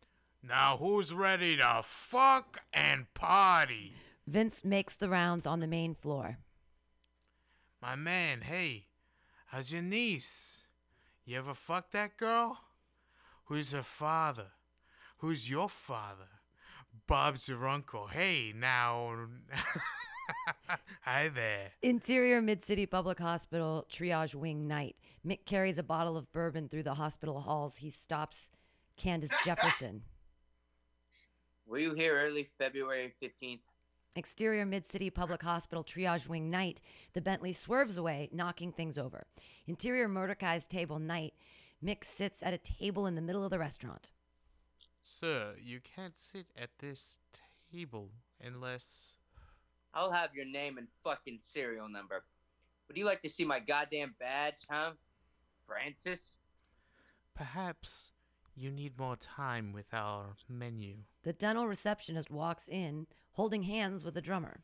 Now 0.46 0.76
who's 0.76 1.12
ready 1.12 1.56
to 1.56 1.80
fuck 1.82 2.62
and 2.72 3.12
party? 3.14 3.94
Vince 4.26 4.62
makes 4.62 4.96
the 4.96 5.08
rounds 5.08 5.46
on 5.46 5.60
the 5.60 5.66
main 5.66 5.94
floor. 5.94 6.38
My 7.80 7.96
man, 7.96 8.42
hey, 8.42 8.86
how's 9.46 9.72
your 9.72 9.80
niece? 9.80 10.62
You 11.24 11.38
ever 11.38 11.54
fuck 11.54 11.92
that 11.92 12.18
girl? 12.18 12.58
Who's 13.46 13.72
her 13.72 13.82
father? 13.82 14.48
Who's 15.18 15.48
your 15.48 15.70
father? 15.70 16.28
Bob's 17.06 17.48
your 17.48 17.66
uncle. 17.66 18.08
Hey, 18.08 18.52
now. 18.54 19.16
Hi 21.02 21.28
there. 21.28 21.72
Interior 21.82 22.42
Mid 22.42 22.62
City 22.62 22.84
Public 22.84 23.18
Hospital 23.18 23.86
triage 23.90 24.34
wing 24.34 24.68
night. 24.68 24.96
Mick 25.26 25.46
carries 25.46 25.78
a 25.78 25.82
bottle 25.82 26.18
of 26.18 26.30
bourbon 26.32 26.68
through 26.68 26.82
the 26.82 26.94
hospital 26.94 27.40
halls. 27.40 27.76
He 27.78 27.88
stops 27.88 28.50
Candace 28.96 29.32
Jefferson. 29.44 30.02
Were 31.66 31.78
you 31.78 31.94
here 31.94 32.16
early 32.16 32.44
February 32.58 33.14
15th? 33.22 33.62
Exterior 34.16 34.66
Mid 34.66 34.84
City 34.84 35.10
Public 35.10 35.42
Hospital 35.42 35.82
triage 35.82 36.28
wing 36.28 36.50
night. 36.50 36.80
The 37.14 37.20
Bentley 37.20 37.52
swerves 37.52 37.96
away, 37.96 38.28
knocking 38.32 38.70
things 38.70 38.98
over. 38.98 39.26
Interior 39.66 40.06
Mordecai's 40.06 40.66
table 40.66 40.98
night. 40.98 41.34
Mick 41.84 42.04
sits 42.04 42.42
at 42.42 42.54
a 42.54 42.58
table 42.58 43.06
in 43.06 43.14
the 43.14 43.22
middle 43.22 43.44
of 43.44 43.50
the 43.50 43.58
restaurant. 43.58 44.10
Sir, 45.02 45.54
you 45.60 45.80
can't 45.80 46.18
sit 46.18 46.46
at 46.56 46.70
this 46.78 47.18
table 47.72 48.10
unless. 48.42 49.16
I'll 49.94 50.12
have 50.12 50.34
your 50.34 50.46
name 50.46 50.78
and 50.78 50.86
fucking 51.02 51.38
serial 51.40 51.88
number. 51.88 52.24
Would 52.88 52.96
you 52.96 53.04
like 53.04 53.22
to 53.22 53.28
see 53.28 53.44
my 53.44 53.58
goddamn 53.58 54.14
badge, 54.20 54.66
huh? 54.68 54.92
Francis? 55.66 56.36
Perhaps 57.34 58.12
you 58.56 58.70
need 58.70 58.98
more 58.98 59.16
time 59.16 59.72
with 59.72 59.92
our 59.92 60.36
menu. 60.48 60.96
The 61.22 61.32
dental 61.32 61.66
receptionist 61.66 62.30
walks 62.30 62.68
in, 62.68 63.06
holding 63.32 63.62
hands 63.62 64.04
with 64.04 64.14
the 64.14 64.22
drummer. 64.22 64.60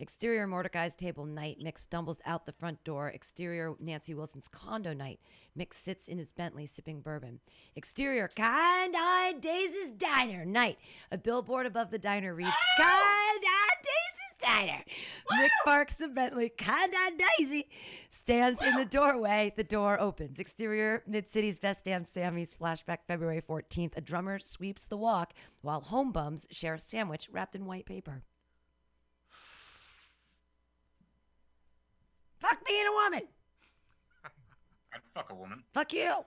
Exterior 0.00 0.46
Mordecai's 0.46 0.94
table 0.94 1.26
night. 1.26 1.58
Mick 1.62 1.78
stumbles 1.78 2.22
out 2.24 2.46
the 2.46 2.52
front 2.52 2.82
door. 2.84 3.08
Exterior 3.08 3.74
Nancy 3.78 4.14
Wilson's 4.14 4.48
condo 4.48 4.94
night. 4.94 5.20
Mick 5.58 5.74
sits 5.74 6.08
in 6.08 6.16
his 6.16 6.32
Bentley 6.32 6.64
sipping 6.64 7.02
bourbon. 7.02 7.40
Exterior 7.76 8.28
Kind 8.28 8.94
Eye 8.96 9.34
Daisy's 9.38 9.90
Diner 9.90 10.46
night. 10.46 10.78
A 11.12 11.18
billboard 11.18 11.66
above 11.66 11.90
the 11.90 11.98
diner 11.98 12.34
reads 12.34 12.48
Kind 12.78 12.88
Eye 12.88 13.74
Daisy's 13.82 14.19
Diner. 14.40 14.84
Mick 15.32 15.50
parks 15.64 15.94
the 15.94 16.08
Bentley. 16.08 16.48
Kind 16.48 16.92
Eyed 16.96 17.22
Daisy 17.38 17.68
stands 18.08 18.62
in 18.62 18.76
the 18.76 18.84
doorway. 18.84 19.52
The 19.56 19.64
door 19.64 20.00
opens. 20.00 20.40
Exterior 20.40 21.02
Mid 21.06 21.28
City's 21.28 21.58
Best 21.58 21.84
Damn 21.84 22.06
Sammy's 22.06 22.54
flashback 22.58 22.98
February 23.06 23.42
14th. 23.42 23.96
A 23.96 24.00
drummer 24.00 24.38
sweeps 24.38 24.86
the 24.86 24.96
walk 24.96 25.32
while 25.62 25.80
home 25.80 26.12
bums 26.12 26.46
share 26.50 26.74
a 26.74 26.78
sandwich 26.78 27.28
wrapped 27.32 27.54
in 27.54 27.66
white 27.66 27.86
paper. 27.86 28.22
Fuck 32.38 32.66
being 32.66 32.86
a 32.86 32.92
woman. 32.92 33.28
I'd 34.94 35.00
fuck 35.14 35.30
a 35.30 35.34
woman. 35.34 35.62
Fuck 35.72 35.92
you. 35.92 36.24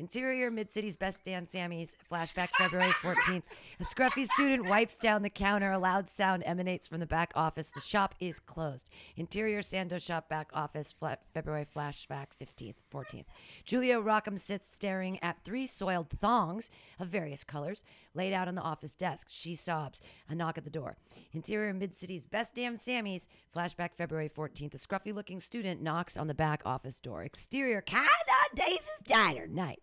Interior 0.00 0.50
Mid 0.50 0.70
City's 0.70 0.96
Best 0.96 1.24
Damn 1.24 1.44
Sammy's 1.44 1.94
flashback 2.10 2.48
February 2.56 2.90
14th. 3.02 3.42
A 3.80 3.84
scruffy 3.84 4.26
student 4.28 4.66
wipes 4.66 4.96
down 4.96 5.20
the 5.20 5.28
counter. 5.28 5.72
A 5.72 5.78
loud 5.78 6.08
sound 6.08 6.42
emanates 6.46 6.88
from 6.88 7.00
the 7.00 7.06
back 7.06 7.32
office. 7.36 7.68
The 7.68 7.82
shop 7.82 8.14
is 8.18 8.40
closed. 8.40 8.88
Interior 9.18 9.60
Sando 9.60 10.00
shop 10.02 10.26
back 10.30 10.48
office 10.54 10.90
fla- 10.90 11.18
February 11.34 11.66
flashback 11.66 12.28
15th, 12.40 12.76
14th. 12.90 13.26
Julia 13.66 14.00
Rockham 14.00 14.38
sits 14.40 14.72
staring 14.72 15.22
at 15.22 15.44
three 15.44 15.66
soiled 15.66 16.08
thongs 16.18 16.70
of 16.98 17.08
various 17.08 17.44
colors 17.44 17.84
laid 18.14 18.32
out 18.32 18.48
on 18.48 18.54
the 18.54 18.62
office 18.62 18.94
desk. 18.94 19.26
She 19.28 19.54
sobs. 19.54 20.00
A 20.30 20.34
knock 20.34 20.56
at 20.56 20.64
the 20.64 20.70
door. 20.70 20.96
Interior 21.34 21.74
Mid 21.74 21.94
City's 21.94 22.24
Best 22.24 22.54
Damn 22.54 22.78
Sammy's 22.78 23.28
flashback 23.54 23.94
February 23.94 24.30
14th. 24.34 24.72
A 24.72 24.78
scruffy 24.78 25.14
looking 25.14 25.40
student 25.40 25.82
knocks 25.82 26.16
on 26.16 26.26
the 26.26 26.34
back 26.34 26.62
office 26.64 26.98
door. 26.98 27.22
Exterior 27.22 27.82
Kinda 27.82 28.08
Daisy's 28.54 28.88
Diner 29.04 29.46
night. 29.46 29.82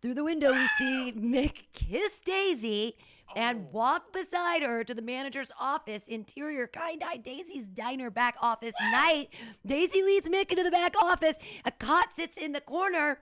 Through 0.00 0.14
the 0.14 0.24
window, 0.24 0.52
we 0.52 0.66
see 0.78 1.12
Mick 1.16 1.62
kiss 1.72 2.18
Daisy 2.20 2.96
and 3.36 3.66
oh. 3.66 3.68
walk 3.72 4.12
beside 4.12 4.62
her 4.62 4.84
to 4.84 4.94
the 4.94 5.02
manager's 5.02 5.52
office. 5.58 6.08
Interior, 6.08 6.66
kind 6.66 7.02
eyed 7.04 7.22
Daisy's 7.22 7.68
diner 7.68 8.10
back 8.10 8.36
office 8.40 8.74
night. 8.92 9.28
Daisy 9.64 10.02
leads 10.02 10.28
Mick 10.28 10.50
into 10.50 10.62
the 10.64 10.70
back 10.70 10.94
office. 11.00 11.36
A 11.64 11.70
cot 11.70 12.12
sits 12.12 12.36
in 12.36 12.52
the 12.52 12.60
corner. 12.60 13.20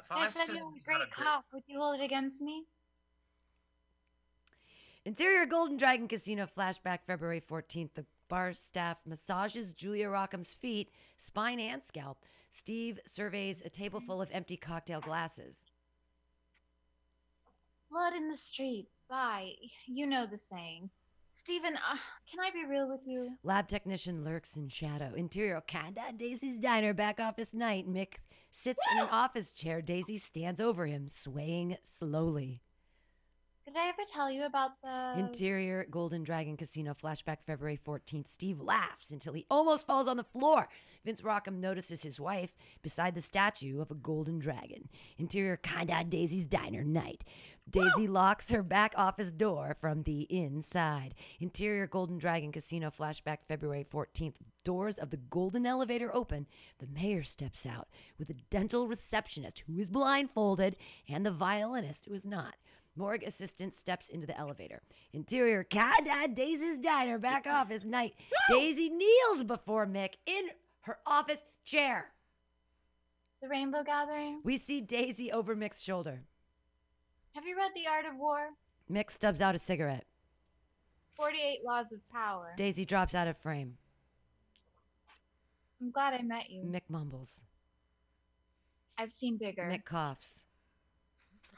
If 0.00 0.12
I 0.12 0.26
I 0.26 0.30
said 0.30 0.46
said 0.46 0.56
you 0.56 0.64
had 0.64 0.76
a 0.76 0.84
great 0.84 1.02
a 1.02 1.10
gr- 1.10 1.22
cock. 1.22 1.44
Would 1.52 1.64
you 1.66 1.80
hold 1.80 2.00
it 2.00 2.04
against 2.04 2.40
me? 2.40 2.64
Interior 5.04 5.46
Golden 5.46 5.76
Dragon 5.76 6.08
Casino 6.08 6.46
flashback 6.46 7.00
February 7.04 7.40
14th. 7.40 7.90
The 7.94 8.04
bar 8.28 8.52
staff 8.52 8.98
massages 9.06 9.74
Julia 9.74 10.08
Rockham's 10.08 10.54
feet, 10.54 10.90
spine, 11.16 11.60
and 11.60 11.82
scalp. 11.82 12.24
Steve 12.50 12.98
surveys 13.04 13.62
a 13.62 13.68
table 13.68 14.00
full 14.00 14.22
of 14.22 14.30
empty 14.32 14.56
cocktail 14.56 15.00
glasses. 15.00 15.64
Blood 17.90 18.14
in 18.14 18.28
the 18.28 18.36
streets. 18.36 19.02
Bye. 19.08 19.52
You 19.86 20.06
know 20.06 20.26
the 20.26 20.38
saying. 20.38 20.90
Stephen, 21.30 21.76
uh, 21.76 21.96
can 22.30 22.40
I 22.40 22.50
be 22.50 22.64
real 22.64 22.88
with 22.88 23.06
you? 23.06 23.36
Lab 23.44 23.68
technician 23.68 24.24
lurks 24.24 24.56
in 24.56 24.68
shadow. 24.68 25.12
Interior 25.14 25.60
Kinda 25.60 26.12
Daisy's 26.16 26.58
diner 26.58 26.94
back 26.94 27.20
office 27.20 27.52
night. 27.52 27.86
Mick 27.86 28.14
sits 28.50 28.82
in 28.92 28.98
an 28.98 29.08
office 29.10 29.52
chair. 29.52 29.82
Daisy 29.82 30.18
stands 30.18 30.60
over 30.60 30.86
him, 30.86 31.08
swaying 31.08 31.76
slowly. 31.82 32.62
Did 33.66 33.76
I 33.76 33.88
ever 33.88 34.02
tell 34.06 34.30
you 34.30 34.44
about 34.44 34.80
the 34.80 35.14
Interior 35.18 35.88
Golden 35.90 36.22
Dragon 36.22 36.56
Casino 36.56 36.94
flashback 36.94 37.42
February 37.42 37.76
14th. 37.84 38.28
Steve 38.28 38.60
laughs 38.60 39.10
until 39.10 39.32
he 39.32 39.44
almost 39.50 39.88
falls 39.88 40.06
on 40.06 40.16
the 40.16 40.22
floor. 40.22 40.68
Vince 41.04 41.20
Rockham 41.20 41.58
notices 41.60 42.00
his 42.04 42.20
wife 42.20 42.56
beside 42.80 43.16
the 43.16 43.20
statue 43.20 43.80
of 43.80 43.90
a 43.90 43.94
golden 43.94 44.38
dragon. 44.38 44.88
Interior 45.18 45.56
Kinda 45.56 46.04
Daisy's 46.04 46.46
diner 46.46 46.84
night. 46.84 47.24
Daisy 47.68 48.06
locks 48.06 48.50
her 48.50 48.62
back 48.62 48.94
office 48.96 49.32
door 49.32 49.74
from 49.80 50.04
the 50.04 50.22
inside. 50.30 51.16
Interior 51.40 51.88
Golden 51.88 52.18
Dragon 52.18 52.52
Casino 52.52 52.90
flashback 52.90 53.38
February 53.48 53.84
14th. 53.92 54.36
Doors 54.62 54.96
of 54.96 55.10
the 55.10 55.16
golden 55.16 55.66
elevator 55.66 56.14
open. 56.14 56.46
The 56.78 56.86
mayor 56.86 57.24
steps 57.24 57.66
out 57.66 57.88
with 58.16 58.30
a 58.30 58.34
dental 58.48 58.86
receptionist 58.86 59.64
who 59.66 59.76
is 59.80 59.88
blindfolded 59.88 60.76
and 61.08 61.26
the 61.26 61.32
violinist 61.32 62.04
who 62.04 62.14
is 62.14 62.24
not. 62.24 62.54
Morgue 62.96 63.24
assistant 63.24 63.74
steps 63.74 64.08
into 64.08 64.26
the 64.26 64.36
elevator. 64.38 64.82
Interior 65.12 65.64
Kinda 65.64 66.28
Daisy's 66.32 66.78
diner 66.78 67.18
back 67.18 67.46
office 67.46 67.84
night. 67.84 68.14
Daisy 68.48 68.88
kneels 68.88 69.44
before 69.44 69.86
Mick 69.86 70.14
in 70.24 70.48
her 70.82 70.98
office 71.06 71.44
chair. 71.64 72.12
the 73.42 73.48
Rainbow 73.48 73.82
Gathering? 73.84 74.40
We 74.44 74.56
see 74.56 74.80
Daisy 74.80 75.30
over 75.30 75.54
Mick's 75.54 75.82
shoulder. 75.82 76.22
Have 77.34 77.46
you 77.46 77.54
read 77.56 77.72
The 77.74 77.86
Art 77.86 78.06
of 78.06 78.16
War? 78.16 78.52
Mick 78.90 79.10
stubs 79.10 79.42
out 79.42 79.54
a 79.54 79.58
cigarette. 79.58 80.06
48 81.12 81.58
Laws 81.64 81.92
of 81.92 82.00
Power. 82.08 82.54
Daisy 82.56 82.86
drops 82.86 83.14
out 83.14 83.28
of 83.28 83.36
frame. 83.36 83.76
I'm 85.82 85.90
glad 85.90 86.14
I 86.14 86.22
met 86.22 86.48
you. 86.50 86.62
Mick 86.62 86.88
mumbles. 86.88 87.42
I've 88.96 89.12
seen 89.12 89.36
bigger. 89.36 89.68
Mick 89.70 89.84
coughs. 89.84 90.45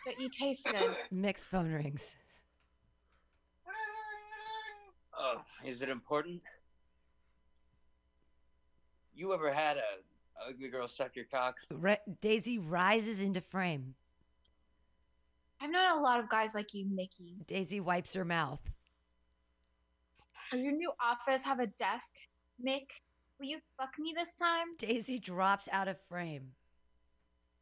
But 0.04 0.20
you 0.20 0.28
taste 0.28 0.68
good. 0.70 0.96
Mick's 1.10 1.44
phone 1.46 1.72
rings. 1.72 2.14
Oh, 5.18 5.40
is 5.64 5.82
it 5.82 5.88
important? 5.88 6.40
You 9.14 9.34
ever 9.34 9.52
had 9.52 9.76
a 9.78 10.48
ugly 10.48 10.68
girl 10.68 10.86
suck 10.86 11.16
your 11.16 11.24
cock? 11.24 11.56
Re- 11.72 11.98
Daisy 12.20 12.58
rises 12.58 13.20
into 13.20 13.40
frame. 13.40 13.94
I've 15.60 15.70
known 15.70 15.98
a 15.98 16.00
lot 16.00 16.20
of 16.20 16.28
guys 16.28 16.54
like 16.54 16.72
you, 16.72 16.86
Mickey. 16.88 17.36
Daisy 17.48 17.80
wipes 17.80 18.14
her 18.14 18.24
mouth. 18.24 18.60
Does 20.52 20.60
your 20.60 20.72
new 20.72 20.92
office 21.00 21.44
have 21.44 21.58
a 21.58 21.66
desk? 21.66 22.14
Mick, 22.64 22.86
will 23.38 23.46
you 23.46 23.58
fuck 23.76 23.98
me 23.98 24.14
this 24.16 24.36
time? 24.36 24.68
Daisy 24.78 25.18
drops 25.18 25.68
out 25.72 25.88
of 25.88 26.00
frame. 26.00 26.52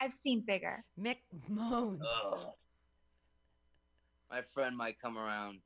I've 0.00 0.12
seen 0.12 0.42
bigger. 0.46 0.84
Mick 1.00 1.18
moans. 1.48 2.02
Ugh. 2.26 2.46
My 4.30 4.42
friend 4.42 4.76
might 4.76 4.98
come 5.00 5.16
around. 5.16 5.60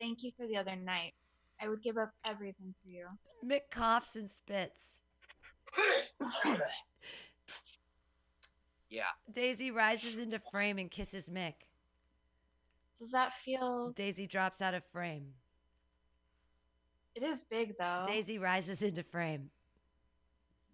Thank 0.00 0.22
you 0.22 0.32
for 0.36 0.46
the 0.46 0.56
other 0.56 0.76
night. 0.76 1.14
I 1.60 1.68
would 1.68 1.82
give 1.82 1.96
up 1.96 2.12
everything 2.24 2.74
for 2.82 2.90
you. 2.90 3.06
Mick 3.44 3.70
coughs 3.70 4.16
and 4.16 4.28
spits. 4.28 4.98
Yeah. 8.90 9.04
Daisy 9.32 9.70
rises 9.70 10.18
into 10.18 10.38
frame 10.38 10.78
and 10.78 10.90
kisses 10.90 11.28
Mick. 11.28 11.54
Does 12.98 13.12
that 13.12 13.32
feel? 13.32 13.92
Daisy 13.92 14.26
drops 14.26 14.60
out 14.60 14.74
of 14.74 14.84
frame. 14.84 15.28
It 17.14 17.22
is 17.22 17.44
big 17.44 17.74
though. 17.78 18.04
Daisy 18.06 18.38
rises 18.38 18.82
into 18.82 19.02
frame. 19.02 19.50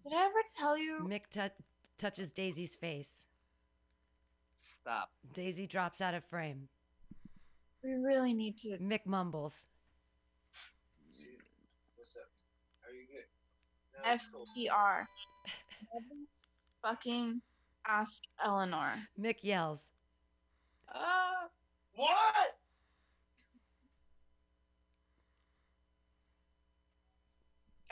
Did 0.03 0.13
I 0.13 0.25
ever 0.25 0.41
tell 0.53 0.77
you? 0.77 0.99
Mick 1.07 1.29
tou 1.31 1.49
touches 1.99 2.31
Daisy's 2.31 2.73
face. 2.75 3.25
Stop. 4.59 5.09
Daisy 5.33 5.67
drops 5.67 6.01
out 6.01 6.13
of 6.13 6.23
frame. 6.23 6.69
We 7.83 7.93
really 7.93 8.33
need 8.33 8.57
to. 8.59 8.77
Mick 8.77 9.05
mumbles. 9.05 9.65
What's 11.95 12.15
up? 12.15 12.29
Are 12.87 12.93
you 12.93 13.05
good? 13.11 13.25
No, 14.03 14.13
it's 14.13 14.23
F 14.23 14.29
cool. 14.33 14.45
E 14.57 14.69
R. 14.69 15.07
Fucking 16.81 17.41
ask 17.85 18.23
Eleanor. 18.43 18.95
Mick 19.19 19.43
yells. 19.43 19.91
Ah. 20.93 21.47
What? 21.95 22.55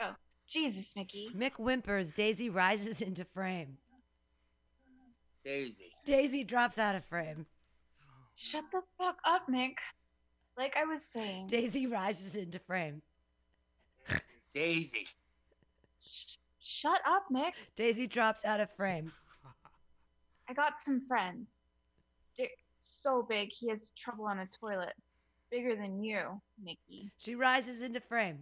Oh, 0.00 0.14
Jesus, 0.46 0.96
Mickey. 0.96 1.30
Mick 1.36 1.52
whimpers. 1.52 2.12
Daisy 2.12 2.48
rises 2.48 3.02
into 3.02 3.24
frame. 3.24 3.76
Daisy. 5.48 5.94
Daisy 6.04 6.44
drops 6.44 6.78
out 6.78 6.94
of 6.94 7.02
frame. 7.06 7.46
Shut 8.34 8.64
the 8.70 8.82
fuck 8.98 9.16
up, 9.24 9.46
Mick. 9.50 9.78
Like 10.58 10.76
I 10.76 10.84
was 10.84 11.02
saying. 11.02 11.46
Daisy 11.46 11.86
rises 11.86 12.36
into 12.36 12.58
frame. 12.58 13.00
Daisy. 14.54 15.06
Shut 16.60 17.00
up, 17.08 17.24
Mick. 17.32 17.52
Daisy 17.76 18.06
drops 18.06 18.44
out 18.44 18.60
of 18.60 18.70
frame. 18.70 19.10
I 20.50 20.52
got 20.52 20.82
some 20.82 21.00
friends. 21.00 21.62
Dick 22.36 22.50
so 22.78 23.22
big 23.26 23.50
he 23.50 23.70
has 23.70 23.90
trouble 23.96 24.26
on 24.26 24.40
a 24.40 24.46
toilet. 24.46 24.92
Bigger 25.50 25.74
than 25.74 26.04
you, 26.04 26.42
Mickey. 26.62 27.10
She 27.16 27.34
rises 27.34 27.80
into 27.80 28.00
frame. 28.00 28.40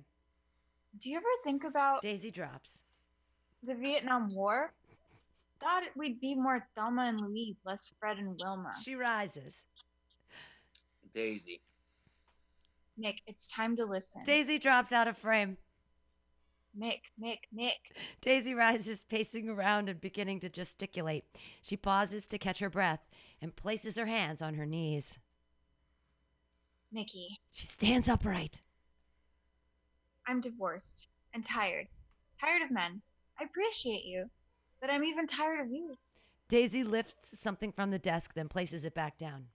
Do 1.00 1.08
you 1.08 1.18
ever 1.18 1.26
think 1.44 1.62
about 1.62 2.02
Daisy 2.02 2.32
drops. 2.32 2.82
the 3.62 3.76
Vietnam 3.76 4.34
War? 4.34 4.72
Thought 5.60 5.84
it 5.84 5.96
would 5.96 6.20
be 6.20 6.34
more 6.34 6.66
Thelma 6.74 7.06
and 7.06 7.20
Louise, 7.20 7.56
less 7.64 7.92
Fred 7.98 8.18
and 8.18 8.38
Wilma. 8.40 8.72
She 8.82 8.94
rises. 8.94 9.64
Daisy. 11.14 11.60
Mick, 12.98 13.18
it's 13.26 13.48
time 13.48 13.76
to 13.76 13.84
listen. 13.84 14.22
Daisy 14.24 14.58
drops 14.58 14.92
out 14.92 15.08
of 15.08 15.16
frame. 15.16 15.56
Mick, 16.78 17.00
Mick, 17.20 17.38
Mick. 17.56 17.72
Daisy 18.20 18.54
rises, 18.54 19.04
pacing 19.04 19.48
around 19.48 19.88
and 19.88 20.00
beginning 20.00 20.40
to 20.40 20.48
gesticulate. 20.48 21.24
She 21.62 21.76
pauses 21.76 22.26
to 22.26 22.38
catch 22.38 22.58
her 22.58 22.68
breath 22.70 23.00
and 23.40 23.56
places 23.56 23.96
her 23.96 24.06
hands 24.06 24.42
on 24.42 24.54
her 24.54 24.66
knees. 24.66 25.18
Mickey, 26.92 27.40
She 27.52 27.66
stands 27.66 28.08
upright. 28.08 28.60
I'm 30.26 30.40
divorced 30.40 31.08
and 31.34 31.44
tired. 31.44 31.88
Tired 32.40 32.62
of 32.62 32.70
men. 32.70 33.00
I 33.40 33.44
appreciate 33.44 34.04
you, 34.04 34.30
but 34.86 34.92
I'm 34.92 35.04
even 35.04 35.26
tired 35.26 35.60
of 35.60 35.70
you. 35.70 35.96
Daisy 36.48 36.84
lifts 36.84 37.38
something 37.38 37.72
from 37.72 37.90
the 37.90 37.98
desk, 37.98 38.34
then 38.34 38.48
places 38.48 38.84
it 38.84 38.94
back 38.94 39.18
down. 39.18 39.46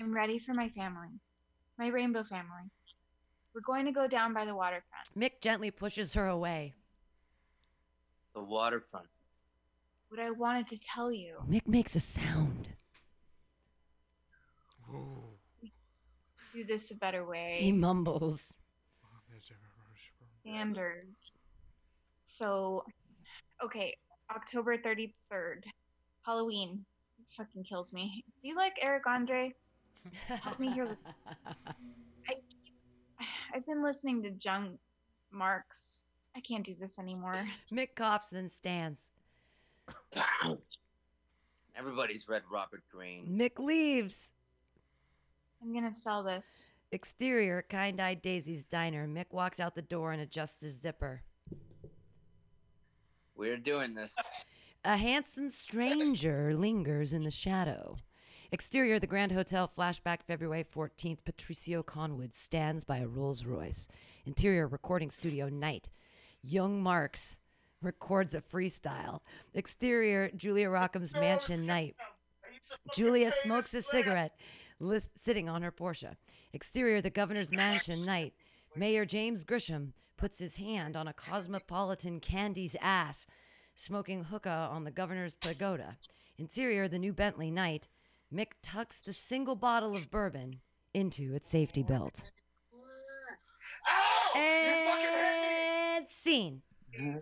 I'm 0.00 0.14
ready 0.14 0.38
for 0.38 0.54
my 0.54 0.68
family. 0.68 1.08
My 1.78 1.88
rainbow 1.88 2.22
family. 2.22 2.70
We're 3.54 3.60
going 3.62 3.86
to 3.86 3.92
go 3.92 4.06
down 4.06 4.32
by 4.32 4.44
the 4.44 4.54
waterfront. 4.54 5.08
Mick 5.18 5.40
gently 5.40 5.72
pushes 5.72 6.14
her 6.14 6.28
away. 6.28 6.74
The 8.34 8.42
waterfront. 8.42 9.08
What 10.10 10.20
I 10.20 10.30
wanted 10.30 10.68
to 10.68 10.78
tell 10.78 11.10
you. 11.10 11.38
Mick 11.50 11.66
makes 11.66 11.96
a 11.96 12.00
sound. 12.00 12.68
Do 14.92 16.64
this 16.64 16.92
a 16.92 16.94
better 16.94 17.26
way. 17.26 17.56
He 17.58 17.72
mumbles. 17.72 18.54
Standards. 20.42 21.36
So, 22.22 22.84
okay, 23.62 23.96
October 24.30 24.76
33rd. 24.76 25.64
Halloween. 26.22 26.84
Fucking 27.36 27.64
kills 27.64 27.92
me. 27.92 28.24
Do 28.40 28.48
you 28.48 28.56
like 28.56 28.78
Eric 28.80 29.06
Andre? 29.06 29.52
Help 30.26 30.58
me 30.58 30.70
here. 30.70 30.96
I, 32.28 32.34
I've 33.54 33.66
been 33.66 33.82
listening 33.82 34.22
to 34.22 34.30
Jung 34.40 34.78
Marks. 35.30 36.04
I 36.36 36.40
can't 36.40 36.64
do 36.64 36.72
this 36.72 36.98
anymore. 36.98 37.44
Mick 37.72 37.94
coughs, 37.94 38.30
then 38.30 38.48
stands. 38.48 39.10
Everybody's 41.76 42.28
read 42.28 42.42
Robert 42.50 42.82
Greene. 42.90 43.26
Mick 43.26 43.58
leaves. 43.58 44.32
I'm 45.62 45.74
gonna 45.74 45.92
sell 45.92 46.22
this. 46.22 46.72
Exterior, 46.92 47.64
kind 47.68 48.00
eyed 48.00 48.22
Daisy's 48.22 48.64
diner. 48.64 49.06
Mick 49.06 49.32
walks 49.32 49.60
out 49.60 49.74
the 49.74 49.82
door 49.82 50.12
and 50.12 50.22
adjusts 50.22 50.62
his 50.62 50.80
zipper. 50.80 51.22
We're 53.38 53.56
doing 53.56 53.94
this. 53.94 54.16
A 54.84 54.96
handsome 54.96 55.48
stranger 55.50 56.52
lingers 56.52 57.12
in 57.12 57.22
the 57.22 57.30
shadow. 57.30 57.96
Exterior, 58.50 58.98
the 58.98 59.06
Grand 59.06 59.30
Hotel, 59.30 59.70
flashback 59.78 60.24
February 60.24 60.64
14th. 60.64 61.18
Patricio 61.24 61.84
Conwood 61.84 62.34
stands 62.34 62.82
by 62.82 62.98
a 62.98 63.06
Rolls 63.06 63.44
Royce. 63.44 63.86
Interior, 64.26 64.66
recording 64.66 65.08
studio, 65.08 65.48
night. 65.48 65.88
Young 66.42 66.82
Marks 66.82 67.38
records 67.80 68.34
a 68.34 68.40
freestyle. 68.40 69.20
Exterior, 69.54 70.32
Julia 70.34 70.68
Rockham's 70.68 71.14
mansion, 71.14 71.64
night. 71.64 71.94
Julia 72.92 73.30
smokes 73.44 73.72
a 73.72 73.82
cigarette, 73.82 74.36
li- 74.80 75.00
sitting 75.16 75.48
on 75.48 75.62
her 75.62 75.70
Porsche. 75.70 76.16
Exterior, 76.52 77.00
the 77.00 77.10
governor's 77.10 77.52
mansion, 77.52 78.04
night. 78.04 78.34
Mayor 78.78 79.04
James 79.04 79.44
Grisham 79.44 79.92
puts 80.16 80.38
his 80.38 80.56
hand 80.56 80.96
on 80.96 81.08
a 81.08 81.12
cosmopolitan 81.12 82.20
candy's 82.20 82.76
ass, 82.80 83.26
smoking 83.74 84.24
hookah 84.24 84.68
on 84.70 84.84
the 84.84 84.92
governor's 84.92 85.34
pagoda. 85.34 85.96
Interior, 86.38 86.86
the 86.86 86.98
new 86.98 87.12
Bentley, 87.12 87.50
Knight. 87.50 87.88
Mick 88.32 88.52
tucks 88.62 89.00
the 89.00 89.12
single 89.12 89.56
bottle 89.56 89.96
of 89.96 90.10
bourbon 90.12 90.60
into 90.94 91.34
its 91.34 91.50
safety 91.50 91.82
belt. 91.82 92.22
Oh, 93.88 94.38
and 94.38 96.06
scene. 96.06 96.62
Yay! 96.92 97.20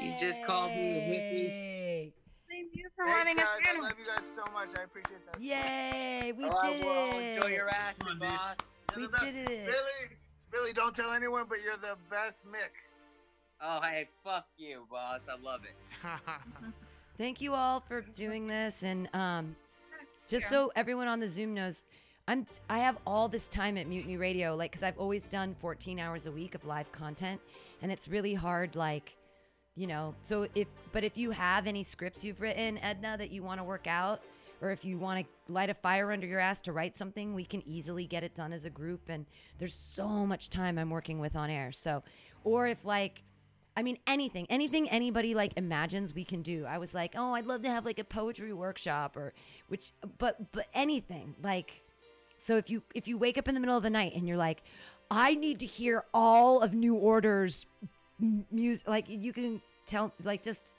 You 0.00 0.14
just 0.20 0.44
called 0.44 0.70
me 0.70 0.98
a 0.98 1.00
hippie. 1.00 2.12
Thank 2.48 2.68
you 2.72 2.88
for 2.94 3.04
Thanks, 3.04 3.18
running 3.18 3.36
guys. 3.36 3.46
a 3.66 3.78
I 3.78 3.80
love 3.80 3.92
you 3.98 4.06
guys 4.06 4.24
so 4.24 4.44
much. 4.52 4.68
I 4.78 4.84
appreciate 4.84 5.26
that. 5.26 5.40
Yay! 5.42 6.32
We 6.36 6.44
All 6.44 6.50
right, 6.50 6.76
did 6.76 6.84
well, 6.84 7.18
it! 7.18 7.36
enjoy 7.36 7.48
your 7.48 7.68
action, 7.68 8.18
boss. 8.20 8.56
You're 8.94 9.00
We 9.00 9.06
the 9.06 9.12
best. 9.12 9.24
did 9.24 9.36
it. 9.50 9.66
Really, 9.66 10.16
really, 10.52 10.72
don't 10.72 10.94
tell 10.94 11.12
anyone, 11.12 11.46
but 11.48 11.58
you're 11.62 11.76
the 11.76 11.96
best 12.10 12.46
Mick. 12.46 12.70
Oh, 13.60 13.80
hey, 13.82 14.08
fuck 14.24 14.46
you, 14.58 14.86
boss. 14.90 15.22
I 15.30 15.40
love 15.42 15.62
it. 15.64 15.74
Thank 17.18 17.40
you 17.40 17.54
all 17.54 17.80
for 17.80 18.02
doing 18.02 18.46
this, 18.46 18.82
and 18.82 19.08
um, 19.14 19.56
just 20.28 20.48
so 20.50 20.70
everyone 20.76 21.08
on 21.08 21.18
the 21.20 21.28
Zoom 21.28 21.54
knows, 21.54 21.84
I'm 22.28 22.46
I 22.68 22.78
have 22.80 22.98
all 23.06 23.28
this 23.28 23.48
time 23.48 23.78
at 23.78 23.86
Mutiny 23.86 24.18
Radio, 24.18 24.54
like 24.54 24.72
because 24.72 24.82
I've 24.82 24.98
always 24.98 25.26
done 25.26 25.56
14 25.60 25.98
hours 25.98 26.26
a 26.26 26.30
week 26.30 26.54
of 26.54 26.64
live 26.66 26.92
content, 26.92 27.40
and 27.80 27.90
it's 27.90 28.08
really 28.08 28.34
hard, 28.34 28.76
like, 28.76 29.16
you 29.76 29.86
know. 29.86 30.14
So 30.20 30.46
if 30.54 30.68
but 30.92 31.04
if 31.04 31.16
you 31.16 31.30
have 31.30 31.66
any 31.66 31.82
scripts 31.82 32.22
you've 32.22 32.42
written, 32.42 32.76
Edna, 32.78 33.16
that 33.16 33.30
you 33.30 33.42
want 33.42 33.60
to 33.60 33.64
work 33.64 33.86
out, 33.86 34.20
or 34.60 34.70
if 34.70 34.84
you 34.84 34.98
want 34.98 35.20
to 35.20 35.52
light 35.52 35.70
a 35.70 35.74
fire 35.74 36.12
under 36.12 36.26
your 36.26 36.40
ass 36.40 36.60
to 36.62 36.72
write 36.72 36.96
something, 36.96 37.34
we 37.34 37.44
can 37.44 37.66
easily 37.66 38.06
get 38.06 38.24
it 38.24 38.34
done 38.34 38.52
as 38.52 38.64
a 38.64 38.70
group. 38.70 39.08
And 39.08 39.26
there's 39.58 39.74
so 39.74 40.08
much 40.08 40.50
time 40.50 40.78
I'm 40.78 40.90
working 40.90 41.18
with 41.18 41.36
on 41.36 41.50
air. 41.50 41.72
So, 41.72 42.02
or 42.44 42.66
if 42.66 42.84
like 42.84 43.22
I 43.76 43.82
mean, 43.82 43.98
anything, 44.06 44.46
anything 44.48 44.88
anybody 44.88 45.34
like 45.34 45.52
imagines 45.56 46.14
we 46.14 46.24
can 46.24 46.40
do. 46.40 46.64
I 46.64 46.78
was 46.78 46.94
like, 46.94 47.12
oh, 47.14 47.34
I'd 47.34 47.44
love 47.44 47.62
to 47.62 47.70
have 47.70 47.84
like 47.84 47.98
a 47.98 48.04
poetry 48.04 48.54
workshop 48.54 49.16
or 49.16 49.34
which, 49.68 49.92
but 50.18 50.50
but 50.52 50.66
anything 50.72 51.34
like. 51.42 51.82
So 52.38 52.56
if 52.56 52.70
you 52.70 52.82
if 52.94 53.06
you 53.06 53.18
wake 53.18 53.36
up 53.36 53.48
in 53.48 53.54
the 53.54 53.60
middle 53.60 53.76
of 53.76 53.82
the 53.82 53.90
night 53.90 54.14
and 54.14 54.26
you're 54.26 54.38
like, 54.38 54.62
I 55.10 55.34
need 55.34 55.60
to 55.60 55.66
hear 55.66 56.04
all 56.14 56.62
of 56.62 56.72
New 56.72 56.94
Order's 56.94 57.66
music, 58.50 58.88
like 58.88 59.04
you 59.08 59.32
can 59.32 59.60
tell, 59.86 60.12
like 60.24 60.42
just 60.42 60.74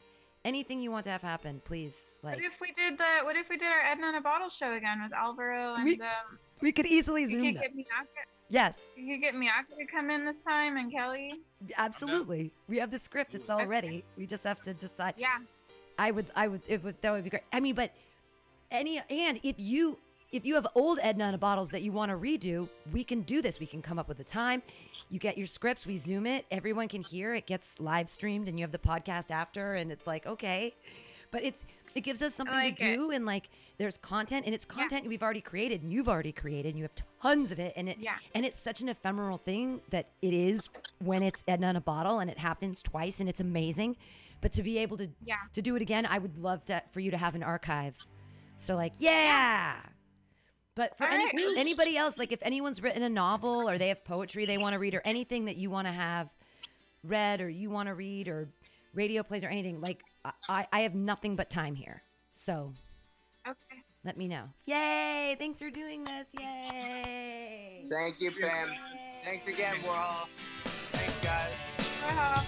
anything 0.48 0.80
you 0.82 0.92
want 0.96 1.04
to 1.06 1.12
have 1.12 1.22
happen, 1.22 1.62
please. 1.66 2.18
Like 2.24 2.36
What 2.38 2.46
if 2.46 2.60
we 2.62 2.72
did 2.82 2.98
the 2.98 3.12
What 3.28 3.36
if 3.36 3.50
we 3.50 3.58
did 3.58 3.72
our 3.72 3.82
Edna 3.92 4.10
in 4.10 4.16
a 4.16 4.22
Bottle 4.22 4.50
show 4.50 4.72
again 4.74 4.98
with 5.04 5.14
Alvaro 5.14 5.76
and 5.76 5.84
We- 5.86 6.02
um, 6.02 6.40
we 6.62 6.72
could 6.72 6.88
easily 6.88 7.24
you 7.24 7.32
zoom 7.32 7.42
could 7.44 7.62
get 7.62 7.76
Miyaka. 7.76 8.24
Yes, 8.50 8.86
You 8.96 9.06
could 9.16 9.22
get 9.28 9.36
Miyaka 9.36 9.74
to 9.78 9.86
come 9.96 10.10
in 10.10 10.24
this 10.26 10.40
time 10.40 10.78
and 10.78 10.90
Kelly. 10.92 11.42
absolutely. 11.78 12.52
We 12.70 12.78
have 12.78 12.92
the 12.92 13.00
script; 13.00 13.36
it's 13.36 13.50
all 13.50 13.60
Okay. 13.60 13.68
ready. 13.78 14.04
We 14.18 14.26
just 14.26 14.46
have 14.46 14.62
to 14.68 14.74
decide. 14.74 15.16
Yeah. 15.18 15.38
I 16.00 16.12
would, 16.12 16.28
I 16.36 16.48
would, 16.48 16.62
it 16.68 16.82
would, 16.84 16.96
that 17.02 17.12
would 17.12 17.24
be 17.26 17.30
great. 17.32 17.44
I 17.52 17.60
mean, 17.60 17.76
but 17.76 17.92
any, 18.72 19.02
and 19.10 19.40
if 19.44 19.56
you, 19.58 19.98
if 20.32 20.46
you 20.46 20.56
have 20.56 20.68
old 20.76 21.00
Edna 21.02 21.30
in 21.30 21.34
a 21.36 21.38
bottles 21.38 21.70
that 21.72 21.82
you 21.82 21.92
want 21.92 22.12
to 22.12 22.18
redo, 22.18 22.68
we 22.92 23.04
can 23.04 23.22
do 23.22 23.42
this. 23.42 23.60
We 23.60 23.66
can 23.66 23.82
come 23.82 23.98
up 24.00 24.08
with 24.10 24.20
a 24.20 24.24
time. 24.26 24.62
You 25.10 25.20
get 25.20 25.38
your 25.38 25.48
scripts, 25.48 25.88
we 25.88 25.96
zoom 25.96 26.26
it, 26.28 26.46
everyone 26.52 26.88
can 26.90 27.02
hear. 27.02 27.34
It 27.34 27.48
gets 27.48 27.80
live 27.80 28.10
streamed, 28.10 28.48
and 28.50 28.60
you 28.60 28.64
have 28.64 28.72
the 28.74 28.78
podcast 28.78 29.32
after, 29.32 29.76
and 29.76 29.92
it's 29.92 30.06
like 30.06 30.26
okay. 30.28 30.76
But 31.32 31.44
it's 31.44 31.66
it 31.96 32.02
gives 32.02 32.22
us 32.22 32.36
something 32.36 32.54
like 32.56 32.78
to 32.78 32.86
it. 32.92 32.96
do, 32.96 33.12
and 33.12 33.26
like 33.26 33.50
there's 33.78 33.98
content, 33.98 34.46
and 34.46 34.54
it's 34.54 34.66
content 34.66 35.08
we've 35.08 35.24
already 35.24 35.42
created, 35.42 35.82
and 35.82 35.92
you've 35.94 36.10
already 36.10 36.32
created, 36.34 36.70
and 36.70 36.78
you 36.78 36.84
have 36.84 36.94
tons 37.22 37.52
of 37.54 37.60
it, 37.60 37.74
and 37.78 37.88
it 37.90 37.98
Yeah. 38.00 38.16
and 38.36 38.46
it's 38.46 38.60
such 38.60 38.82
an 38.82 38.90
ephemeral 38.90 39.38
thing 39.38 39.82
that 39.90 40.10
it 40.22 40.34
is 40.34 40.68
when 41.00 41.24
it's 41.24 41.44
Edna 41.48 41.70
in 41.70 41.76
a 41.78 41.82
bottle, 41.82 42.20
and 42.20 42.30
it 42.30 42.38
happens 42.38 42.84
twice, 42.84 43.20
and 43.22 43.30
it's 43.30 43.40
amazing. 43.40 43.96
But 44.42 44.52
to 44.54 44.64
be 44.64 44.78
able 44.80 44.98
to 44.98 45.10
Yeah. 45.26 45.36
to 45.54 45.62
do 45.62 45.76
it 45.78 45.82
again, 45.82 46.06
I 46.06 46.18
would 46.18 46.38
love 46.38 46.66
to 46.66 46.84
for 46.92 47.00
you 47.00 47.12
to 47.12 47.18
have 47.18 47.34
an 47.36 47.44
archive. 47.44 47.98
So 48.58 48.76
like, 48.76 48.94
yeah. 48.98 49.78
But 50.78 50.96
for 50.96 51.06
any, 51.06 51.26
right. 51.26 51.58
anybody 51.58 51.98
else, 51.98 52.20
like 52.20 52.32
if 52.32 52.40
anyone's 52.44 52.84
written 52.84 53.02
a 53.02 53.10
novel 53.10 53.68
or 53.68 53.80
they 53.80 53.88
have 53.88 54.06
poetry 54.06 54.46
they 54.46 54.60
want 54.60 54.74
to 54.74 54.80
read 54.80 54.94
or 54.94 55.02
anything 55.04 55.46
that 55.46 55.58
you 55.58 55.72
want 55.72 55.88
to 55.88 55.92
have 55.92 56.30
read 57.04 57.42
or 57.42 57.50
you 57.50 57.72
want 57.72 57.88
to 57.88 57.96
read 57.96 58.28
or 58.28 58.48
radio 58.94 59.24
plays 59.24 59.44
or 59.44 59.48
anything, 59.48 59.82
like 59.82 60.04
I, 60.48 60.68
I 60.72 60.82
have 60.82 60.94
nothing 60.94 61.36
but 61.36 61.50
time 61.50 61.74
here. 61.74 62.04
So 62.36 62.74
Okay. 63.48 63.82
let 64.06 64.18
me 64.18 64.28
know. 64.28 64.44
Yay! 64.66 65.36
Thanks 65.40 65.60
for 65.60 65.72
doing 65.72 66.04
this. 66.04 66.28
Yay! 66.40 67.86
Thank 67.90 68.22
you, 68.22 68.30
Pam. 68.30 68.70
Thanks 69.24 69.48
again, 69.48 69.78
Warhol. 69.84 70.28
Thanks, 70.92 71.18
guys. 71.22 71.54
Bye. 72.04 72.44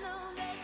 know 0.00 0.34
that 0.36 0.55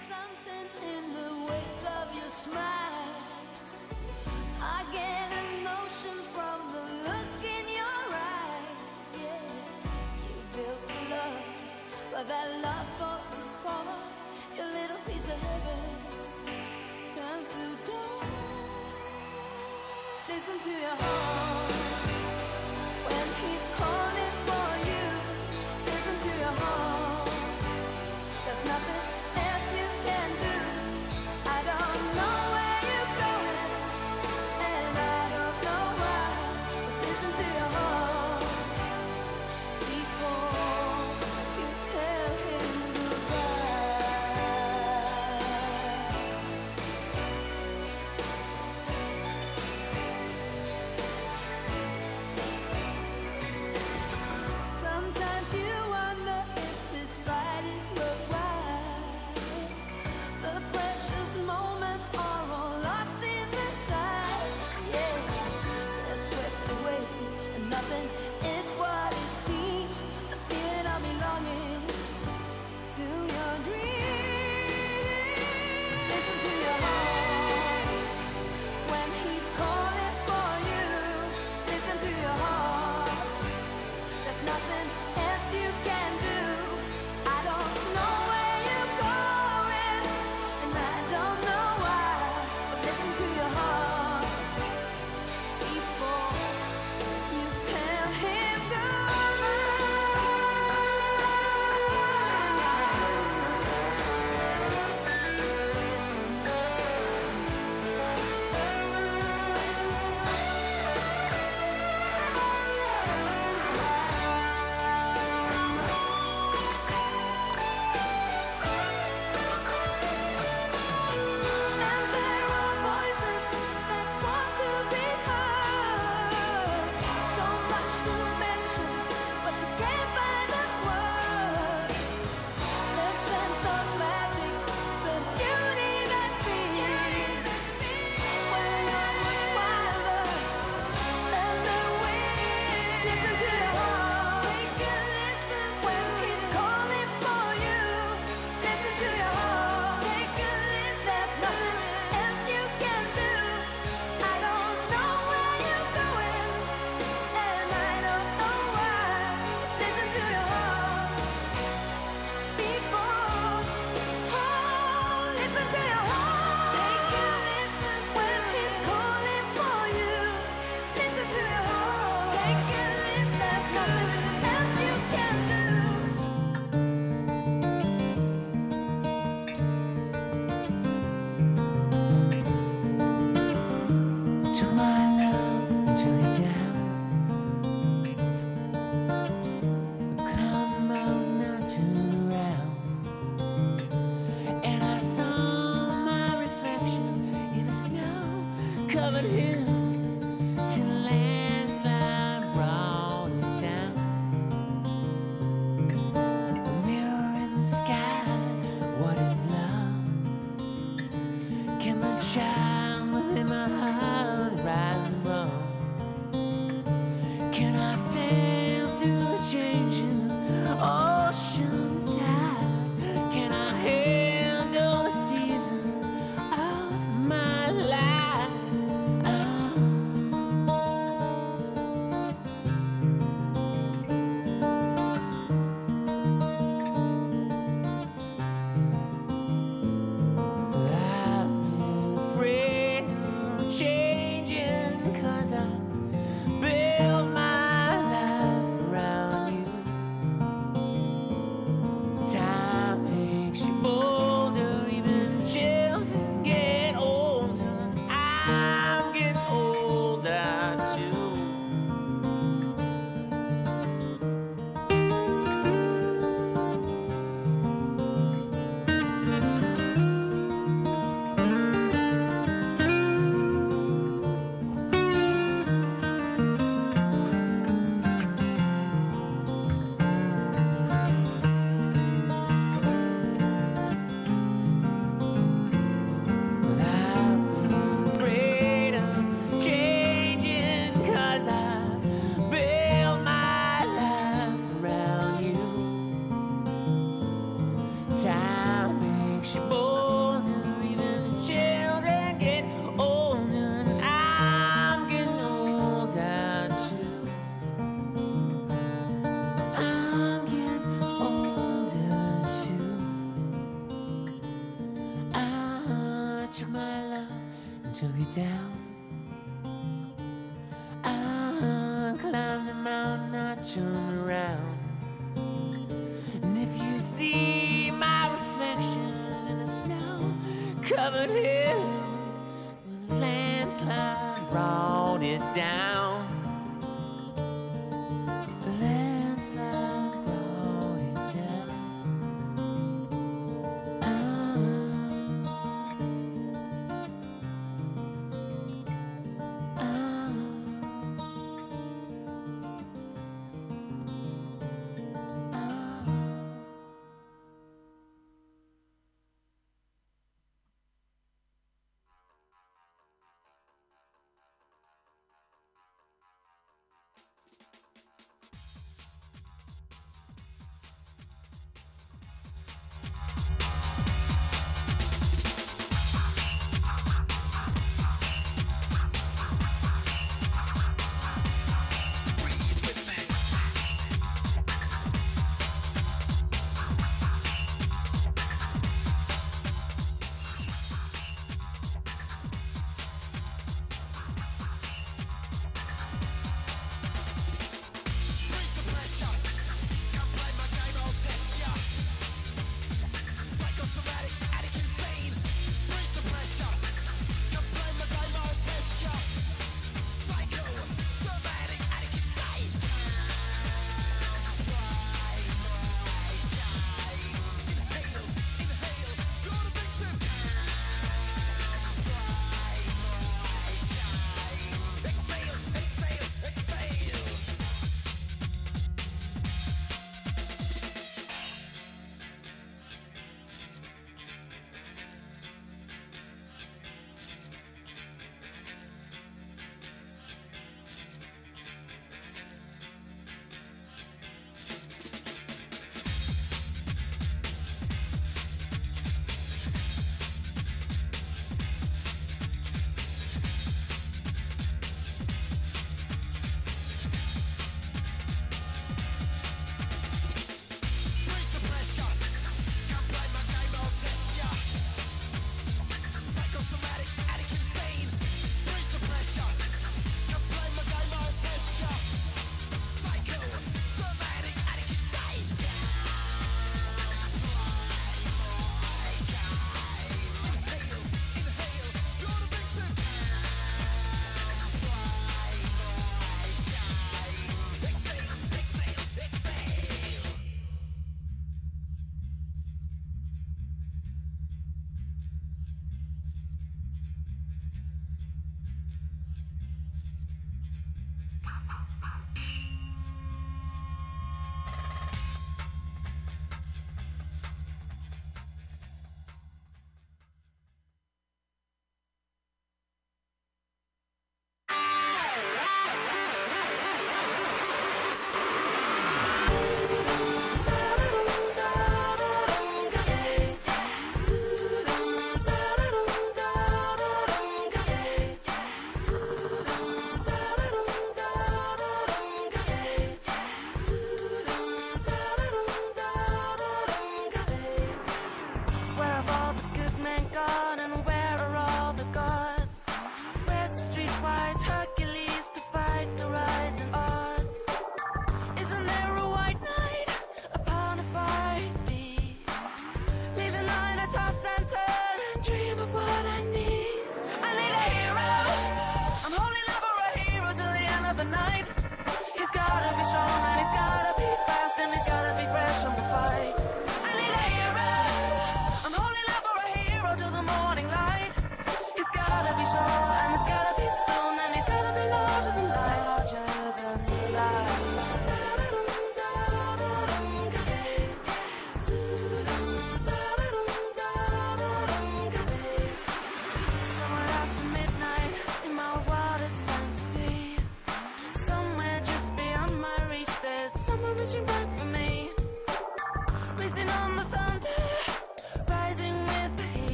down. 318.34 318.61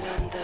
Wind 0.00 0.41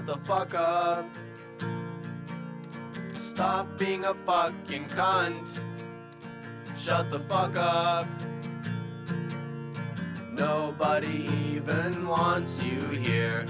Shut 0.00 0.06
the 0.06 0.26
fuck 0.26 0.54
up. 0.54 1.04
Stop 3.12 3.78
being 3.78 4.06
a 4.06 4.14
fucking 4.14 4.86
cunt. 4.86 5.60
Shut 6.74 7.10
the 7.10 7.20
fuck 7.28 7.58
up. 7.58 8.06
Nobody 10.32 11.26
even 11.52 12.08
wants 12.08 12.62
you 12.62 12.80
here. 12.80 13.44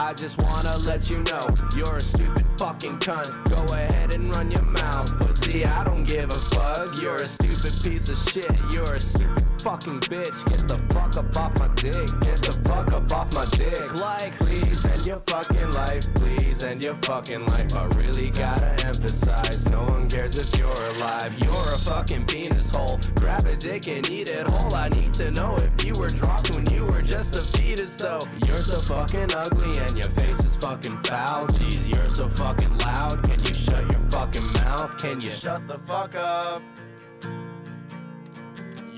I 0.00 0.14
just 0.14 0.40
wanna 0.40 0.76
let 0.78 1.10
you 1.10 1.24
know 1.24 1.52
you're 1.74 1.96
a 1.96 2.00
stupid 2.00 2.46
fucking 2.56 3.00
cunt. 3.00 3.50
Go 3.50 3.74
ahead 3.74 4.12
and 4.12 4.32
run 4.32 4.48
your 4.48 4.62
mouth, 4.62 5.10
pussy. 5.18 5.64
I 5.64 5.82
don't 5.82 6.04
give 6.04 6.30
a 6.30 6.38
fuck. 6.38 7.02
You're 7.02 7.16
a 7.16 7.26
stupid 7.26 7.72
piece 7.82 8.08
of 8.08 8.16
shit. 8.16 8.48
You're 8.70 8.94
a 8.94 9.00
stupid 9.00 9.44
fucking 9.58 10.00
bitch. 10.00 10.44
Get 10.48 10.68
the 10.68 10.76
fuck 10.94 11.16
up 11.16 11.36
off 11.36 11.54
my 11.58 11.68
dick. 11.74 12.08
Get 12.20 12.42
the 12.42 12.52
fuck 12.64 12.92
up 12.92 13.12
off 13.12 13.32
my 13.32 13.44
dick. 13.46 13.94
Like, 13.94 14.36
please 14.38 14.84
end 14.84 15.04
your 15.04 15.20
fucking 15.26 15.72
life. 15.72 16.06
Please 16.14 16.62
end 16.62 16.82
your 16.82 16.94
fucking 17.02 17.46
life. 17.46 17.74
I 17.74 17.84
really 17.96 18.30
gotta 18.30 18.86
emphasize. 18.86 19.68
No 19.68 19.84
one 19.84 20.08
cares 20.08 20.38
if 20.38 20.56
you're 20.56 20.84
alive. 20.96 21.38
You're 21.40 21.72
a 21.74 21.78
fucking 21.78 22.26
penis 22.26 22.70
hole. 22.70 23.00
Grab 23.16 23.46
a 23.46 23.56
dick 23.56 23.88
and 23.88 24.08
eat 24.08 24.28
it 24.28 24.46
whole. 24.46 24.74
I 24.74 24.88
need 24.88 25.14
to 25.14 25.30
know 25.30 25.56
if 25.56 25.84
you 25.84 25.94
were 25.94 26.10
dropped 26.10 26.54
when 26.54 26.66
you 26.70 26.84
were 26.84 27.02
just 27.02 27.34
a 27.34 27.42
fetus, 27.42 27.96
though. 27.96 28.26
You're 28.46 28.62
so 28.62 28.80
fucking 28.80 29.34
ugly 29.34 29.78
and 29.78 29.98
your 29.98 30.10
face 30.10 30.40
is 30.40 30.56
fucking 30.56 31.02
foul. 31.02 31.46
Jeez, 31.48 31.88
you're 31.88 32.10
so 32.10 32.28
fucking 32.28 32.76
loud. 32.78 33.22
Can 33.24 33.40
you 33.40 33.54
shut 33.54 33.90
your 33.90 34.00
fucking 34.10 34.46
mouth? 34.52 34.96
Can 34.98 35.20
you 35.20 35.30
shut 35.30 35.66
the 35.66 35.78
fuck 35.78 36.14
up? 36.14 36.62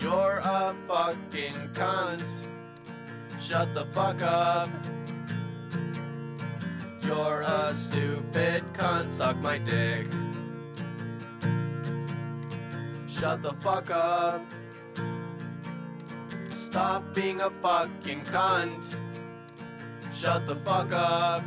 You're 0.00 0.40
a 0.42 0.74
fucking 0.88 1.70
cunt. 1.74 2.24
Shut 3.38 3.74
the 3.74 3.84
fuck 3.92 4.22
up. 4.22 4.70
You're 7.02 7.42
a 7.42 7.74
stupid 7.74 8.62
cunt. 8.72 9.12
Suck 9.12 9.36
my 9.42 9.58
dick. 9.58 10.06
Shut 13.06 13.42
the 13.42 13.52
fuck 13.60 13.90
up. 13.90 14.40
Stop 16.48 17.14
being 17.14 17.42
a 17.42 17.50
fucking 17.60 18.22
cunt. 18.22 18.96
Shut 20.14 20.46
the 20.46 20.56
fuck 20.56 20.94
up. 20.94 21.42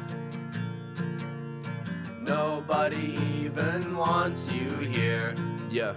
Nobody 2.21 3.17
even 3.41 3.97
wants 3.97 4.51
you 4.51 4.69
here. 4.69 5.33
Yeah. 5.71 5.95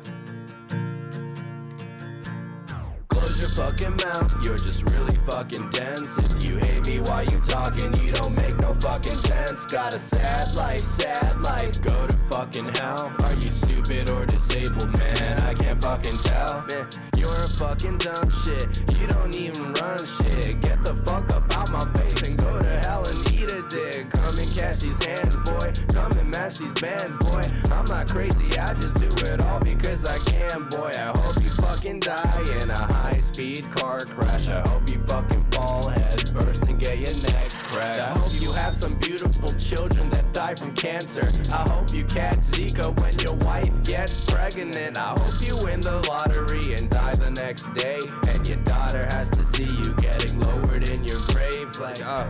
Close 3.17 3.41
your 3.41 3.49
fucking 3.49 3.97
mouth, 4.05 4.31
you're 4.43 4.59
just 4.59 4.83
really 4.91 5.17
fucking 5.27 5.71
dense. 5.71 6.19
If 6.19 6.43
you 6.43 6.59
hate 6.59 6.85
me 6.85 7.01
while 7.01 7.25
you 7.25 7.41
talking, 7.41 7.95
you 8.05 8.13
don't 8.13 8.35
make 8.35 8.55
no 8.59 8.75
fucking 8.75 9.17
sense. 9.17 9.65
Got 9.65 9.95
a 9.95 9.99
sad 9.99 10.55
life, 10.55 10.85
sad 10.85 11.41
life, 11.41 11.81
go 11.81 12.07
to 12.07 12.17
fucking 12.29 12.69
hell. 12.75 13.11
Are 13.21 13.35
you 13.35 13.51
stupid 13.51 14.11
or 14.11 14.27
disabled, 14.27 14.93
man? 14.93 15.41
I 15.41 15.55
can't 15.55 15.81
fucking 15.81 16.19
tell. 16.19 16.67
Man, 16.67 16.87
you're 17.17 17.33
a 17.33 17.49
fucking 17.49 17.99
dumb 17.99 18.29
shit. 18.45 18.69
You 18.99 19.07
don't 19.07 19.35
even 19.35 19.73
run 19.73 20.05
shit. 20.05 20.61
Get 20.61 20.85
the 20.85 20.95
fuck 20.97 21.31
up 21.31 21.57
out 21.57 21.71
my 21.71 21.91
face 21.99 22.21
and 22.21 22.37
go 22.37 22.61
to 22.61 22.69
hell 22.81 23.07
and 23.07 23.33
eat 23.33 23.51
a 23.51 23.63
dick. 23.69 24.11
Come 24.11 24.39
and 24.39 24.51
catch 24.53 24.81
these 24.81 25.03
hands, 25.03 25.41
boy. 25.41 25.73
Come 25.89 26.13
and 26.13 26.31
match 26.31 26.59
these 26.59 26.75
bands, 26.75 27.17
boy. 27.17 27.49
I'm 27.71 27.87
not 27.87 28.09
crazy, 28.09 28.59
I 28.59 28.75
just 28.75 28.99
do 29.01 29.09
it 29.27 29.41
all 29.41 29.61
because 29.61 30.05
I 30.05 30.19
can, 30.19 30.69
boy. 30.69 30.93
I 30.95 31.17
hope 31.17 31.43
you 31.43 31.51
fucking 31.51 32.01
die 32.01 32.61
in 32.61 32.71
a 32.71 32.77
high 32.77 33.06
speed 33.19 33.71
car 33.73 34.05
crash. 34.05 34.49
I 34.49 34.61
hope 34.69 34.89
you 34.89 35.03
fucking 35.05 35.45
fall 35.53 35.89
head 35.89 36.29
first 36.31 36.63
and 36.63 36.79
get 36.79 36.99
your 36.99 37.15
neck 37.23 37.49
cracked. 37.51 38.01
I 38.01 38.09
hope 38.19 38.41
you 38.41 38.53
have 38.53 38.75
some 38.75 38.99
beautiful 38.99 39.53
children 39.55 40.11
that 40.11 40.33
die 40.33 40.55
from 40.55 40.75
cancer. 40.75 41.29
I 41.53 41.69
hope 41.69 41.93
you 41.93 42.05
catch 42.05 42.39
Zika 42.39 42.99
when 43.01 43.19
your 43.21 43.35
wife 43.35 43.73
gets 43.85 44.21
pregnant. 44.25 44.97
I 44.97 45.19
hope 45.19 45.41
you 45.41 45.57
win 45.57 45.81
the 45.81 45.99
lottery 46.09 46.75
and 46.75 46.91
die 46.91 47.15
the 47.15 47.31
next 47.31 47.73
day. 47.75 48.01
And 48.29 48.47
your 48.47 48.59
daughter 48.59 49.05
has 49.07 49.31
to 49.31 49.45
see 49.47 49.65
you 49.65 49.95
getting 49.95 50.39
lowered 50.41 50.85
in 50.85 51.05
your 51.05 51.21
grave. 51.29 51.77
Like, 51.79 52.05
Uh, 52.05 52.27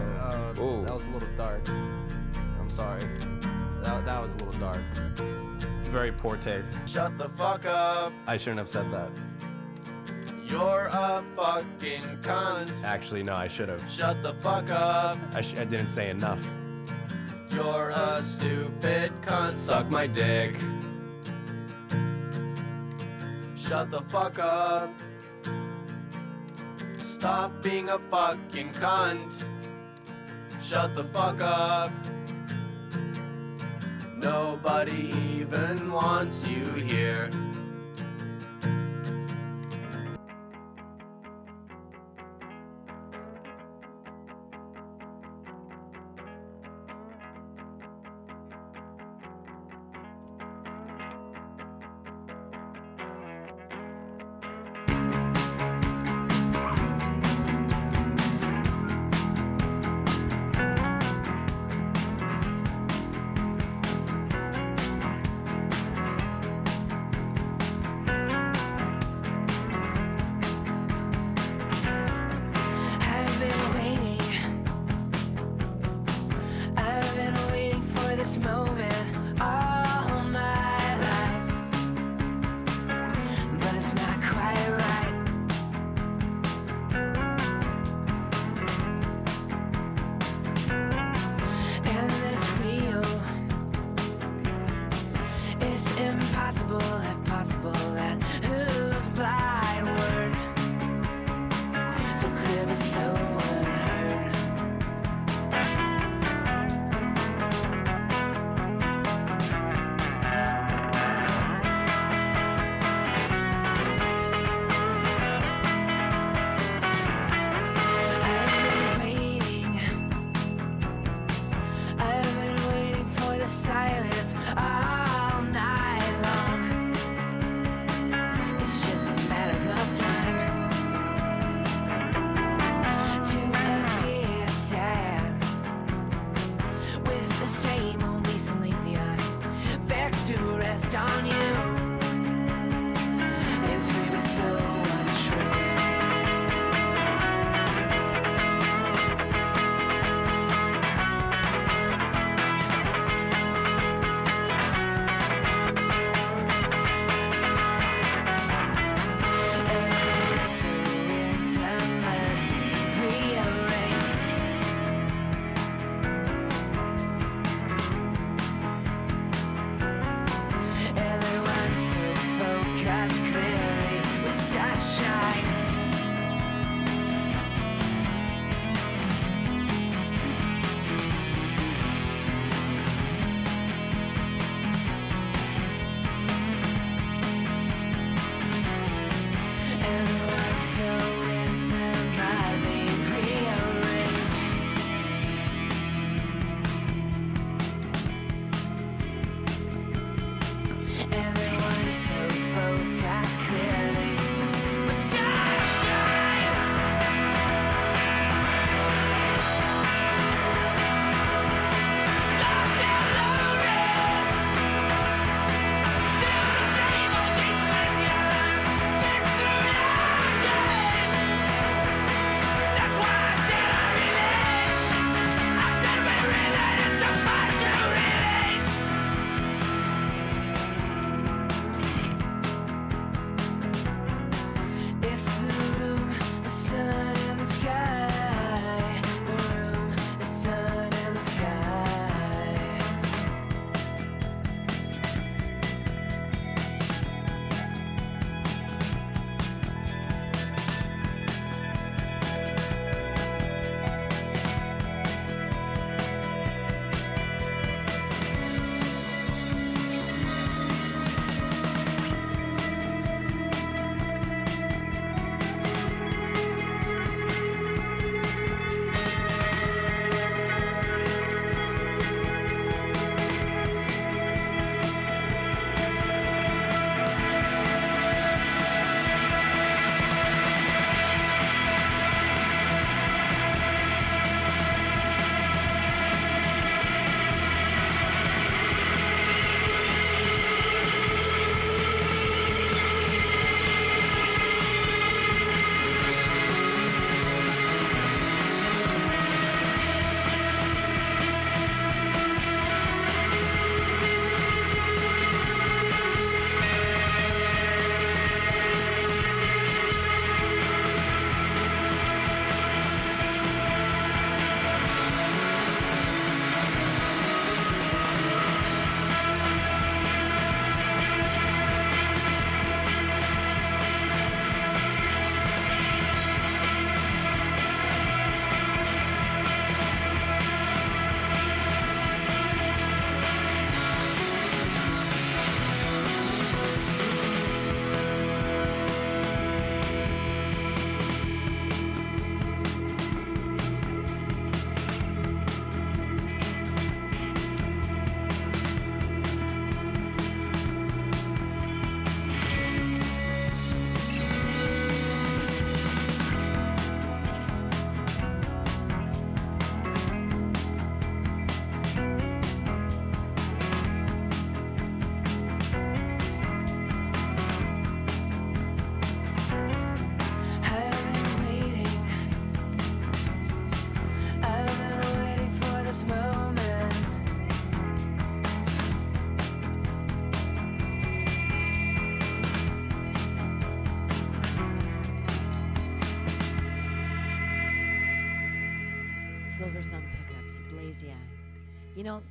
that 0.55 0.95
was 0.95 1.05
a 1.05 1.09
little 1.11 1.29
dark. 1.37 1.69
I'm 1.69 2.71
sorry. 2.71 3.01
That, 3.83 4.05
that 4.07 4.23
was 4.23 4.33
a 4.35 4.37
little 4.39 4.61
dark. 4.61 4.81
Very 5.85 6.13
poor 6.13 6.37
taste. 6.37 6.75
shut 6.87 7.17
the 7.17 7.29
fuck 7.31 7.65
up. 7.67 8.13
I 8.27 8.37
shouldn't 8.37 8.59
have 8.59 8.69
said 8.69 8.91
that. 8.93 9.11
You're 10.49 10.87
a 10.93 11.25
fucking 11.35 12.03
cunt. 12.23 12.71
Actually, 12.85 13.23
no, 13.25 13.35
I 13.35 13.49
should 13.49 13.69
have. 13.69 13.85
Shut 13.91 14.23
the 14.23 14.35
fuck 14.35 14.71
up. 14.71 15.19
I, 15.35 15.41
sh- 15.41 15.59
I 15.59 15.65
didn't 15.65 15.89
say 15.89 16.11
enough. 16.11 16.47
You're 17.51 17.91
a 17.91 18.23
stupid 18.23 19.11
cunt. 19.23 19.57
Suck 19.57 19.91
my 19.91 20.07
dick. 20.07 20.55
Shut 23.57 23.91
the 23.91 24.03
fuck 24.03 24.39
up. 24.39 24.91
Stop 26.99 27.63
being 27.63 27.89
a 27.89 27.99
fucking 28.11 28.71
cunt. 28.71 29.45
Shut 30.63 30.95
the 30.95 31.05
fuck 31.05 31.43
up. 31.43 31.91
Nobody 34.17 35.13
even 35.39 35.91
wants 35.91 36.47
you 36.47 36.65
here. 36.65 37.31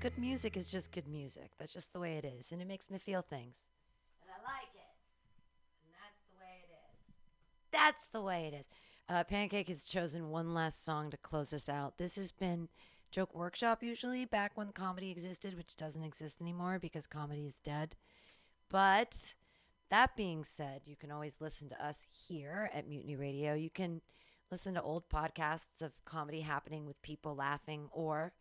Good 0.06 0.18
music 0.19 0.56
is 0.56 0.68
just 0.68 0.91
good 0.91 1.07
music. 1.07 1.49
That's 1.57 1.73
just 1.73 1.91
the 1.91 1.99
way 1.99 2.18
it 2.18 2.26
is, 2.26 2.52
and 2.52 2.61
it 2.61 2.68
makes 2.68 2.91
me 2.91 2.99
feel 2.99 3.23
things. 3.23 3.56
And 4.22 4.30
I 4.30 4.38
like 4.53 4.69
it. 4.76 4.94
And 5.82 5.91
that's 5.99 6.22
the 6.30 6.38
way 6.40 6.61
it 6.61 6.72
is. 6.72 7.15
That's 7.72 8.07
the 8.11 8.22
way 8.22 8.45
it 8.45 8.53
is. 8.53 8.68
Uh, 9.10 9.23
Pancake 9.23 9.68
has 9.68 9.86
chosen 9.86 10.30
one 10.30 10.53
last 10.53 10.86
song 10.86 11.10
to 11.10 11.18
close 11.18 11.53
us 11.53 11.68
out. 11.68 11.98
This 11.98 12.18
has 12.18 12.32
been 12.32 12.69
Joke 13.10 13.34
Workshop, 13.34 13.82
usually, 13.82 14.26
back 14.26 14.52
when 14.53 14.73
comedy 14.73 15.10
existed, 15.10 15.57
which 15.57 15.76
doesn't 15.76 16.03
exist 16.03 16.40
anymore 16.40 16.77
because 16.77 17.07
comedy 17.07 17.48
is 17.48 17.60
dead. 17.61 17.95
But 18.69 19.34
that 19.90 20.15
being 20.15 20.44
said, 20.44 20.82
you 20.86 20.95
can 20.95 21.10
always 21.10 21.38
listen 21.41 21.68
to 21.69 21.84
us 21.84 22.06
here 22.27 22.69
at 22.76 22.88
Mutiny 22.88 23.15
Radio. 23.15 23.56
You 23.56 23.72
can 23.72 24.02
listen 24.52 24.76
to 24.76 24.84
old 24.84 25.10
podcasts 25.10 25.82
of 25.82 26.06
comedy 26.06 26.41
happening 26.41 26.86
with 26.86 27.02
people 27.02 27.34
laughing, 27.34 27.90
or 27.91 28.34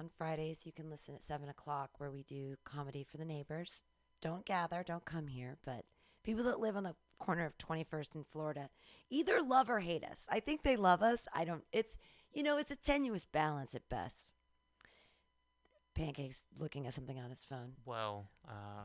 on 0.00 0.08
Fridays, 0.16 0.64
you 0.66 0.72
can 0.72 0.90
listen 0.90 1.14
at 1.14 1.22
7 1.22 1.48
o'clock 1.48 1.90
where 1.98 2.10
we 2.10 2.22
do 2.22 2.56
comedy 2.64 3.04
for 3.04 3.16
the 3.18 3.24
neighbors. 3.24 3.84
Don't 4.20 4.44
gather, 4.44 4.82
don't 4.86 5.04
come 5.04 5.26
here, 5.28 5.56
but 5.64 5.84
people 6.22 6.44
that 6.44 6.60
live 6.60 6.76
on 6.76 6.84
the 6.84 6.94
corner 7.18 7.44
of 7.44 7.56
21st 7.58 8.14
in 8.16 8.24
Florida 8.24 8.68
either 9.10 9.40
love 9.42 9.68
or 9.70 9.80
hate 9.80 10.04
us. 10.04 10.26
I 10.28 10.40
think 10.40 10.62
they 10.62 10.76
love 10.76 11.02
us. 11.02 11.28
I 11.34 11.44
don't, 11.44 11.64
it's, 11.72 11.96
you 12.32 12.42
know, 12.42 12.56
it's 12.56 12.70
a 12.70 12.76
tenuous 12.76 13.24
balance 13.24 13.74
at 13.74 13.88
best. 13.88 14.32
Pancake's 15.94 16.42
looking 16.58 16.86
at 16.86 16.94
something 16.94 17.18
on 17.20 17.30
his 17.30 17.44
phone. 17.44 17.72
Well, 17.84 18.28
uh, 18.48 18.84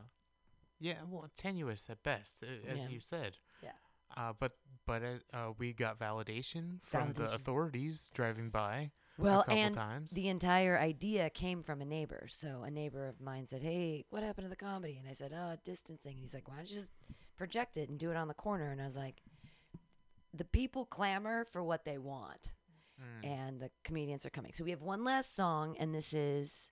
Yeah, 0.80 0.98
well, 1.08 1.28
tenuous 1.36 1.88
at 1.90 2.02
best, 2.04 2.42
uh, 2.44 2.68
as 2.70 2.80
Yeah. 2.84 2.88
you 2.88 3.00
said. 3.00 3.38
Yeah. 3.62 3.72
Uh, 4.16 4.32
but 4.38 4.52
but 4.86 5.02
uh, 5.02 5.18
uh, 5.36 5.52
we 5.58 5.72
got 5.72 5.98
validation 5.98 6.80
from 6.82 7.12
the 7.14 7.24
authorities 7.32 8.10
driving 8.14 8.48
by. 8.50 8.90
Well, 9.18 9.44
and 9.48 9.74
times. 9.74 10.12
the 10.12 10.28
entire 10.28 10.78
idea 10.78 11.28
came 11.30 11.62
from 11.62 11.80
a 11.80 11.84
neighbor. 11.84 12.26
So 12.28 12.62
a 12.62 12.70
neighbor 12.70 13.06
of 13.08 13.20
mine 13.20 13.46
said, 13.46 13.62
"Hey, 13.62 14.04
what 14.10 14.22
happened 14.22 14.44
to 14.44 14.48
the 14.48 14.56
comedy?" 14.56 14.96
And 14.98 15.08
I 15.08 15.12
said, 15.12 15.32
"Oh, 15.32 15.56
distancing." 15.64 16.12
And 16.14 16.20
he's 16.22 16.34
like, 16.34 16.48
"Why 16.48 16.56
don't 16.56 16.70
you 16.70 16.76
just 16.76 16.92
project 17.36 17.76
it 17.76 17.88
and 17.88 17.98
do 17.98 18.10
it 18.10 18.16
on 18.16 18.28
the 18.28 18.34
corner?" 18.34 18.70
And 18.70 18.80
I 18.80 18.86
was 18.86 18.96
like, 18.96 19.22
"The 20.32 20.44
people 20.44 20.84
clamor 20.86 21.44
for 21.44 21.62
what 21.62 21.84
they 21.84 21.98
want, 21.98 22.54
Mm. 23.00 23.24
and 23.26 23.60
the 23.60 23.70
comedians 23.84 24.24
are 24.24 24.30
coming." 24.30 24.52
So 24.52 24.62
we 24.64 24.70
have 24.70 24.82
one 24.82 25.02
last 25.04 25.34
song, 25.34 25.76
and 25.78 25.92
this 25.94 26.14
is 26.14 26.70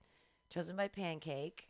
chosen 0.49 0.75
by 0.77 0.87
Pancake. 0.87 1.69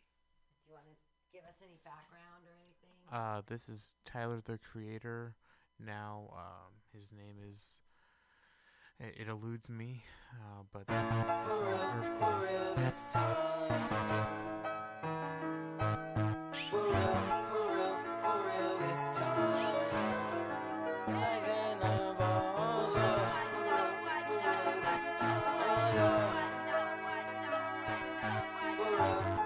Do 0.64 0.68
you 0.68 0.74
want 0.74 0.86
to 0.86 0.92
give 1.32 1.44
us 1.44 1.60
any 1.60 1.78
background 1.84 2.46
or 2.46 2.54
anything? 2.62 2.96
Uh, 3.10 3.42
this 3.46 3.68
is 3.68 3.96
Tyler 4.04 4.40
the 4.40 4.58
Creator. 4.58 5.34
Now, 5.80 6.30
um, 6.36 6.72
his 6.92 7.12
name 7.12 7.38
is. 7.50 7.80
It, 9.00 9.14
it 9.20 9.28
eludes 9.28 9.68
me, 9.68 10.02
uh, 10.32 10.62
but 10.72 10.84
this 10.88 11.08
is 11.08 11.16
the 11.16 11.48
song 11.50 12.02
Earthquake. 12.02 12.18
For 16.68 16.82
real, 16.82 17.16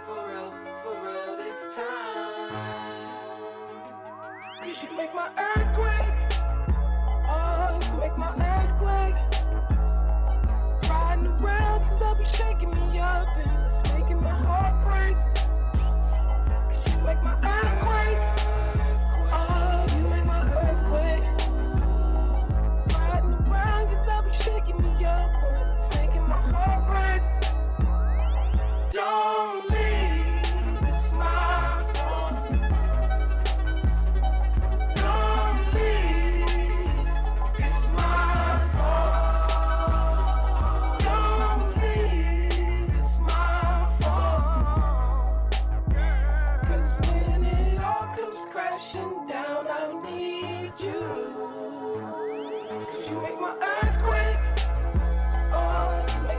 for 0.07 0.29
real, 0.29 0.51
for 0.83 0.95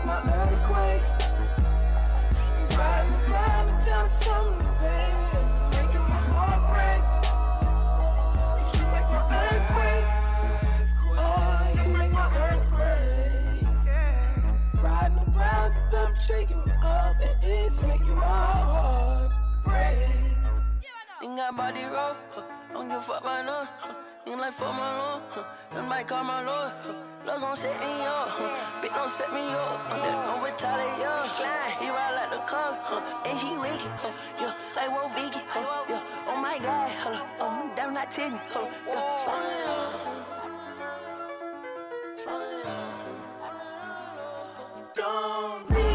my 0.06 0.20
earthquake. 0.22 1.02
Riding 2.78 3.32
making 5.72 6.06
my 6.10 6.22
heart 6.34 6.62
break. 6.72 7.04
You 8.74 8.86
make 8.94 9.10
my 9.10 9.24
earthquake. 9.44 10.08
Oh, 11.18 11.84
you 11.84 11.90
make 11.98 12.12
my 12.12 12.30
earthquake. 12.48 13.68
Riding 14.84 15.20
around, 15.36 15.74
shaking 16.28 16.62
me 16.66 16.74
up, 16.82 17.16
and 17.22 17.44
it's 17.44 17.82
making 17.84 18.16
my 18.16 18.24
heart 18.24 19.32
break. 19.64 19.98
Ain't 21.24 21.38
got 21.38 21.56
body 21.56 21.84
roll, 21.84 22.16
huh. 22.32 22.44
don't 22.74 22.90
give 22.90 22.98
a 22.98 23.02
fuck 23.02 23.24
no. 23.24 23.68
Huh. 23.78 24.13
Ain't 24.26 24.40
like 24.40 24.54
for 24.54 24.72
my 24.72 24.98
lord, 24.98 25.22
huh. 25.32 25.82
Might 25.84 26.08
call 26.08 26.24
my 26.24 26.42
lord. 26.46 26.72
Huh. 26.84 26.94
Love 27.26 27.42
gon' 27.42 27.56
set 27.58 27.80
me 27.80 28.06
up, 28.06 28.30
huh. 28.30 28.56
bitch 28.82 28.96
don't 28.96 29.10
set 29.10 29.34
me 29.34 29.42
up. 29.52 29.80
Huh. 29.88 30.26
Don't 30.28 30.44
retaliate, 30.44 31.00
yo. 31.00 31.24
He 31.80 31.90
ride 31.90 32.16
like 32.16 32.32
the 32.32 32.38
car, 32.46 32.72
huh. 32.84 33.02
and 33.28 33.38
she 33.40 33.58
wicked, 33.58 33.92
huh. 34.00 34.12
yeah, 34.40 34.54
like 34.76 34.92
Wolf 34.92 35.14
Vicky, 35.16 35.40
huh. 35.50 35.86
yeah. 35.90 36.04
Oh 36.30 36.38
my 36.38 36.58
God, 36.60 36.90
hold 36.90 37.16
up, 37.16 37.28
oh, 37.42 37.52
me 37.66 37.72
damn 37.76 37.94
not 37.94 38.12
titty, 38.12 38.40
hold 38.52 38.70
up. 38.96 39.20
Slow 39.20 39.40
it 39.40 39.66
down, 39.68 39.92
slow 42.18 42.42
it 42.42 42.64
down. 42.66 42.94
Don't 44.96 45.70
leave, 45.72 45.93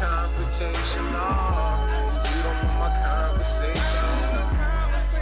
don't 0.00 0.10
want 0.10 0.30
no 0.30 0.44
confrontation, 0.46 1.04
no. 1.12 1.28
You 2.24 2.42
don't 2.42 2.60
want 2.64 2.78
my 2.78 2.90
conversation. 3.04 4.14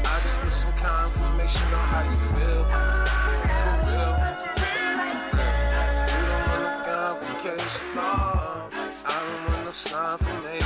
I 0.04 0.20
just 0.22 0.38
need 0.42 0.52
some 0.52 0.72
confirmation 0.72 1.68
on 1.74 1.86
how 1.88 2.02
you 2.04 2.16
feel. 2.16 2.64
For 3.62 3.76
real. 3.86 4.12
You 6.12 6.22
don't 6.28 6.44
want 6.48 6.62
no 6.62 6.72
complication. 6.84 7.86
I 7.96 8.00
don't 9.08 9.42
want 9.48 9.64
no 9.64 9.72
confirmation. 9.72 10.65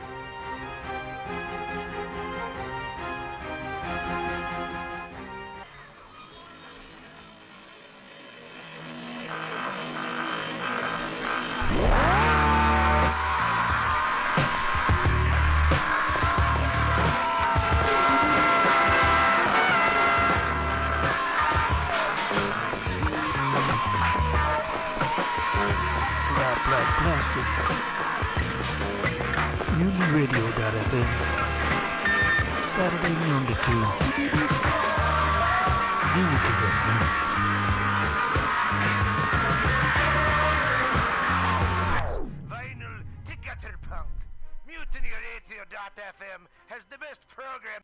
radio 30.13 30.45
radio.fm 30.45 31.07
Saturday 32.75 33.15
noon 33.27 33.45
to 33.47 33.53
two. 33.53 33.83
Do 36.11 36.21
what 36.27 36.43
you 36.47 36.53
get, 36.59 36.75
man. 36.87 37.03
Vinyl 42.51 42.97
to 43.25 43.71
punk. 43.87 44.11
Mutiny 44.67 45.11
radio 45.15 45.63
fm 45.95 46.41
has 46.67 46.83
the 46.89 46.97
best 46.97 47.21
program. 47.29 47.81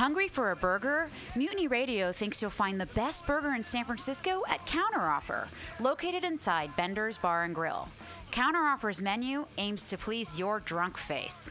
Hungry 0.00 0.28
for 0.28 0.52
a 0.52 0.56
burger? 0.56 1.10
Mutiny 1.36 1.68
Radio 1.68 2.10
thinks 2.10 2.40
you'll 2.40 2.50
find 2.50 2.80
the 2.80 2.86
best 2.86 3.26
burger 3.26 3.52
in 3.52 3.62
San 3.62 3.84
Francisco 3.84 4.42
at 4.48 4.66
Counteroffer, 4.66 5.46
located 5.78 6.24
inside 6.24 6.74
Bender's 6.74 7.18
Bar 7.18 7.44
and 7.44 7.54
Grill. 7.54 7.86
Counteroffer's 8.32 9.02
menu 9.02 9.44
aims 9.58 9.82
to 9.88 9.98
please 9.98 10.38
your 10.38 10.60
drunk 10.60 10.96
face. 10.96 11.50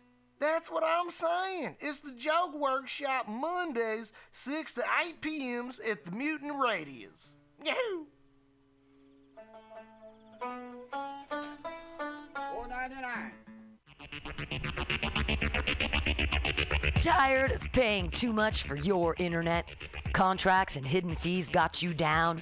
That's 0.41 0.71
what 0.71 0.83
I'm 0.83 1.11
saying. 1.11 1.75
It's 1.79 1.99
the 1.99 2.13
Joke 2.13 2.55
Workshop 2.55 3.27
Mondays, 3.27 4.11
6 4.33 4.73
to 4.73 4.83
8 5.05 5.21
p.m.s 5.21 5.79
at 5.87 6.03
the 6.03 6.11
Mutant 6.11 6.53
Radius. 6.59 7.35
Yahoo! 7.63 8.05
Four 12.55 12.67
ninety 12.67 12.95
nine. 12.95 13.33
Tired 16.95 17.51
of 17.51 17.71
paying 17.71 18.09
too 18.09 18.33
much 18.33 18.63
for 18.63 18.75
your 18.75 19.15
internet? 19.19 19.65
Contracts 20.13 20.75
and 20.75 20.87
hidden 20.87 21.13
fees 21.13 21.49
got 21.49 21.83
you 21.83 21.93
down? 21.93 22.41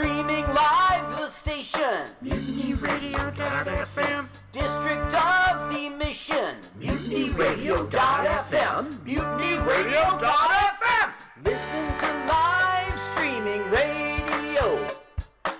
Streaming 0.00 0.48
live 0.54 1.12
the 1.18 1.26
station. 1.26 2.06
MutinyRadio.fm. 2.24 4.28
District 4.50 5.14
of 5.14 5.70
the 5.70 5.90
Mission. 5.90 6.56
MutinyRadio.fm. 6.80 8.96
MutinyRadio.fm. 9.04 11.12
Listen 11.44 11.94
to 11.98 12.06
live 12.32 12.98
streaming 13.12 13.62
radio 13.68 14.88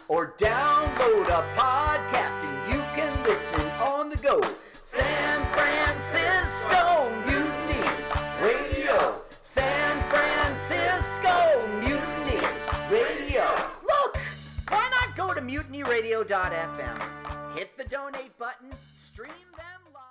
or 0.08 0.32
download 0.38 1.28
a 1.28 1.44
podcast 1.54 2.42
and 2.42 2.72
you 2.72 2.80
can 2.96 3.12
listen 3.24 3.68
on 3.78 4.08
the 4.08 4.16
go. 4.16 4.40
San 4.86 5.44
Francisco 5.52 6.49
mutinyradio.fm? 15.50 17.56
Hit 17.56 17.76
the 17.76 17.84
donate 17.84 18.36
button, 18.38 18.70
stream 18.94 19.32
them 19.56 19.80
live. 19.92 20.04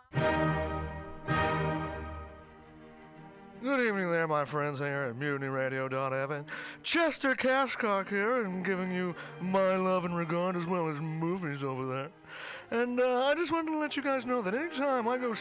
Good 3.62 3.82
evening 3.82 4.10
there, 4.12 4.28
my 4.28 4.46
friends 4.46 4.80
here 4.80 5.08
at 5.10 5.20
MutinyRadio.fm. 5.20 6.46
Chester 6.84 7.36
Cashcock 7.36 8.10
here, 8.10 8.44
and 8.44 8.66
giving 8.66 8.92
you 8.92 9.16
my 9.42 9.76
love 9.76 10.06
and 10.06 10.16
regard 10.16 10.56
as 10.58 10.66
well 10.66 10.90
as 10.90 11.00
movies 11.00 11.64
over 11.64 11.86
there. 11.86 12.10
And 12.72 13.00
uh, 13.00 13.26
I 13.26 13.36
just 13.36 13.52
wanted 13.52 13.72
to 13.72 13.78
let 13.78 13.96
you 13.98 14.04
guys 14.04 14.26
know 14.26 14.42
that 14.42 14.54
anytime 14.54 15.08
I 15.08 15.18
go 15.18 15.34